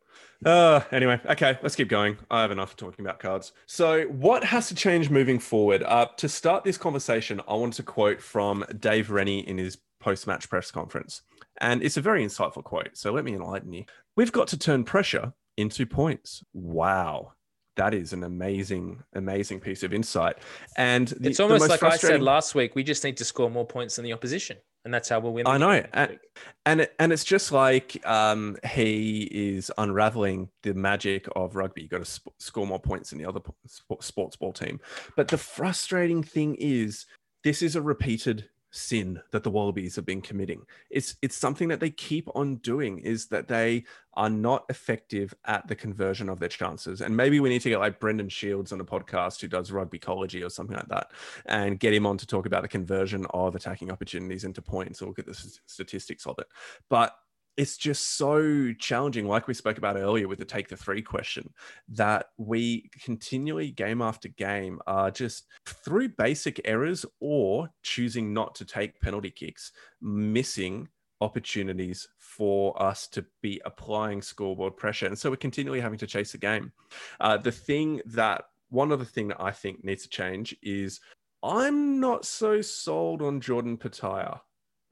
Uh, 0.44 0.82
anyway, 0.92 1.22
okay, 1.28 1.60
let's 1.62 1.76
keep 1.76 1.90
going. 1.90 2.18
I 2.32 2.42
have 2.42 2.50
enough 2.52 2.76
talking 2.76 3.06
about 3.06 3.20
cards. 3.20 3.54
So, 3.68 4.06
what 4.06 4.44
has 4.46 4.68
to 4.70 4.76
change 4.76 5.10
moving 5.12 5.38
forward? 5.38 5.84
Uh, 5.84 6.08
to 6.18 6.28
start 6.28 6.64
this 6.64 6.78
conversation, 6.78 7.40
I 7.48 7.54
want 7.54 7.74
to 7.76 7.84
quote 7.84 8.20
from 8.20 8.66
Dave 8.80 9.12
Rennie 9.12 9.48
in 9.48 9.58
his 9.60 9.78
post 10.00 10.26
match 10.26 10.50
press 10.50 10.72
conference. 10.72 11.22
And 11.64 11.82
it's 11.82 11.98
a 11.98 12.02
very 12.02 12.24
insightful 12.26 12.64
quote. 12.64 12.90
So, 12.94 13.12
let 13.12 13.24
me 13.26 13.34
enlighten 13.34 13.74
you. 13.74 13.86
We've 14.16 14.32
got 14.32 14.48
to 14.50 14.58
turn 14.58 14.84
pressure 14.84 15.34
into 15.58 15.86
points. 15.86 16.44
Wow. 16.54 17.34
That 17.76 17.96
is 17.96 18.14
an 18.14 18.24
amazing, 18.24 19.02
amazing 19.16 19.60
piece 19.60 19.82
of 19.82 19.94
insight. 19.94 20.38
And 20.78 21.08
the, 21.08 21.30
It's 21.30 21.40
almost 21.40 21.62
most 21.62 21.70
like 21.82 21.84
I 21.84 21.98
said 21.98 22.22
last 22.22 22.54
week. 22.54 22.76
We 22.76 22.84
just 22.84 23.04
need 23.04 23.18
to 23.18 23.26
score 23.26 23.50
more 23.50 23.66
points 23.66 23.96
than 23.96 24.06
the 24.06 24.14
opposition, 24.14 24.58
and 24.86 24.94
that's 24.94 25.10
how 25.10 25.20
we'll 25.20 25.34
win. 25.34 25.48
I 25.48 25.58
know, 25.58 25.84
and- 25.94 26.20
and 26.68 26.82
it, 26.82 26.94
and 27.00 27.12
it's 27.12 27.24
just 27.24 27.52
like 27.52 28.00
um, 28.06 28.58
he 28.64 29.24
is 29.24 29.72
unraveling 29.80 30.50
the 30.62 30.76
magic 30.76 31.28
of 31.36 31.56
rugby. 31.56 31.82
You've 31.82 31.90
got 31.92 31.98
to 32.00 32.06
sp- 32.06 32.30
score 32.38 32.68
more 32.68 32.80
points 32.80 33.10
than 33.10 33.18
the 33.18 33.26
other 33.26 33.42
sp- 33.66 34.02
sports 34.02 34.36
ball 34.36 34.54
team. 34.54 34.80
But 35.16 35.28
the 35.30 35.38
frustrating 35.40 36.22
thing 36.22 36.56
is, 36.60 37.08
this 37.44 37.64
is 37.64 37.76
a 37.76 37.82
repeated 37.82 38.50
sin 38.76 39.22
that 39.30 39.44
the 39.44 39.52
Wallabies 39.52 39.96
have 39.96 40.06
been 40.06 40.22
committing. 40.22 40.66
It's 40.90 41.16
it's 41.22 41.36
something 41.36 41.68
that 41.68 41.80
they 41.80 41.92
keep 41.92 42.28
on 42.36 42.56
doing. 42.58 43.00
Is 43.00 43.28
that 43.28 43.48
they 43.48 43.86
are 44.16 44.30
not 44.30 44.66
effective 44.70 45.34
at 45.46 45.68
the 45.68 45.76
conversion 45.76 46.28
of 46.28 46.40
their 46.40 46.50
chances. 46.50 47.02
And 47.02 47.16
maybe 47.16 47.40
we 47.40 47.50
need 47.50 47.62
to 47.62 47.70
get 47.70 47.80
like 47.80 48.00
Brendan 48.00 48.30
Shields 48.30 48.72
on 48.72 48.82
a 48.82 48.86
podcast 48.86 49.42
who 49.42 49.48
does 49.48 49.72
rugby 49.72 49.98
ecology 49.98 50.44
or 50.44 50.50
something 50.50 50.76
like 50.76 50.90
that, 50.90 51.12
and 51.46 51.80
get 51.80 51.94
him 51.94 52.08
on 52.08 52.18
to 52.18 52.28
talk 52.28 52.48
about 52.48 52.64
the 52.64 52.68
conversion 52.68 53.26
of 53.30 53.56
attacking 53.56 53.92
opportunities 53.92 54.44
into 54.44 54.62
points 54.62 55.02
or 55.02 55.08
look 55.08 55.20
at 55.20 55.28
the 55.28 55.60
statistics 55.66 56.26
of 56.26 56.40
it. 56.40 56.48
But 56.90 57.16
it's 57.56 57.78
just 57.78 58.18
so 58.18 58.74
challenging, 58.80 59.28
like 59.28 59.48
we 59.48 59.54
spoke 59.54 59.78
about 59.78 59.96
earlier 59.96 60.28
with 60.28 60.40
the 60.40 60.46
take 60.46 60.68
the 60.70 60.78
three 60.78 61.02
question, 61.02 61.54
that 61.90 62.28
we 62.38 62.90
continually, 63.04 63.72
game 63.72 64.02
after 64.02 64.30
game, 64.30 64.80
are 64.88 65.12
just 65.12 65.46
through 65.66 66.10
basic 66.10 66.60
errors 66.66 67.06
or 67.20 67.70
choosing 67.84 68.34
not 68.34 68.56
to 68.56 68.66
take 68.66 69.00
penalty 69.02 69.30
kicks, 69.30 69.72
missing 70.02 70.88
opportunities 71.22 72.08
for 72.18 72.82
us 72.82 73.08
to 73.08 73.26
be 73.42 73.62
applying 73.66 74.22
scoreboard 74.22 74.76
pressure. 74.76 75.06
And 75.08 75.18
so 75.18 75.30
we're 75.30 75.38
continually 75.38 75.80
having 75.80 76.00
to 76.00 76.08
chase 76.08 76.32
the 76.32 76.38
game. 76.38 76.72
Uh, 77.20 77.38
the 77.38 77.52
thing 77.52 78.02
that 78.08 78.46
one 78.70 78.92
other 78.92 79.06
thing 79.06 79.28
that 79.28 79.42
I 79.42 79.52
think 79.52 79.84
needs 79.84 80.04
to 80.04 80.10
change 80.10 80.56
is 80.64 81.00
I'm 81.44 82.00
not 82.00 82.26
so 82.26 82.62
sold 82.62 83.22
on 83.22 83.42
Jordan 83.42 83.78
Petaia. 83.78 84.40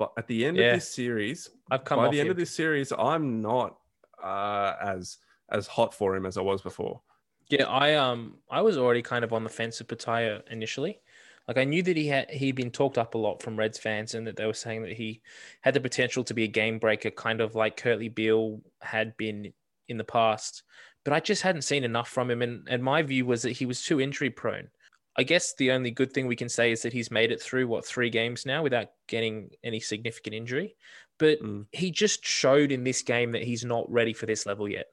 But 0.01 0.13
at 0.17 0.25
the 0.25 0.45
end 0.45 0.57
Yeah. 0.57 0.71
of 0.71 0.77
this 0.77 0.89
series, 0.91 1.47
I've 1.69 1.83
come 1.83 1.97
by 1.99 2.09
the 2.09 2.19
end 2.19 2.25
him. 2.25 2.31
of 2.31 2.37
this 2.37 2.49
series, 2.49 2.91
I'm 2.91 3.39
not 3.43 3.77
uh, 4.23 4.73
as 4.81 5.19
as 5.49 5.67
hot 5.67 5.93
for 5.93 6.15
him 6.15 6.25
as 6.25 6.37
I 6.37 6.41
was 6.41 6.63
before. 6.63 7.01
Yeah, 7.49 7.67
I 7.67 7.93
um 7.93 8.39
I 8.49 8.61
was 8.61 8.79
already 8.79 9.03
kind 9.03 9.23
of 9.23 9.31
on 9.31 9.43
the 9.43 9.49
fence 9.51 9.79
of 9.79 9.87
Petaia 9.87 10.41
initially. 10.49 11.01
Like 11.47 11.59
I 11.59 11.65
knew 11.65 11.83
that 11.83 11.95
he 11.97 12.07
had 12.07 12.31
he'd 12.31 12.55
been 12.55 12.71
talked 12.71 12.97
up 12.97 13.13
a 13.13 13.19
lot 13.19 13.43
from 13.43 13.55
Reds 13.55 13.77
fans 13.77 14.15
and 14.15 14.25
that 14.25 14.37
they 14.37 14.47
were 14.47 14.55
saying 14.55 14.81
that 14.81 14.93
he 14.93 15.21
had 15.61 15.75
the 15.75 15.79
potential 15.81 16.23
to 16.23 16.33
be 16.33 16.45
a 16.45 16.47
game 16.61 16.79
breaker, 16.79 17.11
kind 17.11 17.39
of 17.39 17.53
like 17.53 17.77
Kurtley 17.79 18.09
Beale 18.13 18.59
had 18.81 19.15
been 19.17 19.53
in 19.87 19.97
the 19.97 20.03
past. 20.03 20.63
But 21.03 21.13
I 21.13 21.19
just 21.19 21.43
hadn't 21.43 21.61
seen 21.61 21.83
enough 21.83 22.09
from 22.09 22.31
him. 22.31 22.41
And 22.41 22.67
and 22.67 22.83
my 22.83 23.03
view 23.03 23.27
was 23.27 23.43
that 23.43 23.51
he 23.51 23.67
was 23.67 23.83
too 23.83 24.01
injury 24.01 24.31
prone. 24.31 24.69
I 25.18 25.24
guess 25.24 25.53
the 25.55 25.72
only 25.72 25.91
good 25.91 26.14
thing 26.14 26.28
we 26.28 26.36
can 26.36 26.49
say 26.49 26.72
is 26.72 26.82
that 26.84 26.93
he's 26.93 27.12
made 27.12 27.32
it 27.32 27.41
through 27.41 27.68
what 27.68 27.86
three 27.86 28.09
games 28.09 28.45
now 28.45 28.64
without 28.64 28.89
getting 29.07 29.49
any 29.64 29.80
significant 29.80 30.36
injury. 30.36 30.76
But 31.18 31.39
Mm. 31.41 31.68
he 31.72 31.91
just 31.91 32.26
showed 32.26 32.72
in 32.72 32.84
this 32.84 33.01
game 33.01 33.32
that 33.34 33.43
he's 33.43 33.66
not 33.66 33.91
ready 33.91 34.14
for 34.14 34.26
this 34.26 34.45
level 34.45 34.68
yet. 34.70 34.88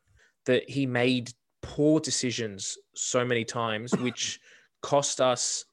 That 0.44 0.68
he 0.68 0.86
made 0.86 1.32
poor 1.62 2.00
decisions 2.00 2.76
so 2.94 3.24
many 3.24 3.44
times, 3.44 3.92
which 3.96 4.40
cost 4.82 5.20
us 5.20 5.64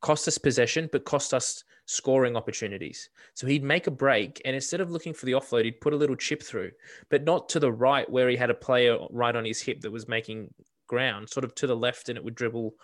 cost 0.00 0.28
us 0.28 0.36
possession, 0.36 0.86
but 0.92 1.06
cost 1.06 1.32
us 1.32 1.64
scoring 1.86 2.36
opportunities. 2.36 3.08
So 3.32 3.46
he'd 3.46 3.64
make 3.64 3.86
a 3.86 3.90
break, 3.90 4.40
and 4.44 4.54
instead 4.54 4.82
of 4.82 4.90
looking 4.90 5.14
for 5.14 5.24
the 5.24 5.32
offload, 5.32 5.64
he'd 5.64 5.80
put 5.80 5.94
a 5.94 5.96
little 5.96 6.16
chip 6.16 6.42
through, 6.42 6.72
but 7.08 7.24
not 7.24 7.48
to 7.50 7.58
the 7.58 7.72
right 7.72 8.08
where 8.10 8.28
he 8.28 8.36
had 8.36 8.50
a 8.50 8.54
player 8.54 8.98
right 9.10 9.34
on 9.34 9.46
his 9.46 9.62
hip 9.62 9.80
that 9.80 9.90
was 9.90 10.06
making 10.06 10.52
ground, 10.88 11.30
sort 11.30 11.44
of 11.44 11.54
to 11.54 11.66
the 11.66 11.76
left, 11.76 12.10
and 12.10 12.18
it 12.18 12.24
would 12.24 12.34
dribble 12.34 12.74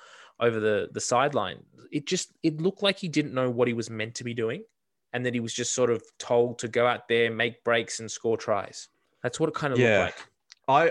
over 0.40 0.58
the 0.60 0.88
the 0.92 1.00
sideline. 1.00 1.62
It 1.92 2.06
just 2.06 2.32
it 2.42 2.60
looked 2.60 2.82
like 2.82 2.98
he 2.98 3.08
didn't 3.08 3.34
know 3.34 3.50
what 3.50 3.68
he 3.68 3.74
was 3.74 3.90
meant 3.90 4.14
to 4.16 4.24
be 4.24 4.34
doing, 4.34 4.62
and 5.12 5.24
that 5.26 5.34
he 5.34 5.40
was 5.40 5.52
just 5.52 5.74
sort 5.74 5.90
of 5.90 6.02
told 6.18 6.58
to 6.60 6.68
go 6.68 6.86
out 6.86 7.08
there, 7.08 7.30
make 7.30 7.62
breaks, 7.64 8.00
and 8.00 8.10
score 8.10 8.36
tries. 8.36 8.88
That's 9.22 9.38
what 9.40 9.48
it 9.48 9.54
kind 9.54 9.72
of 9.72 9.78
Yeah. 9.78 10.04
looked 10.04 10.18
like. 10.18 10.26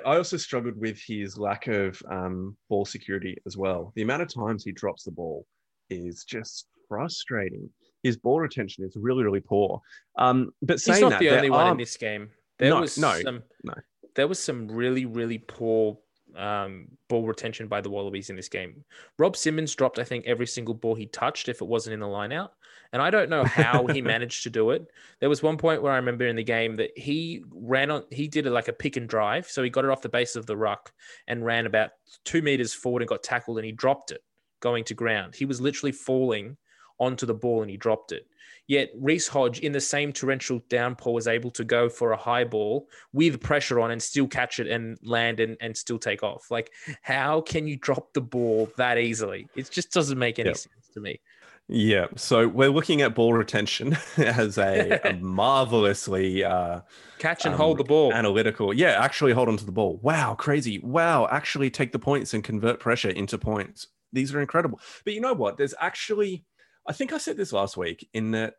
I, 0.06 0.10
I 0.12 0.18
also 0.18 0.36
struggled 0.36 0.76
with 0.78 1.00
his 1.08 1.38
lack 1.38 1.68
of 1.68 2.02
um, 2.10 2.58
ball 2.70 2.84
security 2.86 3.38
as 3.46 3.56
well. 3.56 3.94
The 3.96 4.02
amount 4.02 4.22
of 4.24 4.28
times 4.34 4.64
he 4.66 4.74
drops 4.74 5.04
the 5.04 5.12
ball 5.12 5.46
is 5.90 6.26
just 6.26 6.68
frustrating. 6.90 7.70
His 8.04 8.18
ball 8.18 8.42
retention 8.42 8.84
is 8.84 8.98
really, 8.98 9.24
really 9.24 9.40
poor. 9.40 9.82
Um, 10.18 10.52
but 10.62 10.82
saying 10.82 10.96
He's 10.98 11.02
not 11.02 11.10
that, 11.12 11.20
the 11.22 11.30
only 11.30 11.50
one 11.50 11.68
are- 11.68 11.72
in 11.72 11.78
this 11.78 11.96
game. 11.96 12.30
There 12.58 12.72
No, 12.72 12.82
was 12.82 12.98
no, 12.98 13.22
some, 13.22 13.44
no. 13.64 13.74
There 14.16 14.28
was 14.28 14.38
some 14.40 14.68
really, 14.68 15.06
really 15.06 15.38
poor 15.38 15.98
um, 16.36 16.88
ball 17.08 17.26
retention 17.26 17.68
by 17.68 17.82
the 17.82 17.90
Wallabies 17.90 18.30
in 18.30 18.36
this 18.36 18.50
game. 18.50 18.84
Rob 19.18 19.36
Simmons 19.36 19.76
dropped, 19.76 20.00
I 20.00 20.04
think, 20.04 20.26
every 20.26 20.48
single 20.48 20.74
ball 20.74 20.96
he 20.96 21.06
touched 21.08 21.50
if 21.50 21.62
it 21.62 21.68
wasn't 21.68 21.94
in 21.94 22.00
the 22.00 22.08
line 22.08 22.32
out. 22.32 22.54
And 22.92 23.02
I 23.02 23.10
don't 23.10 23.30
know 23.30 23.44
how 23.44 23.86
he 23.88 24.02
managed 24.04 24.44
to 24.44 24.50
do 24.50 24.72
it. 24.72 24.88
There 25.20 25.30
was 25.30 25.44
one 25.44 25.58
point 25.58 25.82
where 25.82 25.92
I 25.92 25.98
remember 25.98 26.26
in 26.28 26.36
the 26.36 26.44
game 26.44 26.76
that 26.78 26.98
he 26.98 27.44
ran 27.52 27.92
on, 27.92 28.04
he 28.10 28.28
did 28.28 28.46
it 28.46 28.52
like 28.52 28.68
a 28.68 28.74
pick 28.74 28.98
and 28.98 29.08
drive. 29.08 29.48
So 29.48 29.64
he 29.64 29.70
got 29.70 29.86
it 29.86 29.92
off 29.92 30.02
the 30.02 30.10
base 30.10 30.36
of 30.36 30.46
the 30.46 30.58
ruck 30.58 30.92
and 31.28 31.46
ran 31.46 31.66
about 31.66 31.92
two 32.26 32.42
meters 32.42 32.74
forward 32.74 33.02
and 33.02 33.10
got 33.10 33.24
tackled 33.24 33.58
and 33.58 33.66
he 33.66 33.72
dropped 33.72 34.12
it 34.12 34.24
going 34.60 34.84
to 34.86 34.94
ground. 34.94 35.36
He 35.36 35.46
was 35.46 35.62
literally 35.62 35.92
falling 35.92 36.58
onto 37.00 37.26
the 37.26 37.34
ball 37.34 37.62
and 37.62 37.72
he 37.72 37.78
dropped 37.78 38.12
it. 38.12 38.28
Yet 38.70 38.92
Reece 38.96 39.28
Hodge, 39.28 39.60
in 39.62 39.72
the 39.72 39.82
same 39.82 40.14
torrential 40.14 40.62
downpour, 40.70 41.12
was 41.12 41.28
able 41.28 41.50
to 41.52 41.64
go 41.64 41.90
for 41.90 42.12
a 42.12 42.18
high 42.18 42.44
ball 42.44 42.88
with 43.12 43.42
pressure 43.42 43.80
on 43.80 43.90
and 43.90 44.02
still 44.02 44.28
catch 44.28 44.60
it 44.60 44.68
and 44.68 44.96
land 45.02 45.40
and, 45.40 45.58
and 45.60 45.76
still 45.76 45.98
take 45.98 46.22
off. 46.22 46.52
Like, 46.52 46.72
how 47.02 47.42
can 47.42 47.68
you 47.68 47.78
drop 47.78 48.14
the 48.14 48.22
ball 48.22 48.72
that 48.78 49.00
easily? 49.00 49.50
It 49.56 49.72
just 49.72 49.92
doesn't 49.92 50.20
make 50.20 50.38
any 50.38 50.50
Yep. 50.50 50.56
sense 50.56 50.90
to 50.94 51.00
me. 51.02 51.20
Yeah, 51.68 52.08
so 52.16 52.48
we're 52.48 52.70
looking 52.70 53.02
at 53.02 53.16
ball 53.16 53.34
retention 53.34 53.98
as 54.18 54.58
a, 54.60 55.00
a 55.04 55.14
marvelously 55.22 56.44
uh, 56.44 56.82
Catch 57.18 57.46
and 57.46 57.56
Um, 57.56 57.60
hold 57.60 57.80
the 57.80 57.84
ball. 57.84 58.14
analytical. 58.14 58.74
Yeah, 58.74 59.04
actually 59.04 59.34
hold 59.34 59.50
on 59.50 59.58
to 59.58 59.66
the 59.66 59.72
ball. 59.72 59.98
Wow, 60.04 60.36
crazy. 60.36 60.80
Wow, 60.80 61.28
actually 61.30 61.70
take 61.72 61.92
the 61.92 62.00
points 62.00 62.34
and 62.36 62.44
convert 62.44 62.80
pressure 62.80 63.10
into 63.10 63.38
points. 63.40 63.88
These 64.14 64.34
are 64.34 64.42
incredible. 64.42 64.80
But 65.06 65.14
you 65.14 65.22
know 65.22 65.34
what? 65.34 65.58
There's 65.58 65.76
actually, 65.80 66.46
I 66.88 66.94
think 66.94 67.14
I 67.14 67.18
said 67.18 67.38
this 67.38 67.54
last 67.54 67.78
week, 67.78 68.08
in 68.14 68.32
that 68.32 68.56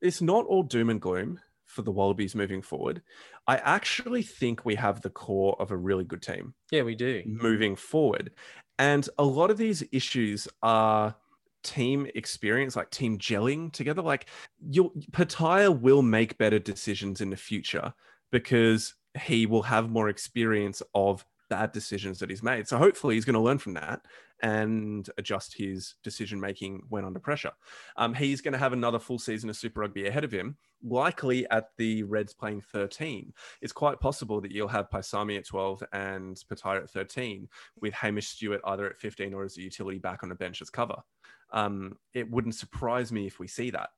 it's 0.00 0.22
not 0.22 0.46
all 0.46 0.62
doom 0.62 0.90
and 0.90 1.00
gloom 1.00 1.40
for 1.66 1.82
the 1.82 1.90
Wallabies 1.90 2.34
moving 2.34 2.62
forward. 2.62 3.02
I 3.46 3.56
actually 3.56 4.22
think 4.22 4.64
we 4.64 4.74
have 4.76 5.00
the 5.00 5.10
core 5.10 5.56
of 5.60 5.70
a 5.70 5.76
really 5.76 6.04
good 6.04 6.22
team 6.22 6.54
yeah, 6.70 6.82
we 6.82 6.94
do. 6.94 7.22
moving 7.26 7.76
forward. 7.76 8.30
And 8.78 9.08
a 9.18 9.24
lot 9.24 9.50
of 9.50 9.58
these 9.58 9.84
issues 9.92 10.48
are 10.62 11.14
team 11.62 12.06
experience, 12.14 12.76
like 12.76 12.90
team 12.90 13.18
gelling 13.18 13.72
together. 13.72 14.02
Like 14.02 14.26
you 14.70 14.92
Petaia 15.12 15.70
will 15.70 16.02
make 16.02 16.38
better 16.38 16.58
decisions 16.58 17.20
in 17.20 17.30
the 17.30 17.36
future 17.36 17.92
because 18.30 18.94
he 19.20 19.46
will 19.46 19.62
have 19.62 19.90
more 19.90 20.08
experience 20.08 20.82
of 20.94 21.24
bad 21.54 21.70
decisions 21.70 22.18
that 22.18 22.30
he's 22.30 22.42
made. 22.42 22.66
So 22.66 22.76
hopefully 22.76 23.14
he's 23.14 23.24
going 23.24 23.34
to 23.34 23.40
learn 23.40 23.58
from 23.58 23.74
that 23.74 24.00
and 24.42 25.08
adjust 25.18 25.56
his 25.56 25.94
decision 26.02 26.40
making 26.40 26.82
when 26.88 27.04
under 27.04 27.20
pressure. 27.20 27.52
Um, 27.96 28.12
he's 28.12 28.40
going 28.40 28.54
to 28.54 28.58
have 28.58 28.72
another 28.72 28.98
full 28.98 29.20
season 29.20 29.48
of 29.48 29.56
Super 29.56 29.80
Rugby 29.80 30.08
ahead 30.08 30.24
of 30.24 30.32
him, 30.32 30.56
likely 30.82 31.48
at 31.50 31.68
the 31.78 32.02
Reds 32.02 32.34
playing 32.34 32.60
13 32.60 33.32
it's 33.62 33.72
quite 33.72 34.00
possible 34.00 34.40
that 34.40 34.50
you'll 34.50 34.66
have 34.66 34.90
Paisami 34.90 35.38
at 35.38 35.46
12 35.46 35.84
and 35.92 36.36
Petaia 36.50 36.82
at 36.82 36.90
13, 36.90 37.48
with 37.80 37.94
Hamish 37.94 38.26
Stewart 38.26 38.60
either 38.64 38.86
at 38.86 38.98
15 38.98 39.32
or 39.32 39.44
as 39.44 39.56
a 39.56 39.62
utility 39.62 39.98
back 39.98 40.24
on 40.24 40.28
the 40.28 40.34
bench 40.34 40.60
as 40.60 40.70
cover. 40.70 40.96
Um, 41.52 41.96
it 42.14 42.28
wouldn't 42.28 42.56
surprise 42.56 43.12
me 43.12 43.28
if 43.28 43.38
we 43.38 43.46
see 43.46 43.70
that. 43.70 43.90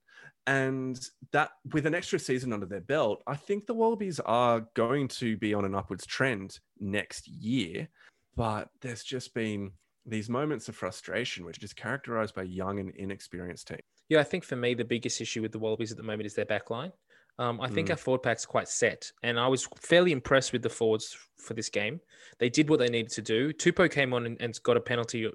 And 0.47 1.01
that, 1.33 1.51
with 1.73 1.87
an 1.87 1.95
extra 1.95 2.19
season 2.19 2.53
under 2.53 2.67
their 2.67 2.81
belt, 2.81 3.23
I 3.27 3.35
think 3.35 3.67
the 3.67 3.75
Wallabies 3.75 4.21
are 4.21 4.67
going 4.75 5.09
to 5.09 5.37
be 5.37 5.55
on 5.55 5.65
an 5.65 5.75
upwards 5.75 6.07
trend 6.07 6.61
next 6.79 7.27
year. 7.27 7.89
But 8.37 8.69
there's 8.81 9.03
just 9.03 9.35
been 9.35 9.73
these 10.05 10.29
moments 10.29 10.69
of 10.69 10.77
frustration, 10.77 11.45
which 11.45 11.63
is 11.65 11.73
characterized 11.73 12.35
by 12.35 12.43
young 12.43 12.79
and 12.79 12.91
inexperienced 12.95 13.67
teams. 13.69 13.81
Yeah, 14.09 14.21
I 14.21 14.25
think 14.25 14.45
for 14.45 14.55
me, 14.55 14.75
the 14.75 14.85
biggest 14.85 15.21
issue 15.21 15.43
with 15.43 15.51
the 15.51 15.59
Wallabies 15.59 15.91
at 15.91 15.97
the 15.97 16.05
moment 16.05 16.27
is 16.27 16.35
their 16.35 16.45
back 16.45 16.71
line. 16.71 16.93
Um, 17.39 17.61
I 17.61 17.69
think 17.69 17.89
Mm. 17.89 17.91
our 17.91 17.97
forward 17.97 18.23
pack's 18.23 18.47
quite 18.47 18.69
set, 18.69 19.11
and 19.23 19.39
I 19.39 19.49
was 19.49 19.69
fairly 19.81 20.13
impressed 20.13 20.53
with 20.53 20.63
the 20.63 20.71
forwards 20.71 21.17
for 21.39 21.53
this 21.55 21.69
game. 21.69 22.01
They 22.39 22.49
did 22.49 22.71
what 22.71 22.79
they 22.79 22.89
needed 22.89 23.13
to 23.13 23.21
do. 23.23 23.53
Tupou 23.53 23.91
came 23.91 24.15
on 24.15 24.25
and, 24.27 24.41
and 24.41 24.59
got 24.63 24.77
a 24.79 24.81
penalty 24.81 25.31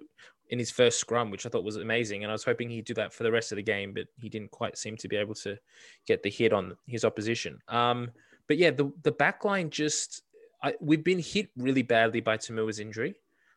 in 0.51 0.59
his 0.59 0.69
first 0.69 0.99
scrum, 0.99 1.31
which 1.31 1.45
I 1.45 1.49
thought 1.49 1.63
was 1.63 1.77
amazing, 1.77 2.23
and 2.23 2.31
I 2.31 2.33
was 2.33 2.43
hoping 2.43 2.69
he'd 2.69 2.85
do 2.85 2.93
that 2.95 3.13
for 3.13 3.23
the 3.23 3.31
rest 3.31 3.51
of 3.51 3.55
the 3.55 3.63
game, 3.63 3.93
but 3.93 4.07
he 4.19 4.29
didn't 4.29 4.51
quite 4.51 4.77
seem 4.77 4.97
to 4.97 5.07
be 5.07 5.15
able 5.15 5.33
to 5.35 5.57
get 6.05 6.21
the 6.21 6.29
hit 6.29 6.51
on 6.53 6.75
his 6.85 7.03
opposition. 7.05 7.57
Um, 7.69 8.11
but 8.47 8.57
yeah, 8.57 8.71
the 8.71 8.91
the 9.03 9.13
back 9.13 9.45
line 9.45 9.69
just 9.69 10.23
I, 10.61 10.75
we've 10.79 11.03
been 11.03 11.19
hit 11.19 11.49
really 11.57 11.81
badly 11.81 12.21
by 12.21 12.37
To'omua's 12.37 12.79
injury. 12.79 13.15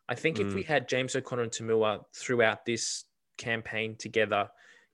I 0.09 0.15
think 0.15 0.39
if 0.39 0.47
Mm. 0.49 0.55
we 0.55 0.63
had 0.63 0.89
James 0.89 1.17
O'Connor 1.17 1.43
and 1.43 1.53
Tamua 1.53 2.05
throughout 2.15 2.65
this 2.65 3.05
campaign 3.37 3.97
together 3.97 4.49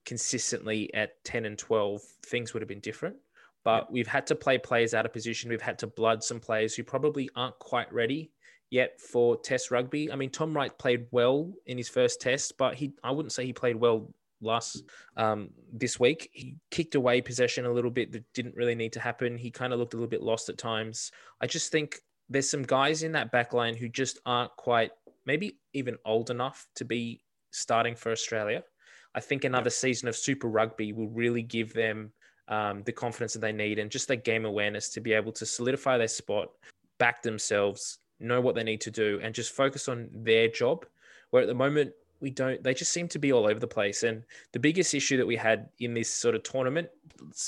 consistently 0.06 0.92
at 0.94 1.22
10 1.24 1.44
and 1.44 1.58
12, 1.58 2.00
things 2.26 2.52
would 2.54 2.62
have 2.62 2.68
been 2.68 2.80
different. 2.80 3.16
But 3.62 3.92
we've 3.92 4.06
had 4.06 4.26
to 4.28 4.34
play 4.34 4.56
players 4.56 4.94
out 4.94 5.04
of 5.04 5.12
position. 5.12 5.50
We've 5.50 5.60
had 5.60 5.78
to 5.80 5.86
blood 5.86 6.24
some 6.24 6.40
players 6.40 6.74
who 6.74 6.82
probably 6.82 7.28
aren't 7.36 7.58
quite 7.58 7.92
ready 7.92 8.30
yet 8.70 9.00
for 9.00 9.36
test 9.36 9.70
rugby. 9.70 10.10
I 10.10 10.16
mean, 10.16 10.30
Tom 10.30 10.54
Wright 10.54 10.76
played 10.78 11.06
well 11.10 11.52
in 11.66 11.76
his 11.76 11.88
first 11.88 12.20
test, 12.20 12.56
but 12.56 12.74
he 12.74 12.92
I 13.02 13.10
wouldn't 13.10 13.32
say 13.32 13.44
he 13.44 13.52
played 13.52 13.76
well 13.76 14.12
last 14.40 14.84
um, 15.16 15.50
this 15.72 16.00
week. 16.00 16.30
He 16.32 16.56
kicked 16.70 16.94
away 16.94 17.20
possession 17.20 17.66
a 17.66 17.72
little 17.72 17.90
bit 17.90 18.12
that 18.12 18.24
didn't 18.32 18.56
really 18.56 18.74
need 18.74 18.92
to 18.94 19.00
happen. 19.00 19.36
He 19.36 19.50
kind 19.50 19.72
of 19.72 19.78
looked 19.78 19.94
a 19.94 19.96
little 19.96 20.08
bit 20.08 20.22
lost 20.22 20.48
at 20.48 20.58
times. 20.58 21.12
I 21.40 21.46
just 21.46 21.70
think 21.70 22.00
there's 22.28 22.50
some 22.50 22.62
guys 22.62 23.02
in 23.02 23.12
that 23.12 23.32
back 23.32 23.52
line 23.52 23.76
who 23.76 23.88
just 23.88 24.18
aren't 24.24 24.54
quite 24.56 24.92
maybe 25.26 25.58
even 25.74 25.96
old 26.04 26.30
enough 26.30 26.66
to 26.76 26.84
be 26.84 27.20
starting 27.50 27.94
for 27.94 28.12
Australia. 28.12 28.62
I 29.14 29.20
think 29.20 29.44
another 29.44 29.70
season 29.70 30.08
of 30.08 30.16
Super 30.16 30.48
Rugby 30.48 30.92
will 30.92 31.08
really 31.08 31.42
give 31.42 31.72
them 31.74 32.12
um, 32.48 32.82
the 32.84 32.92
confidence 32.92 33.32
that 33.32 33.40
they 33.40 33.52
need 33.52 33.78
and 33.78 33.90
just 33.90 34.08
their 34.08 34.16
game 34.16 34.44
awareness 34.44 34.88
to 34.90 35.00
be 35.00 35.12
able 35.12 35.32
to 35.32 35.46
solidify 35.46 35.98
their 35.98 36.08
spot, 36.08 36.50
back 36.98 37.22
themselves, 37.22 37.98
know 38.20 38.40
what 38.40 38.54
they 38.54 38.62
need 38.62 38.80
to 38.82 38.90
do, 38.90 39.20
and 39.22 39.34
just 39.34 39.52
focus 39.52 39.88
on 39.88 40.08
their 40.12 40.48
job. 40.48 40.86
Where 41.30 41.42
at 41.42 41.48
the 41.48 41.54
moment, 41.54 41.92
we 42.20 42.30
don't, 42.30 42.62
they 42.62 42.74
just 42.74 42.92
seem 42.92 43.08
to 43.08 43.18
be 43.18 43.32
all 43.32 43.46
over 43.46 43.58
the 43.58 43.66
place. 43.66 44.02
And 44.02 44.24
the 44.52 44.58
biggest 44.58 44.94
issue 44.94 45.16
that 45.16 45.26
we 45.26 45.36
had 45.36 45.68
in 45.78 45.94
this 45.94 46.10
sort 46.10 46.34
of 46.34 46.42
tournament, 46.42 46.88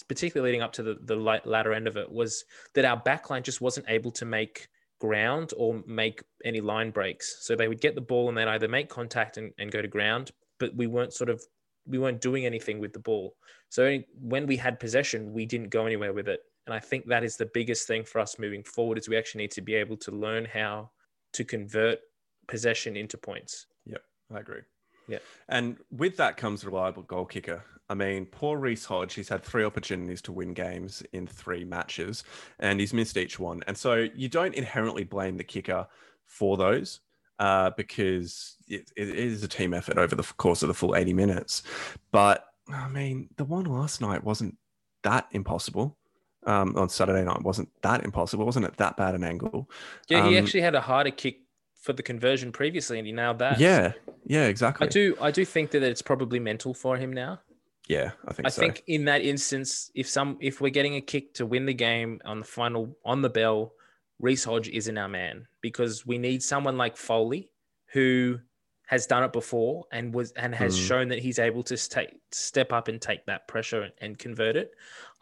particularly 0.08 0.50
leading 0.50 0.62
up 0.62 0.72
to 0.74 0.82
the, 0.82 0.98
the 1.02 1.16
latter 1.16 1.72
end 1.72 1.86
of 1.86 1.96
it, 1.96 2.10
was 2.10 2.44
that 2.74 2.84
our 2.84 3.00
backline 3.00 3.42
just 3.42 3.60
wasn't 3.60 3.86
able 3.88 4.10
to 4.12 4.24
make 4.24 4.68
ground 4.98 5.52
or 5.56 5.82
make 5.86 6.22
any 6.44 6.60
line 6.60 6.90
breaks. 6.90 7.38
So 7.40 7.56
they 7.56 7.68
would 7.68 7.80
get 7.80 7.94
the 7.94 8.00
ball 8.00 8.28
and 8.28 8.38
then 8.38 8.48
either 8.48 8.68
make 8.68 8.88
contact 8.88 9.36
and, 9.36 9.52
and 9.58 9.70
go 9.70 9.82
to 9.82 9.88
ground, 9.88 10.30
but 10.58 10.74
we 10.76 10.86
weren't 10.86 11.12
sort 11.12 11.28
of 11.28 11.42
we 11.86 11.98
weren't 11.98 12.20
doing 12.20 12.46
anything 12.46 12.78
with 12.78 12.92
the 12.92 13.00
ball. 13.00 13.34
So 13.68 13.98
when 14.20 14.46
we 14.46 14.56
had 14.56 14.78
possession, 14.78 15.32
we 15.32 15.44
didn't 15.46 15.70
go 15.70 15.84
anywhere 15.84 16.12
with 16.12 16.28
it. 16.28 16.40
And 16.66 16.74
I 16.74 16.78
think 16.78 17.06
that 17.06 17.24
is 17.24 17.36
the 17.36 17.50
biggest 17.52 17.86
thing 17.86 18.04
for 18.04 18.20
us 18.20 18.38
moving 18.38 18.62
forward 18.62 18.98
is 18.98 19.08
we 19.08 19.16
actually 19.16 19.42
need 19.42 19.50
to 19.52 19.62
be 19.62 19.74
able 19.74 19.96
to 19.98 20.10
learn 20.10 20.44
how 20.44 20.90
to 21.32 21.44
convert 21.44 21.98
possession 22.46 22.96
into 22.96 23.16
points. 23.16 23.66
Yep, 23.86 24.02
I 24.34 24.40
agree. 24.40 24.60
Yeah. 25.08 25.18
And 25.48 25.76
with 25.90 26.16
that 26.18 26.36
comes 26.36 26.64
reliable 26.64 27.02
goal 27.02 27.24
kicker. 27.24 27.64
I 27.88 27.94
mean, 27.94 28.26
poor 28.26 28.58
Reece 28.58 28.84
Hodge, 28.84 29.14
he's 29.14 29.28
had 29.28 29.42
three 29.42 29.64
opportunities 29.64 30.22
to 30.22 30.32
win 30.32 30.54
games 30.54 31.02
in 31.12 31.26
three 31.26 31.64
matches, 31.64 32.24
and 32.58 32.80
he's 32.80 32.94
missed 32.94 33.16
each 33.16 33.38
one. 33.38 33.62
And 33.66 33.76
so 33.76 34.08
you 34.14 34.28
don't 34.28 34.54
inherently 34.54 35.04
blame 35.04 35.36
the 35.36 35.44
kicker 35.44 35.86
for 36.24 36.56
those 36.56 37.00
uh, 37.38 37.70
because 37.76 38.56
it, 38.68 38.90
it 38.96 39.08
is 39.10 39.42
a 39.42 39.48
team 39.48 39.74
effort 39.74 39.98
over 39.98 40.14
the 40.14 40.22
course 40.22 40.62
of 40.62 40.68
the 40.68 40.74
full 40.74 40.94
80 40.94 41.12
minutes. 41.12 41.64
But 42.12 42.46
I 42.72 42.88
mean, 42.88 43.28
the 43.36 43.44
one 43.44 43.64
last 43.64 44.00
night 44.00 44.24
wasn't 44.24 44.56
that 45.02 45.26
impossible. 45.32 45.98
Um, 46.44 46.74
on 46.76 46.88
Saturday 46.88 47.24
night 47.24 47.40
wasn't 47.42 47.68
that 47.82 48.04
impossible, 48.04 48.44
wasn't 48.44 48.66
it? 48.66 48.76
That 48.76 48.96
bad 48.96 49.14
an 49.14 49.22
angle. 49.22 49.70
Yeah, 50.08 50.28
he 50.28 50.36
Um, 50.36 50.42
actually 50.42 50.62
had 50.62 50.74
a 50.74 50.80
harder 50.80 51.12
kick 51.12 51.38
for 51.80 51.92
the 51.92 52.02
conversion 52.02 52.50
previously, 52.50 52.98
and 52.98 53.06
he 53.06 53.12
nailed 53.12 53.38
that. 53.38 53.60
Yeah, 53.60 53.92
yeah, 54.24 54.46
exactly. 54.46 54.86
I 54.86 54.90
do. 54.90 55.16
I 55.20 55.30
do 55.30 55.44
think 55.44 55.70
that 55.70 55.82
it's 55.84 56.02
probably 56.02 56.40
mental 56.40 56.74
for 56.74 56.96
him 56.96 57.12
now. 57.12 57.40
Yeah, 57.88 58.12
I 58.26 58.32
think. 58.32 58.46
I 58.46 58.50
so. 58.50 58.60
think 58.60 58.82
in 58.86 59.04
that 59.06 59.22
instance, 59.22 59.90
if 59.94 60.08
some 60.08 60.36
if 60.40 60.60
we're 60.60 60.70
getting 60.70 60.96
a 60.96 61.00
kick 61.00 61.34
to 61.34 61.46
win 61.46 61.66
the 61.66 61.74
game 61.74 62.20
on 62.24 62.40
the 62.40 62.46
final 62.46 62.96
on 63.04 63.22
the 63.22 63.30
bell, 63.30 63.74
Reece 64.18 64.44
Hodge 64.44 64.68
isn't 64.68 64.96
our 64.96 65.08
man 65.08 65.46
because 65.60 66.06
we 66.06 66.18
need 66.18 66.42
someone 66.42 66.76
like 66.76 66.96
Foley 66.96 67.50
who 67.92 68.38
has 68.86 69.06
done 69.06 69.22
it 69.22 69.32
before 69.32 69.84
and 69.92 70.12
was 70.12 70.32
and 70.32 70.54
has 70.54 70.76
Mm. 70.76 70.86
shown 70.88 71.08
that 71.08 71.20
he's 71.20 71.38
able 71.38 71.62
to 71.62 71.76
stay, 71.76 72.12
step 72.30 72.72
up 72.72 72.88
and 72.88 73.00
take 73.00 73.24
that 73.26 73.48
pressure 73.48 73.82
and, 73.82 73.92
and 73.98 74.18
convert 74.18 74.56
it. 74.56 74.72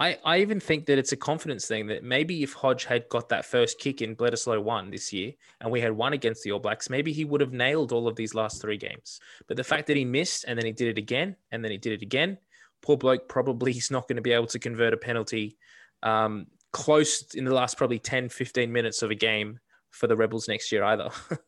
I, 0.00 0.18
I 0.24 0.38
even 0.38 0.58
think 0.58 0.86
that 0.86 0.98
it's 0.98 1.12
a 1.12 1.16
confidence 1.16 1.68
thing 1.68 1.86
that 1.88 2.02
maybe 2.02 2.42
if 2.42 2.52
Hodge 2.54 2.84
had 2.84 3.08
got 3.10 3.28
that 3.28 3.44
first 3.44 3.78
kick 3.78 4.00
in 4.02 4.16
Bledisloe 4.16 4.62
one 4.62 4.90
this 4.90 5.12
year 5.12 5.34
and 5.60 5.70
we 5.70 5.80
had 5.80 5.92
won 5.92 6.14
against 6.14 6.42
the 6.42 6.52
All 6.52 6.58
Blacks, 6.58 6.88
maybe 6.90 7.12
he 7.12 7.24
would 7.24 7.40
have 7.42 7.52
nailed 7.52 7.92
all 7.92 8.08
of 8.08 8.16
these 8.16 8.34
last 8.34 8.60
three 8.62 8.78
games. 8.78 9.20
But 9.46 9.56
the 9.56 9.64
fact 9.64 9.86
that 9.88 9.96
he 9.96 10.04
missed 10.04 10.46
and 10.48 10.58
then 10.58 10.66
he 10.66 10.72
did 10.72 10.88
it 10.88 10.98
again 10.98 11.36
and 11.52 11.62
then 11.62 11.70
he 11.70 11.78
did 11.78 11.92
it 11.92 12.02
again, 12.02 12.38
poor 12.80 12.96
bloke 12.96 13.28
probably 13.28 13.72
he's 13.78 13.90
not 13.90 14.08
going 14.08 14.16
to 14.16 14.22
be 14.22 14.32
able 14.32 14.46
to 14.48 14.58
convert 14.58 14.94
a 14.94 14.96
penalty 14.96 15.58
um, 16.02 16.46
close 16.72 17.34
in 17.34 17.44
the 17.44 17.54
last 17.54 17.76
probably 17.76 17.98
10, 17.98 18.30
15 18.30 18.72
minutes 18.72 19.02
of 19.02 19.10
a 19.10 19.14
game 19.14 19.60
for 19.90 20.06
the 20.06 20.16
Rebels 20.16 20.48
next 20.48 20.72
year 20.72 20.82
either. 20.82 21.10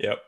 Yep. 0.00 0.18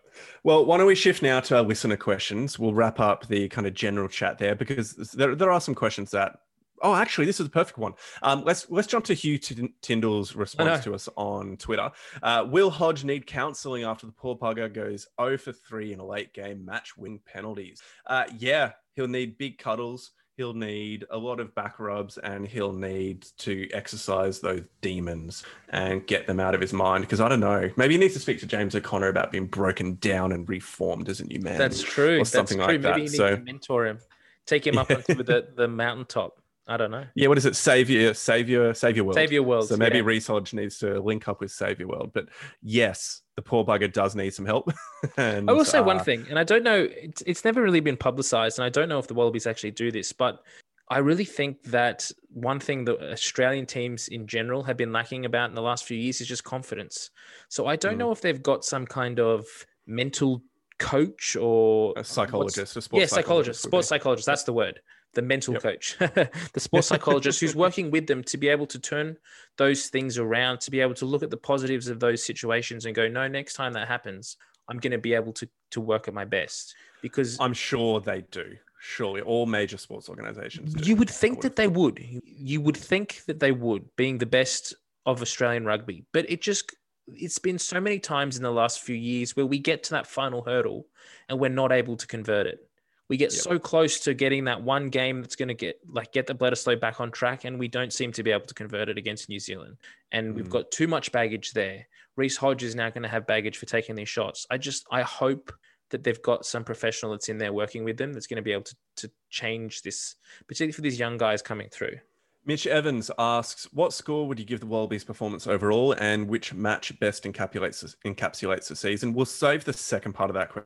Well, 0.45 0.65
why 0.65 0.79
don't 0.79 0.87
we 0.87 0.95
shift 0.95 1.23
now 1.23 1.41
to 1.41 1.57
our 1.57 1.63
listener 1.63 1.97
questions? 1.97 2.59
We'll 2.59 2.75
wrap 2.75 3.01
up 3.01 3.27
the 3.27 3.49
kind 3.49 3.67
of 3.67 3.75
general 3.75 4.09
chat 4.09 4.39
there 4.39 4.55
because 4.55 4.95
there, 5.15 5.35
there 5.35 5.51
are 5.51 5.61
some 5.61 5.75
questions 5.75 6.11
that. 6.13 6.39
Oh, 6.85 6.97
actually, 6.97 7.27
this 7.27 7.39
is 7.39 7.47
the 7.47 7.53
perfect 7.53 7.79
one. 7.79 7.95
Um, 8.23 8.43
let's 8.45 8.69
let's 8.69 8.89
jump 8.89 9.05
to 9.05 9.15
Hugh 9.15 9.39
Tin- 9.39 9.73
Tyndall's 9.83 10.35
response 10.35 10.83
to 10.83 10.95
us 10.95 11.09
on 11.17 11.57
Twitter. 11.57 11.93
Uh, 12.21 12.45
will 12.49 12.71
Hodge 12.71 13.05
need 13.05 13.25
counselling 13.25 13.85
after 13.85 14.05
the 14.05 14.13
poor 14.13 14.37
bugger 14.37 14.73
goes 14.73 15.07
0 15.21 15.39
for 15.39 15.53
3 15.53 15.93
in 15.93 16.01
a 16.01 16.05
late 16.05 16.35
game 16.35 16.65
match 16.65 16.97
win 16.97 17.21
penalties? 17.25 17.81
Uh, 18.05 18.25
yeah, 18.37 18.73
he'll 18.97 19.07
need 19.07 19.39
big 19.39 19.59
cuddles. 19.59 20.11
He'll 20.39 20.55
need 20.55 21.05
a 21.11 21.19
lot 21.19 21.41
of 21.41 21.55
back 21.55 21.79
rubs 21.79 22.17
and 22.17 22.47
he'll 22.47 22.73
need 22.73 23.27
to 23.39 23.69
exercise 23.73 24.41
those 24.41 24.63
demons 24.81 25.45
and 25.69 26.07
get 26.07 26.27
them 26.27 26.41
out 26.41 26.55
of 26.55 26.61
his 26.61 26.73
mind. 26.73 27.03
Because 27.05 27.21
I 27.21 27.29
don't 27.29 27.41
know, 27.41 27.71
maybe 27.77 27.95
he 27.95 28.01
needs 28.01 28.15
to 28.15 28.21
speak 28.21 28.41
to 28.41 28.47
James 28.47 28.75
O'Connor 28.75 29.09
about 29.09 29.31
being 29.31 29.47
broken 29.47 29.97
down 29.97 30.33
and 30.33 30.49
reformed 30.49 31.11
as 31.11 31.21
a 31.21 31.25
new 31.27 31.39
man. 31.41 31.59
That's 31.59 31.83
true. 31.83 32.19
Or 32.21 32.25
something 32.25 32.57
That's 32.57 32.67
true. 32.71 32.79
like 32.79 32.81
Maybe 32.81 32.83
that. 32.83 32.97
you 32.99 33.03
need 33.11 33.17
So- 33.17 33.37
to 33.37 33.43
mentor 33.43 33.87
him, 33.87 33.99
take 34.47 34.67
him 34.67 34.79
up 34.79 34.91
onto 34.91 35.15
the, 35.23 35.49
the 35.55 35.69
mountaintop. 35.69 36.39
I 36.69 36.77
don't 36.77 36.91
know. 36.93 37.05
Yeah, 37.15 37.27
what 37.29 37.39
is 37.39 37.47
it? 37.47 37.57
Savior, 37.57 38.15
Savior, 38.15 38.73
Savior 38.73 39.03
World. 39.03 39.17
Save 39.17 39.33
your 39.33 39.43
world. 39.43 39.69
So 39.69 39.77
maybe 39.77 39.99
yeah. 39.99 40.41
Needs 40.53 40.79
to 40.79 41.01
link 41.01 41.27
up 41.27 41.41
with 41.41 41.51
Savior 41.51 41.89
World. 41.89 42.13
But 42.15 42.27
yes, 42.63 43.23
the 43.35 43.43
poor 43.43 43.65
bugger 43.65 43.93
does 43.93 44.15
need 44.15 44.33
some 44.33 44.47
help. 44.47 44.73
and, 45.17 45.51
I 45.51 45.53
will 45.53 45.65
say 45.65 45.81
one 45.81 45.99
uh, 45.99 46.05
thing, 46.05 46.27
and 46.31 46.39
I 46.39 46.45
don't 46.45 46.63
know, 46.63 46.89
it's, 46.91 47.23
it's 47.23 47.45
never 47.45 47.63
really 47.63 47.81
been 47.81 47.97
publicized, 47.97 48.59
and 48.59 48.65
I 48.65 48.69
don't 48.69 48.89
know 48.89 48.99
if 48.99 49.09
the 49.09 49.15
Wallabies 49.15 49.47
actually 49.47 49.73
do 49.73 49.91
this, 49.91 50.13
but 50.13 50.43
I 50.89 50.99
really 50.99 51.25
think 51.25 51.63
that 51.65 52.11
one 52.29 52.61
thing 52.61 52.85
that 52.85 53.01
Australian 53.13 53.67
teams 53.67 54.09
in 54.09 54.27
general 54.27 54.63
have 54.65 54.77
been 54.77 54.93
lacking 54.93 55.25
about 55.25 55.49
in 55.49 55.55
the 55.55 55.63
last 55.63 55.85
few 55.85 55.97
years 55.97 56.21
is 56.21 56.29
just 56.29 56.45
confidence. 56.45 57.11
So 57.49 57.67
I 57.67 57.77
don't 57.77 57.95
Mm. 57.95 57.99
know 57.99 58.13
if 58.13 58.21
they've 58.21 58.43
got 58.43 58.65
some 58.65 58.87
kind 58.87 59.19
of 59.19 59.47
mental 59.87 60.43
coach 60.79 61.37
or 61.37 61.95
A 61.97 62.05
psychologist, 62.05 62.77
a 62.77 62.83
sports 62.83 62.85
psychologist. 62.85 62.93
yeah, 62.93 63.07
psychologist, 63.07 63.63
sports 63.63 63.89
psychologist. 63.89 64.27
That's 64.27 64.43
the 64.43 64.53
word. 64.53 64.81
The 65.15 65.23
mental 65.23 65.55
Yep. 65.55 65.63
coach, 65.63 65.97
the 65.99 66.31
sports 66.61 66.87
psychologist 66.87 67.41
who's 67.41 67.55
working 67.55 67.91
with 67.91 68.07
them 68.07 68.25
to 68.25 68.39
be 68.39 68.49
able 68.49 68.67
to 68.67 68.79
turn 68.79 69.19
those 69.59 69.89
things 69.89 70.17
around, 70.17 70.61
to 70.61 70.71
be 70.71 70.81
able 70.81 70.95
to 70.95 71.05
look 71.05 71.23
at 71.23 71.31
the 71.31 71.37
positives 71.37 71.89
of 71.89 72.01
those 72.01 72.23
situations 72.23 72.87
and 72.87 72.95
go, 72.95 73.09
no, 73.09 73.29
next 73.29 73.55
time 73.55 73.75
that 73.75 73.89
happens, 73.89 74.39
I'm 74.69 74.79
going 74.79 74.93
to 74.93 74.99
be 74.99 75.13
able 75.15 75.33
to 75.35 75.49
to 75.73 75.81
work 75.81 76.09
at 76.09 76.15
my 76.15 76.25
best. 76.25 76.75
Because 77.03 77.39
I'm 77.41 77.53
sure 77.53 78.01
they 78.01 78.23
do. 78.31 78.57
Surely, 78.81 79.21
all 79.21 79.47
major 79.47 79.77
sports 79.77 80.09
organizations. 80.09 80.75
do. 80.75 80.89
you 80.89 80.97
would 80.97 81.11
think 81.11 81.37
would 81.39 81.43
that 81.45 81.57
they 81.57 81.69
would. 81.69 82.01
You 82.25 82.61
would 82.61 82.77
think 82.77 83.23
that 83.27 83.39
they 83.39 83.53
would, 83.53 83.85
being 83.97 84.19
the 84.19 84.27
best 84.27 84.75
of 85.07 85.23
Australian 85.23 85.65
rugby. 85.65 86.05
But 86.13 86.31
it 86.31 86.41
just 86.41 86.75
it's 87.09 87.39
been 87.39 87.59
so 87.59 87.81
many 87.81 87.99
times 87.99 88.37
in 88.37 88.43
the 88.43 88.51
last 88.51 88.81
few 88.81 88.97
years 88.97 89.37
where 89.37 89.47
we 89.47 89.59
get 89.59 89.83
to 89.85 89.91
that 89.91 90.07
final 90.07 90.43
hurdle 90.43 90.87
and 91.29 91.39
we're 91.39 91.49
not 91.51 91.73
able 91.73 91.97
to 91.97 92.07
convert 92.07 92.47
it. 92.47 92.69
We 93.09 93.17
get 93.17 93.33
Yep. 93.33 93.43
so 93.43 93.59
close 93.59 94.01
to 94.01 94.15
getting 94.15 94.45
that 94.45 94.63
one 94.63 94.89
game 94.89 95.21
that's 95.21 95.37
going 95.37 95.49
to 95.49 95.55
get 95.55 95.79
like 95.87 96.13
get 96.13 96.27
the 96.27 96.35
Bledisloe 96.35 96.81
back 96.81 97.01
on 97.01 97.11
track, 97.11 97.45
and 97.45 97.59
we 97.59 97.69
don't 97.69 97.93
seem 97.93 98.13
to 98.13 98.23
be 98.23 98.31
able 98.31 98.47
to 98.47 98.55
convert 98.55 98.89
it 98.89 98.97
against 98.97 99.29
New 99.29 99.39
Zealand. 99.41 99.77
And 100.13 100.35
we've 100.35 100.47
Mm. 100.47 100.51
got 100.51 100.71
too 100.71 100.87
much 100.87 101.13
baggage 101.13 101.53
there. 101.53 101.87
Reece 102.17 102.37
Hodge 102.37 102.63
is 102.63 102.75
now 102.75 102.89
going 102.91 103.03
to 103.03 103.09
have 103.09 103.27
baggage 103.27 103.59
for 103.59 103.67
taking 103.67 103.95
these 103.97 104.09
shots. 104.09 104.47
I 104.51 104.57
just 104.59 104.87
I 104.91 105.03
hope 105.03 105.53
that 105.91 106.05
they've 106.05 106.23
got 106.23 106.47
some 106.47 106.65
professional 106.65 107.13
that's 107.13 107.29
in 107.29 107.37
there 107.37 107.53
working 107.53 107.85
with 107.85 107.99
them 107.99 108.15
that's 108.15 108.27
going 108.27 108.37
to 108.37 108.43
be 108.43 108.53
able 108.53 108.63
to 108.65 108.77
to 108.97 109.11
change 109.31 109.83
this, 109.83 110.17
particularly 110.47 110.73
for 110.73 110.81
these 110.83 110.99
young 110.99 111.19
guys 111.19 111.43
coming 111.43 111.69
through. 111.71 111.99
Mitch 112.45 112.67
Evans 112.67 113.11
asks, 113.19 113.65
"What 113.73 113.93
score 113.93 114.27
would 114.27 114.39
you 114.39 114.45
give 114.45 114.61
the 114.61 114.67
Wallabies' 114.67 115.05
performance 115.05 115.47
overall, 115.47 115.93
and 115.93 116.29
which 116.29 116.53
match 116.55 116.99
best 116.99 117.25
encapsulates 117.25 117.95
encapsulates 118.07 118.69
the 118.69 118.77
season?" 118.77 119.13
We'll 119.13 119.27
save 119.27 119.65
the 119.65 119.73
second 119.73 120.15
part 120.15 120.31
of 120.31 120.35
that 120.35 120.53
que- 120.53 120.65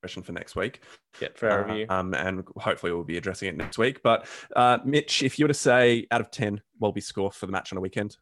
question 0.00 0.22
for 0.22 0.32
next 0.32 0.56
week, 0.56 0.80
Yeah, 1.20 1.28
for 1.34 1.50
our 1.50 1.64
Uh, 1.64 1.66
review. 1.68 1.86
um, 1.88 2.14
and 2.14 2.44
hopefully 2.56 2.92
we'll 2.92 3.04
be 3.04 3.16
addressing 3.16 3.48
it 3.48 3.56
next 3.56 3.78
week. 3.78 4.02
But 4.02 4.26
uh, 4.54 4.78
Mitch, 4.84 5.22
if 5.22 5.38
you 5.38 5.44
were 5.44 5.48
to 5.48 5.54
say 5.54 6.06
out 6.10 6.20
of 6.20 6.30
ten, 6.30 6.60
Wallaby 6.78 7.00
score 7.00 7.32
for 7.32 7.46
the 7.46 7.52
match 7.52 7.72
on 7.72 7.76
the 7.76 7.80
weekend, 7.80 8.16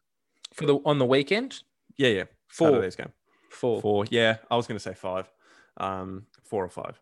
For 0.53 0.65
the 0.65 0.75
on 0.85 0.97
the 0.97 1.05
weekend, 1.05 1.63
yeah, 1.97 2.09
yeah, 2.09 2.23
four, 2.47 2.69
Saturday's 2.69 2.95
game, 2.95 3.11
four. 3.49 3.81
four, 3.81 4.05
yeah, 4.09 4.37
I 4.49 4.55
was 4.55 4.65
going 4.67 4.77
to 4.77 4.83
say 4.83 4.93
five, 4.93 5.31
um, 5.77 6.25
four 6.43 6.63
or 6.63 6.69
five, 6.69 6.99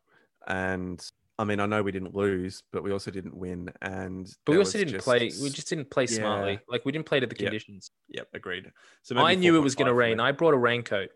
and. 0.47 1.03
I 1.37 1.43
mean, 1.43 1.59
I 1.59 1.65
know 1.65 1.83
we 1.83 1.91
didn't 1.91 2.15
lose, 2.15 2.63
but 2.71 2.81
we 2.81 2.93
also 2.93 3.11
didn't 3.11 3.35
win, 3.35 3.69
and 3.81 4.25
But 4.45 4.53
we 4.53 4.57
also 4.57 4.77
didn't 4.77 4.93
just- 4.93 5.03
play. 5.03 5.19
We 5.41 5.49
just 5.49 5.67
didn't 5.67 5.89
play 5.89 6.03
Yeah. 6.05 6.15
smartly. 6.15 6.59
Like 6.69 6.85
we 6.85 6.93
didn't 6.93 7.07
play 7.07 7.19
to 7.19 7.27
the 7.27 7.35
conditions. 7.35 7.91
Yep, 8.07 8.29
agreed. 8.33 8.71
So 9.01 9.17
I 9.17 9.35
knew 9.35 9.57
it 9.57 9.59
was 9.59 9.75
going 9.75 9.89
to 9.89 9.93
rain. 9.93 10.21
I 10.21 10.31
brought 10.31 10.53
a 10.53 10.57
raincoat. 10.57 11.09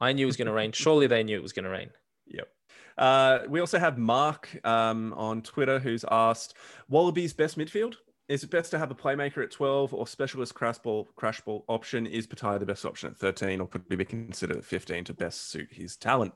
I 0.00 0.12
knew 0.12 0.26
it 0.26 0.26
was 0.26 0.36
going 0.36 0.46
to 0.46 0.52
rain. 0.52 0.70
Surely 0.84 1.08
they 1.08 1.24
knew 1.24 1.36
it 1.36 1.42
was 1.42 1.52
going 1.52 1.64
to 1.64 1.70
rain. 1.70 1.90
Yep. 2.26 2.48
Uh, 2.96 3.40
we 3.48 3.60
also 3.60 3.78
have 3.78 3.98
Mark 3.98 4.48
um, 4.64 5.12
on 5.14 5.42
Twitter 5.42 5.78
who's 5.78 6.04
asked 6.10 6.54
Wallabies 6.88 7.32
best 7.32 7.58
midfield. 7.58 7.96
Is 8.28 8.42
it 8.42 8.50
best 8.50 8.70
to 8.70 8.78
have 8.78 8.90
a 8.90 8.94
playmaker 8.94 9.42
at 9.42 9.50
12 9.50 9.92
or 9.92 10.06
specialist 10.06 10.54
crash 10.54 10.78
ball, 10.78 11.08
crash 11.14 11.42
ball 11.42 11.64
option? 11.68 12.06
Is 12.06 12.26
Petaia 12.26 12.58
the 12.58 12.64
best 12.64 12.86
option 12.86 13.10
at 13.10 13.16
13 13.16 13.60
or 13.60 13.66
could 13.66 13.82
he 13.88 13.96
be 13.96 14.04
considered 14.04 14.56
at 14.56 14.64
15 14.64 15.04
to 15.04 15.14
best 15.14 15.50
suit 15.50 15.68
his 15.70 15.96
talent? 15.96 16.32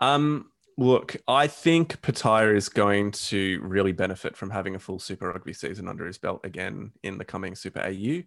Um, 0.00 0.50
look, 0.76 1.16
I 1.26 1.46
think 1.46 2.00
Petaia 2.02 2.54
is 2.54 2.68
going 2.68 3.12
to 3.12 3.60
really 3.62 3.92
benefit 3.92 4.36
from 4.36 4.50
having 4.50 4.74
a 4.74 4.78
full 4.78 4.98
Super 4.98 5.28
Rugby 5.28 5.52
season 5.54 5.88
under 5.88 6.06
his 6.06 6.18
belt 6.18 6.40
again 6.44 6.92
in 7.02 7.16
the 7.16 7.24
coming 7.24 7.54
Super 7.54 7.80
AU, 7.80 8.22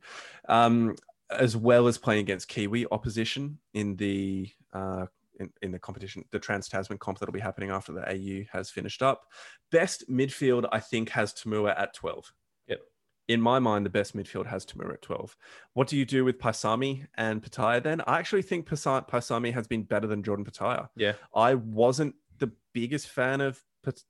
um, 0.47 0.95
as 1.29 1.55
well 1.55 1.87
as 1.87 1.97
playing 1.97 2.21
against 2.21 2.47
Kiwi 2.47 2.87
opposition 2.91 3.59
in 3.73 3.95
the 3.95 4.49
uh, 4.71 5.05
in, 5.39 5.49
in 5.61 5.71
the 5.71 5.79
competition, 5.79 6.23
the 6.31 6.39
Trans 6.39 6.67
Tasman 6.67 6.97
comp 6.99 7.19
that'll 7.19 7.33
be 7.33 7.39
happening 7.39 7.69
after 7.69 7.91
the 7.91 8.07
AU 8.07 8.45
has 8.51 8.69
finished 8.69 9.01
up. 9.01 9.25
Best 9.71 10.09
midfield, 10.09 10.67
I 10.71 10.79
think, 10.79 11.09
has 11.09 11.33
To'omua 11.33 11.79
at 11.79 11.93
12. 11.93 12.33
Yep. 12.67 12.79
In 13.27 13.41
my 13.41 13.59
mind, 13.59 13.85
the 13.85 13.89
best 13.89 14.15
midfield 14.15 14.47
has 14.47 14.65
To'omua 14.65 14.93
at 14.93 15.01
12. 15.01 15.35
What 15.73 15.87
do 15.87 15.97
you 15.97 16.05
do 16.05 16.25
with 16.25 16.39
Paisami 16.39 17.07
and 17.15 17.41
Petaia 17.41 17.81
then? 17.81 18.01
I 18.07 18.19
actually 18.19 18.43
think 18.43 18.67
Paisa- 18.67 19.07
Paisami 19.07 19.53
has 19.53 19.67
been 19.67 19.83
better 19.83 20.07
than 20.07 20.23
Jordan 20.23 20.45
Petaia. 20.45 20.89
Yeah. 20.95 21.13
I 21.35 21.55
wasn't 21.55 22.15
the 22.39 22.51
biggest 22.73 23.09
fan 23.09 23.41
of 23.41 23.61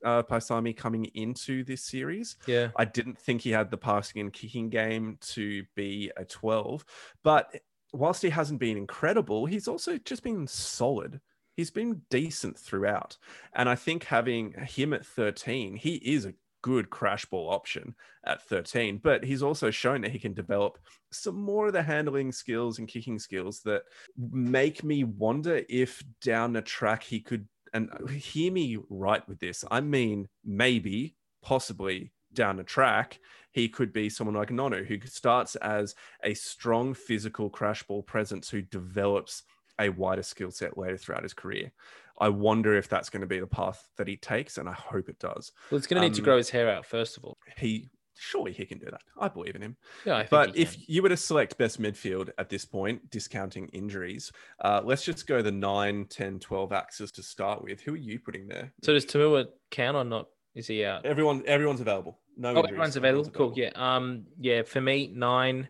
uh, 0.03 0.23
Paisami 0.23 0.75
coming 0.75 1.05
into 1.13 1.63
this 1.63 1.83
series. 1.83 2.35
Yeah. 2.45 2.69
I 2.75 2.85
didn't 2.85 3.17
think 3.17 3.41
he 3.41 3.51
had 3.51 3.71
the 3.71 3.77
passing 3.77 4.21
and 4.21 4.31
kicking 4.31 4.69
game 4.69 5.17
to 5.21 5.63
be 5.75 6.11
a 6.17 6.25
12. 6.25 6.85
But 7.23 7.53
whilst 7.93 8.21
he 8.21 8.29
hasn't 8.29 8.59
been 8.59 8.77
incredible, 8.77 9.45
he's 9.45 9.67
also 9.67 9.97
just 9.99 10.23
been 10.23 10.47
solid. 10.47 11.21
He's 11.55 11.71
been 11.71 12.01
decent 12.09 12.57
throughout. 12.57 13.17
And 13.53 13.69
I 13.69 13.75
think 13.75 14.03
having 14.05 14.53
him 14.53 14.93
at 14.93 15.05
13, 15.05 15.75
he 15.75 15.95
is 15.95 16.25
a 16.25 16.33
good 16.63 16.89
crash 16.89 17.25
ball 17.25 17.49
option 17.51 17.93
at 18.25 18.41
13, 18.43 18.99
but 19.03 19.23
he's 19.23 19.43
also 19.43 19.69
shown 19.69 20.01
that 20.01 20.11
he 20.11 20.17
can 20.17 20.33
develop 20.33 20.79
some 21.11 21.35
more 21.35 21.67
of 21.67 21.73
the 21.73 21.83
handling 21.83 22.31
skills 22.31 22.79
and 22.79 22.87
kicking 22.87 23.19
skills 23.19 23.61
that 23.65 23.83
make 24.17 24.83
me 24.83 25.03
wonder 25.03 25.61
if 25.69 26.01
down 26.23 26.53
the 26.53 26.61
track 26.61 27.03
he 27.03 27.19
could 27.19 27.47
and 27.73 27.89
hear 28.09 28.51
me 28.51 28.77
right 28.89 29.27
with 29.27 29.39
this. 29.39 29.63
I 29.69 29.81
mean, 29.81 30.27
maybe, 30.45 31.15
possibly 31.41 32.11
down 32.33 32.57
the 32.57 32.63
track, 32.63 33.19
he 33.51 33.69
could 33.69 33.93
be 33.93 34.09
someone 34.09 34.35
like 34.35 34.49
Nonu, 34.49 34.85
who 34.85 34.99
starts 35.05 35.55
as 35.57 35.95
a 36.23 36.33
strong 36.33 36.93
physical 36.93 37.49
crash 37.49 37.83
ball 37.83 38.01
presence 38.03 38.49
who 38.49 38.61
develops 38.61 39.43
a 39.79 39.89
wider 39.89 40.23
skill 40.23 40.51
set 40.51 40.77
later 40.77 40.97
throughout 40.97 41.23
his 41.23 41.33
career. 41.33 41.71
I 42.19 42.29
wonder 42.29 42.75
if 42.77 42.87
that's 42.89 43.09
going 43.09 43.21
to 43.21 43.27
be 43.27 43.39
the 43.39 43.47
path 43.47 43.87
that 43.97 44.07
he 44.07 44.17
takes, 44.17 44.57
and 44.57 44.69
I 44.69 44.73
hope 44.73 45.09
it 45.09 45.19
does. 45.19 45.51
Well, 45.71 45.77
it's 45.77 45.87
going 45.87 46.01
to 46.01 46.07
need 46.07 46.15
to 46.15 46.21
Um, 46.21 46.25
grow 46.25 46.37
his 46.37 46.49
hair 46.49 46.69
out 46.69 46.85
first 46.85 47.17
of 47.17 47.25
all. 47.25 47.37
He 47.57 47.89
surely 48.15 48.53
he 48.53 48.65
can 48.65 48.77
do 48.77 48.85
that. 48.91 49.01
I 49.19 49.27
believe 49.27 49.55
in 49.55 49.61
him. 49.63 49.75
Yeah, 50.05 50.17
I 50.17 50.19
think 50.19 50.29
But 50.29 50.55
if 50.55 50.77
you 50.87 51.01
were 51.01 51.09
to 51.09 51.17
select 51.17 51.57
best 51.57 51.81
midfield 51.81 52.29
at 52.37 52.49
this 52.49 52.63
point, 52.65 53.09
discounting 53.09 53.67
injuries, 53.69 54.31
uh, 54.63 54.81
let's 54.83 55.03
just 55.03 55.25
go 55.25 55.41
the 55.41 55.51
9, 55.51 56.05
10, 56.05 56.39
12 56.39 56.71
axis 56.71 57.11
to 57.13 57.23
start 57.23 57.63
with. 57.63 57.81
Who 57.81 57.95
are 57.95 57.97
you 57.97 58.19
putting 58.19 58.47
there? 58.47 58.71
so 58.83 58.93
does 58.93 59.05
To'omua 59.05 59.47
count 59.71 59.97
or 59.97 60.03
not? 60.03 60.27
Is 60.53 60.67
he 60.67 60.85
out? 60.85 61.03
Everyone, 61.05 61.41
everyone's 61.47 61.81
available. 61.81 62.19
No, 62.37 62.49
Oh, 62.55 62.61
everyone's 62.61 62.95
available. 62.95 63.29
Cool. 63.31 63.53
Yeah. 63.55 63.69
Um. 63.75 64.25
Yeah. 64.39 64.63
For 64.63 64.81
me, 64.81 65.11
nine. 65.13 65.67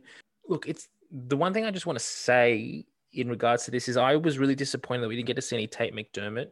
Look, 0.48 0.68
it's 0.68 0.88
the 1.12 1.38
one 1.38 1.54
thing 1.54 1.66
I 1.66 1.72
just 1.72 1.86
want 1.86 1.98
to 2.00 2.04
say 2.06 2.86
in 3.12 3.30
regards 3.30 3.66
to 3.66 3.72
this 3.72 3.88
is 3.88 3.98
I 3.98 4.16
was 4.16 4.40
really 4.40 4.56
disappointed 4.56 5.04
that 5.04 5.08
we 5.10 5.16
didn't 5.16 5.28
get 5.28 5.36
to 5.36 5.42
see 5.42 5.56
any 5.56 5.68
Tate 5.68 5.94
McDermott, 5.94 6.48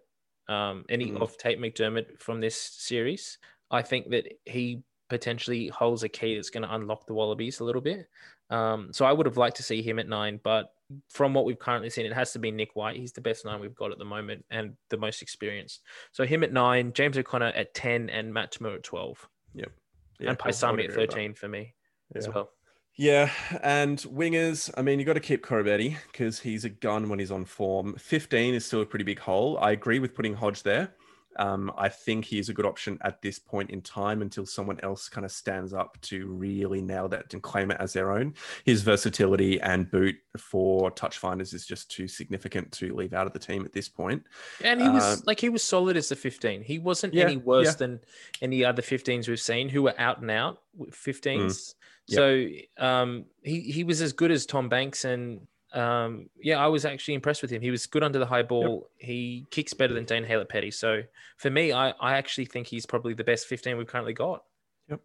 um, 0.48 0.86
any 0.90 1.08
Mm. 1.12 1.22
of 1.22 1.38
Tate 1.38 1.60
McDermott 1.60 2.20
from 2.20 2.40
this 2.40 2.56
series. 2.60 3.38
I 3.72 3.82
think 3.82 4.10
that 4.12 4.28
he 4.46 4.84
potentially 5.10 5.68
holds 5.70 6.04
a 6.04 6.10
key 6.10 6.36
that's 6.36 6.50
going 6.52 6.64
to 6.64 6.74
unlock 6.76 7.06
the 7.08 7.14
Wallabies 7.14 7.60
a 7.60 7.64
little 7.64 7.82
bit. 7.82 8.08
Um, 8.50 8.92
so 8.94 9.06
I 9.06 9.12
would 9.14 9.26
have 9.26 9.38
liked 9.38 9.58
to 9.58 9.64
see 9.64 9.82
him 9.82 9.98
at 9.98 10.08
nine, 10.08 10.40
but 10.44 10.74
from 11.10 11.34
what 11.34 11.46
we've 11.46 11.58
currently 11.60 11.90
seen, 11.90 12.06
it 12.06 12.14
has 12.14 12.32
to 12.34 12.40
be 12.40 12.52
Nick 12.52 12.76
White. 12.76 12.98
He's 12.98 13.14
the 13.14 13.22
best 13.22 13.44
nine 13.46 13.60
we've 13.60 13.76
got 13.76 13.92
at 13.92 13.98
the 13.98 14.06
moment 14.06 14.46
and 14.52 14.76
the 14.90 14.98
most 14.98 15.22
experienced. 15.22 15.82
So 16.12 16.26
him 16.26 16.44
at 16.44 16.52
nine, 16.54 16.92
James 16.94 17.18
O'Connor 17.18 17.48
at 17.56 17.74
ten, 17.74 18.10
and 18.10 18.34
Matt 18.34 18.52
To'omua 18.54 18.76
at 18.76 18.84
twelve, 18.84 19.28
Yeah, 20.22 20.30
and. 20.32 20.40
Paisami 20.40 20.86
at 20.86 20.86
agree 20.86 20.88
with 20.88 20.96
that. 20.96 21.12
thirteen 21.12 21.34
for 21.34 21.48
me 21.48 21.74
as 22.16 22.28
well. 22.30 22.52
Yeah, 22.98 23.32
and 23.64 23.98
wingers, 24.00 24.70
I 24.78 24.82
mean, 24.82 25.00
you 25.00 25.06
got 25.06 25.14
to 25.14 25.22
keep 25.22 25.44
Koroibete 25.46 25.96
because 26.12 26.42
he's 26.42 26.66
a 26.66 26.70
gun 26.70 27.10
when 27.10 27.20
he's 27.20 27.32
on 27.32 27.46
form. 27.46 27.96
15 27.96 28.54
is 28.54 28.66
still 28.66 28.82
a 28.82 28.86
pretty 28.86 29.06
big 29.06 29.20
hole. 29.20 29.58
I 29.60 29.72
agree 29.72 30.00
with 30.00 30.14
putting 30.14 30.36
Hodge 30.36 30.64
there. 30.64 30.94
Um, 31.38 31.72
I 31.78 31.88
think 31.90 32.26
he 32.26 32.40
is 32.40 32.50
a 32.50 32.54
good 32.54 32.66
option 32.66 32.98
at 33.02 33.22
this 33.22 33.40
point 33.40 33.70
in 33.70 33.82
time 33.82 34.22
until 34.22 34.46
someone 34.46 34.80
else 34.84 35.08
kind 35.10 35.26
of 35.26 35.32
stands 35.32 35.74
up 35.74 35.98
to 36.02 36.28
really 36.28 36.82
nail 36.82 37.08
that 37.10 37.34
and 37.34 37.42
claim 37.42 37.72
it 37.72 37.78
as 37.80 37.94
their 37.94 38.12
own. 38.12 38.34
His 38.66 38.82
versatility 38.82 39.60
and 39.62 39.90
boot 39.90 40.16
for 40.38 40.92
touch 40.92 41.18
finders 41.18 41.54
is 41.54 41.66
just 41.66 41.90
too 41.90 42.08
significant 42.08 42.72
to 42.74 42.94
leave 42.96 43.14
out 43.14 43.28
of 43.28 43.34
the 43.34 43.40
team 43.40 43.64
at 43.66 43.74
this 43.74 43.88
point. 43.88 44.24
And 44.64 44.82
he 44.82 44.90
was 44.90 45.04
Uh, 45.04 45.18
like 45.26 45.40
he 45.40 45.50
was 45.50 45.64
solid 45.64 45.96
as 45.98 46.12
a 46.12 46.16
15. 46.16 46.64
He 46.64 46.80
wasn't 46.80 47.14
Yeah, 47.14 47.24
any 47.26 47.38
worse 47.38 47.68
yeah. 47.68 47.74
than 47.74 48.00
any 48.42 48.66
other 48.66 48.82
15s 48.82 49.28
we've 49.28 49.40
seen 49.40 49.70
who 49.70 49.84
were 49.84 49.96
out 49.98 50.20
and 50.22 50.32
out 50.32 50.62
15s. 50.92 51.46
Mm. 51.46 51.76
Yep. 52.08 52.18
So 52.78 52.84
um, 52.86 53.26
he 53.42 53.62
he 53.62 53.84
was 53.84 54.02
as 54.02 54.12
good 54.12 54.32
as 54.32 54.46
Tom 54.46 54.68
Banks 54.70 55.06
and 55.06 55.48
um, 55.74 56.30
yeah, 56.42 56.60
I 56.60 56.68
was 56.68 56.86
actually 56.86 57.14
impressed 57.14 57.42
with 57.42 57.52
him. 57.52 57.62
He 57.62 57.72
was 57.72 57.86
good 57.86 58.04
under 58.04 58.20
the 58.20 58.26
high 58.26 58.44
ball. 58.44 58.90
He 58.98 59.46
kicks 59.52 59.74
better 59.74 59.94
than 59.94 60.06
Dane 60.06 60.26
Haylett-Petty. 60.26 60.72
So 60.72 61.04
for 61.38 61.50
me, 61.50 61.72
I, 61.72 61.92
I 61.92 62.14
actually 62.18 62.46
think 62.46 62.68
he's 62.68 62.86
probably 62.86 63.14
the 63.14 63.24
best 63.24 63.48
15 63.48 63.78
we've 63.78 63.88
currently 63.88 64.14
got. 64.14 64.44
Yep. 64.90 65.00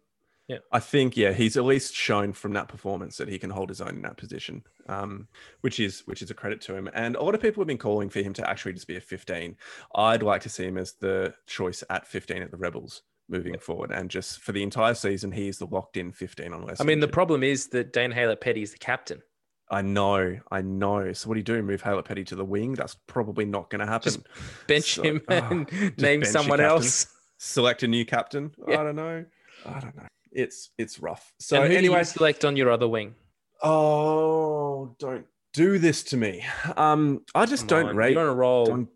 Yeah. 0.47 0.57
I 0.71 0.79
think, 0.79 1.15
yeah, 1.15 1.31
he's 1.31 1.55
at 1.55 1.63
least 1.63 1.95
shown 1.95 2.33
from 2.33 2.53
that 2.53 2.67
performance 2.67 3.17
that 3.17 3.29
he 3.29 3.39
can 3.39 3.49
hold 3.49 3.69
his 3.69 3.79
own 3.79 3.95
in 3.95 4.01
that 4.01 4.17
position, 4.17 4.63
um, 4.87 5.27
which 5.61 5.79
is 5.79 6.01
which 6.05 6.21
is 6.21 6.31
a 6.31 6.33
credit 6.33 6.59
to 6.61 6.75
him. 6.75 6.89
And 6.93 7.15
a 7.15 7.23
lot 7.23 7.35
of 7.35 7.41
people 7.41 7.61
have 7.61 7.67
been 7.67 7.77
calling 7.77 8.09
for 8.09 8.19
him 8.19 8.33
to 8.33 8.49
actually 8.49 8.73
just 8.73 8.87
be 8.87 8.97
a 8.97 9.01
15. 9.01 9.55
I'd 9.95 10.23
like 10.23 10.41
to 10.41 10.49
see 10.49 10.65
him 10.65 10.77
as 10.77 10.93
the 10.93 11.33
choice 11.45 11.83
at 11.89 12.07
15 12.07 12.41
at 12.41 12.51
the 12.51 12.57
Rebels 12.57 13.03
moving 13.29 13.57
forward, 13.57 13.91
and 13.91 14.09
just 14.09 14.39
for 14.39 14.53
the 14.53 14.63
entire 14.63 14.93
season, 14.93 15.31
he's 15.31 15.57
the 15.57 15.67
locked 15.67 15.97
in 15.97 16.11
15 16.11 16.53
on 16.53 16.61
unless. 16.61 16.79
I 16.79 16.85
mean, 16.85 17.01
the 17.01 17.07
problem 17.07 17.43
is 17.43 17.67
that 17.67 17.91
Dane 17.91 18.11
Haylett-Petty 18.11 18.61
is 18.61 18.71
the 18.71 18.77
captain. 18.77 19.21
I 19.69 19.81
know, 19.81 20.39
I 20.49 20.61
know. 20.61 21.11
So 21.13 21.27
what 21.27 21.33
do 21.35 21.39
you 21.39 21.43
do? 21.43 21.61
Move 21.61 21.81
Haylett-Petty 21.81 22.23
to 22.25 22.35
the 22.35 22.45
wing? 22.45 22.73
That's 22.73 22.95
probably 23.07 23.43
not 23.45 23.69
going 23.69 23.81
to 23.81 23.85
happen. 23.85 24.13
Just 24.13 24.19
bench 24.67 24.95
So- 24.95 25.03
him 25.03 25.21
ah, 25.29 25.47
and 25.51 25.69
just 25.69 25.97
name 25.99 26.23
someone 26.23 26.59
else. 26.61 27.07
Select 27.37 27.83
a 27.83 27.87
new 27.87 28.05
captain. 28.05 28.51
Yeah. 28.67 28.79
I 28.79 28.83
don't 28.83 28.95
know. 28.95 29.25
I 29.65 29.79
don't 29.79 29.95
know. 29.95 30.07
It's 30.31 30.69
it's 30.77 30.99
rough. 30.99 31.33
So 31.39 31.61
and 31.63 31.73
anyway, 31.73 32.03
select 32.03 32.45
on 32.45 32.55
your 32.55 32.69
other 32.71 32.87
wing? 32.87 33.15
Oh, 33.63 34.95
don't 34.99 35.25
do 35.53 35.77
this 35.79 36.03
to 36.03 36.17
me. 36.17 36.45
Um, 36.75 37.21
I 37.35 37.45
just 37.45 37.67
Come 37.67 37.79
don't 37.81 37.89
on, 37.89 37.95
rate. 37.95 38.13
You're 38.13 38.21
on 38.21 38.27
a 38.27 38.33
roll. 38.35 38.65
Dun- 38.65 38.87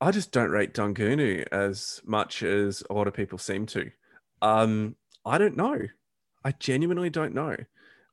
I 0.00 0.10
just 0.10 0.30
don't 0.32 0.50
rate 0.50 0.74
Daugunu 0.74 1.46
as 1.52 2.00
much 2.04 2.42
as 2.42 2.82
a 2.90 2.92
lot 2.92 3.06
of 3.08 3.14
people 3.14 3.38
seem 3.38 3.66
to. 3.66 3.90
Um, 4.42 4.96
I 5.24 5.38
don't 5.38 5.56
know. 5.56 5.78
I 6.44 6.52
genuinely 6.52 7.10
don't 7.10 7.34
know. 7.34 7.56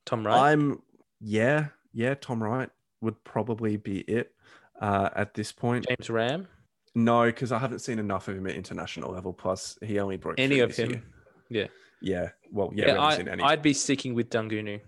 Tom 0.06 0.26
Wright. 0.26 0.52
I'm 0.52 0.82
yeah, 1.20 1.66
yeah. 1.94 2.14
Tom 2.14 2.42
Wright 2.42 2.68
would 3.00 3.22
probably 3.24 3.76
be 3.76 4.00
it 4.00 4.32
uh, 4.80 5.10
at 5.14 5.34
this 5.34 5.52
point. 5.52 5.86
James 5.88 6.10
Ramm. 6.10 6.46
No, 6.94 7.24
because 7.24 7.50
I 7.52 7.58
haven't 7.58 7.80
seen 7.80 7.98
enough 7.98 8.28
of 8.28 8.36
him 8.36 8.46
at 8.46 8.54
international 8.54 9.12
level. 9.12 9.32
Plus, 9.32 9.78
he 9.82 9.98
only 9.98 10.16
broke 10.16 10.38
Any 10.38 10.60
of 10.60 10.76
him. 10.76 10.90
year. 10.90 11.02
Yeah. 11.48 11.66
Yeah. 12.00 12.28
Well, 12.52 12.70
yeah. 12.74 12.94
Yeah, 12.94 13.24
we 13.24 13.42
I. 13.42 13.48
I'd 13.48 13.62
be 13.62 13.72
sticking 13.72 14.14
with 14.14 14.30
Daugunu. 14.30 14.80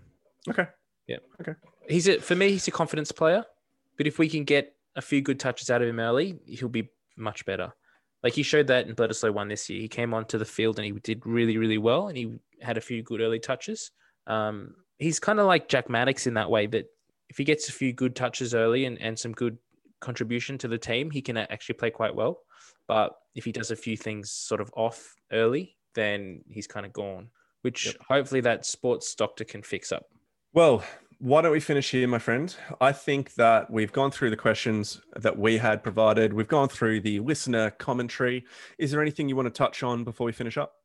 Okay. 0.49 0.67
Yeah. 1.07 1.17
Okay. 1.41 1.53
He's 1.89 2.07
a 2.07 2.19
for 2.19 2.35
me, 2.35 2.49
he's 2.49 2.67
a 2.67 2.71
confidence 2.71 3.11
player. 3.11 3.43
But 3.97 4.07
if 4.07 4.19
we 4.19 4.29
can 4.29 4.43
get 4.43 4.75
a 4.95 5.01
few 5.01 5.21
good 5.21 5.39
touches 5.39 5.69
out 5.69 5.81
of 5.81 5.87
him 5.87 5.99
early, 5.99 6.39
he'll 6.45 6.69
be 6.69 6.89
much 7.17 7.45
better. 7.45 7.73
Like 8.23 8.33
he 8.33 8.43
showed 8.43 8.67
that 8.67 8.87
in 8.87 8.95
Bledisloe 8.95 9.33
one 9.33 9.47
this 9.47 9.69
year. 9.69 9.81
He 9.81 9.87
came 9.87 10.13
onto 10.13 10.37
the 10.37 10.45
field 10.45 10.79
and 10.79 10.85
he 10.85 10.91
did 10.91 11.25
really, 11.25 11.57
really 11.57 11.77
well, 11.77 12.07
and 12.07 12.17
he 12.17 12.35
had 12.61 12.77
a 12.77 12.81
few 12.81 13.03
good 13.03 13.21
early 13.21 13.39
touches. 13.39 13.91
Um, 14.25 14.75
he's 14.97 15.19
kind 15.19 15.39
of 15.39 15.45
like 15.45 15.69
Jack 15.69 15.87
Maddocks 15.87 16.27
in 16.27 16.33
that 16.35 16.49
way 16.49 16.67
that 16.67 16.85
if 17.29 17.37
he 17.37 17.43
gets 17.43 17.69
a 17.69 17.73
few 17.73 17.93
good 17.93 18.15
touches 18.15 18.53
early 18.53 18.85
and, 18.85 18.99
and 19.01 19.17
some 19.17 19.31
good 19.31 19.57
contribution 19.99 20.57
to 20.59 20.67
the 20.67 20.77
team, 20.77 21.11
he 21.11 21.21
can 21.21 21.37
actually 21.37 21.75
play 21.75 21.89
quite 21.89 22.15
well. 22.15 22.39
But 22.87 23.13
if 23.35 23.45
he 23.45 23.51
does 23.51 23.71
a 23.71 23.75
few 23.75 23.97
things 23.97 24.31
sort 24.31 24.61
of 24.61 24.71
off 24.75 25.13
early, 25.31 25.75
then 25.95 26.41
he's 26.49 26.67
kind 26.67 26.85
of 26.85 26.93
gone. 26.93 27.29
Which 27.63 27.87
Yep. 27.87 27.95
hopefully 28.07 28.41
that 28.41 28.65
sports 28.65 29.13
doctor 29.15 29.43
can 29.43 29.61
fix 29.61 29.91
up. 29.91 30.05
Well, 30.53 30.83
why 31.19 31.41
don't 31.41 31.51
we 31.51 31.59
finish 31.59 31.91
here, 31.91 32.07
my 32.07 32.19
friend? 32.19 32.55
I 32.79 32.91
think 32.91 33.33
that 33.35 33.69
we've 33.69 33.91
gone 33.91 34.11
through 34.11 34.29
the 34.29 34.37
questions 34.37 35.01
that 35.15 35.37
we 35.37 35.57
had 35.57 35.83
provided. 35.83 36.31
We've 36.31 36.47
gone 36.47 36.69
through 36.69 37.01
the 37.01 37.19
listener 37.19 37.71
commentary. 37.71 38.45
Is 38.77 38.91
there 38.91 39.01
anything 39.01 39.27
you 39.27 39.35
want 39.35 39.47
to 39.47 39.51
touch 39.51 39.83
on 39.83 40.03
before 40.03 40.25
we 40.25 40.31
finish 40.31 40.57
up? 40.57 40.75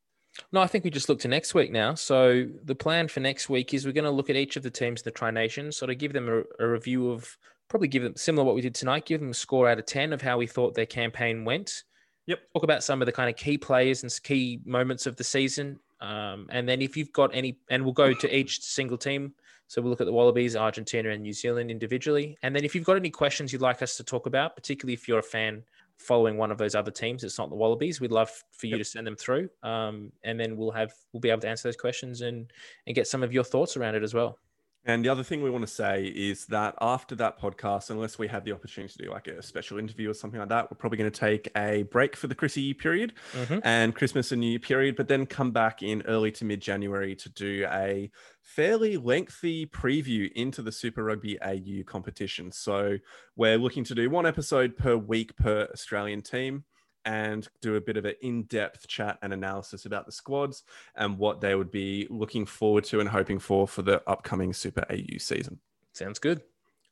No, 0.51 0.61
I 0.61 0.67
think 0.67 0.85
we 0.85 0.91
just 0.91 1.09
look 1.09 1.21
to 1.21 1.29
next 1.29 1.55
week 1.55 1.71
now. 1.71 1.95
So 1.95 2.47
the 2.65 2.75
plan 2.75 3.09
for 3.09 3.21
next 3.21 3.49
week 3.49 3.75
is 3.75 3.85
we're 3.85 3.93
going 3.93 4.05
to 4.05 4.11
look 4.11 4.31
at 4.31 4.37
each 4.37 4.57
of 4.57 4.63
the 4.63 4.71
teams 4.71 5.03
in 5.03 5.05
the 5.05 5.11
Tri 5.11 5.31
Nations, 5.31 5.77
sort 5.77 5.91
of 5.91 5.99
give 5.99 6.13
them 6.13 6.29
a, 6.29 6.65
a 6.65 6.69
review 6.69 7.11
of 7.11 7.37
probably 7.69 7.89
give 7.89 8.03
them 8.03 8.17
similar 8.17 8.43
to 8.43 8.47
what 8.47 8.55
we 8.55 8.61
did 8.61 8.75
tonight, 8.75 9.07
give 9.07 9.21
them 9.21 9.31
a 9.31 9.35
score 9.35 9.69
out 9.69 9.79
of 9.79 9.87
10 9.87 10.13
of 10.13 10.21
how 10.21 10.37
we 10.37 10.47
thought 10.47 10.75
their 10.75 10.87
campaign 10.87 11.45
went. 11.45 11.85
Yep. 12.27 12.41
Talk 12.53 12.63
about 12.65 12.85
some 12.85 13.03
of 13.03 13.07
the 13.07 13.13
kind 13.13 13.31
of 13.31 13.37
key 13.37 13.59
players 13.59 14.03
and 14.03 14.21
key 14.23 14.61
moments 14.65 15.07
of 15.07 15.17
the 15.17 15.25
season. 15.25 15.79
Um, 16.01 16.47
and 16.51 16.69
then 16.69 16.83
if 16.83 16.97
you've 16.97 17.13
got 17.13 17.31
any, 17.35 17.59
and 17.71 17.83
we'll 17.83 17.95
go 17.95 18.13
to 18.13 18.37
each 18.37 18.61
single 18.63 18.99
team. 18.99 19.33
So 19.69 19.81
we'll 19.81 19.89
look 19.89 20.03
at 20.03 20.07
the 20.07 20.13
Wallabies, 20.13 20.55
Argentina, 20.55 21.09
and 21.09 21.23
New 21.23 21.33
Zealand 21.33 21.71
individually. 21.71 22.37
And 22.43 22.55
then 22.55 22.63
if 22.63 22.75
you've 22.75 22.85
got 22.85 22.97
any 22.97 23.09
questions 23.09 23.53
you'd 23.53 23.63
like 23.63 23.81
us 23.81 23.97
to 23.97 24.05
talk 24.05 24.27
about, 24.27 24.55
particularly 24.55 24.93
if 24.93 25.09
you're 25.09 25.21
a 25.21 25.23
fan 25.23 25.63
following 25.99 26.37
one 26.37 26.51
of 26.51 26.59
those 26.59 26.75
other 26.75 26.91
teams, 26.91 27.25
it's 27.25 27.39
not 27.39 27.51
the 27.51 27.57
Wallabies. 27.57 28.01
We'd 28.01 28.13
love 28.13 28.31
for 28.51 28.67
you 28.67 28.77
Yep. 28.77 28.81
to 28.81 28.85
send 28.85 29.07
them 29.07 29.17
through, 29.17 29.49
um, 29.63 30.13
and 30.25 30.39
then 30.39 30.57
we'll 30.57 30.71
have 30.73 30.93
we'll 31.13 31.21
be 31.21 31.31
able 31.31 31.41
to 31.43 31.49
answer 31.49 31.69
those 31.69 31.77
questions 31.77 32.21
and 32.23 32.53
and 32.87 32.95
get 32.97 33.07
some 33.07 33.23
of 33.23 33.33
your 33.33 33.45
thoughts 33.45 33.77
around 33.77 33.95
it 33.95 34.03
as 34.03 34.15
well. 34.15 34.39
And 34.85 35.05
the 35.05 35.09
other 35.11 35.23
thing 35.23 35.43
we 35.43 35.51
want 35.51 35.63
to 35.65 35.73
say 35.73 36.07
is 36.07 36.47
that 36.47 36.75
after 36.81 37.15
that 37.15 37.39
podcast, 37.41 37.91
unless 37.91 38.19
we 38.19 38.27
have 38.27 38.45
the 38.45 38.51
opportunity 38.51 38.93
to 38.99 39.05
do 39.05 39.11
like 39.13 39.29
a 39.29 39.41
special 39.41 39.79
interview 39.79 40.11
or 40.11 40.15
something 40.15 40.41
like 40.41 40.49
that, 40.49 40.71
we're 40.71 40.77
probably 40.77 40.99
going 40.99 41.11
to 41.11 41.21
take 41.21 41.49
a 41.57 41.85
break 41.85 42.17
for 42.17 42.27
the 42.27 42.35
Chrissy 42.35 42.75
period 42.75 43.13
Mhm. 43.33 43.61
and 43.63 43.95
Christmas 43.95 44.33
and 44.33 44.41
New 44.41 44.49
Year 44.51 44.59
period, 44.59 44.97
but 44.97 45.07
then 45.07 45.25
come 45.25 45.53
back 45.53 45.85
in 45.85 46.03
early 46.03 46.33
to 46.33 46.45
mid 46.45 46.61
January 46.61 47.15
to 47.15 47.29
do 47.29 47.65
a 47.71 48.11
fairly 48.41 48.97
lengthy 48.97 49.67
preview 49.67 50.31
into 50.33 50.63
the 50.63 50.73
Super 50.73 51.05
Rugby 51.05 51.39
AU 51.41 51.85
competition. 51.85 52.51
So 52.51 52.99
we're 53.37 53.59
looking 53.59 53.85
to 53.85 53.95
do 53.95 54.11
one 54.11 54.27
episode 54.27 54.77
per 54.77 54.97
week 54.97 55.37
per 55.37 55.69
Australian 55.73 56.23
team 56.23 56.65
and 57.05 57.49
do 57.61 57.77
a 57.77 57.81
bit 57.81 57.97
of 57.97 58.05
an 58.05 58.15
in-depth 58.23 58.87
chat 58.87 59.19
and 59.23 59.33
analysis 59.33 59.87
about 59.87 60.07
the 60.07 60.13
squads 60.13 60.63
and 60.97 61.19
what 61.19 61.41
they 61.41 61.55
would 61.55 61.71
be 61.71 62.07
looking 62.11 62.47
forward 62.47 62.85
to 62.85 63.01
and 63.01 63.09
hoping 63.09 63.39
for 63.39 63.67
for 63.67 63.83
the 63.83 64.03
upcoming 64.09 64.53
Super 64.53 64.85
AU 64.91 65.19
season. 65.19 65.59
Sounds 65.93 66.19
good. 66.19 66.43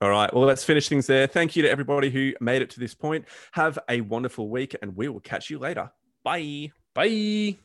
All 0.02 0.08
right, 0.08 0.32
well, 0.32 0.44
let's 0.44 0.64
finish 0.64 0.88
things 0.88 1.06
there. 1.06 1.26
Thank 1.26 1.56
you 1.56 1.62
to 1.62 1.70
everybody 1.70 2.08
who 2.08 2.32
made 2.40 2.62
it 2.62 2.70
to 2.70 2.80
this 2.80 2.94
point. 2.94 3.26
Have 3.52 3.78
a 3.88 4.00
wonderful 4.00 4.48
week, 4.48 4.74
and 4.80 4.96
we 4.96 5.08
will 5.08 5.20
catch 5.20 5.50
you 5.50 5.58
later. 5.58 5.90
Bye. 6.24 6.72
Bye. 6.94 7.58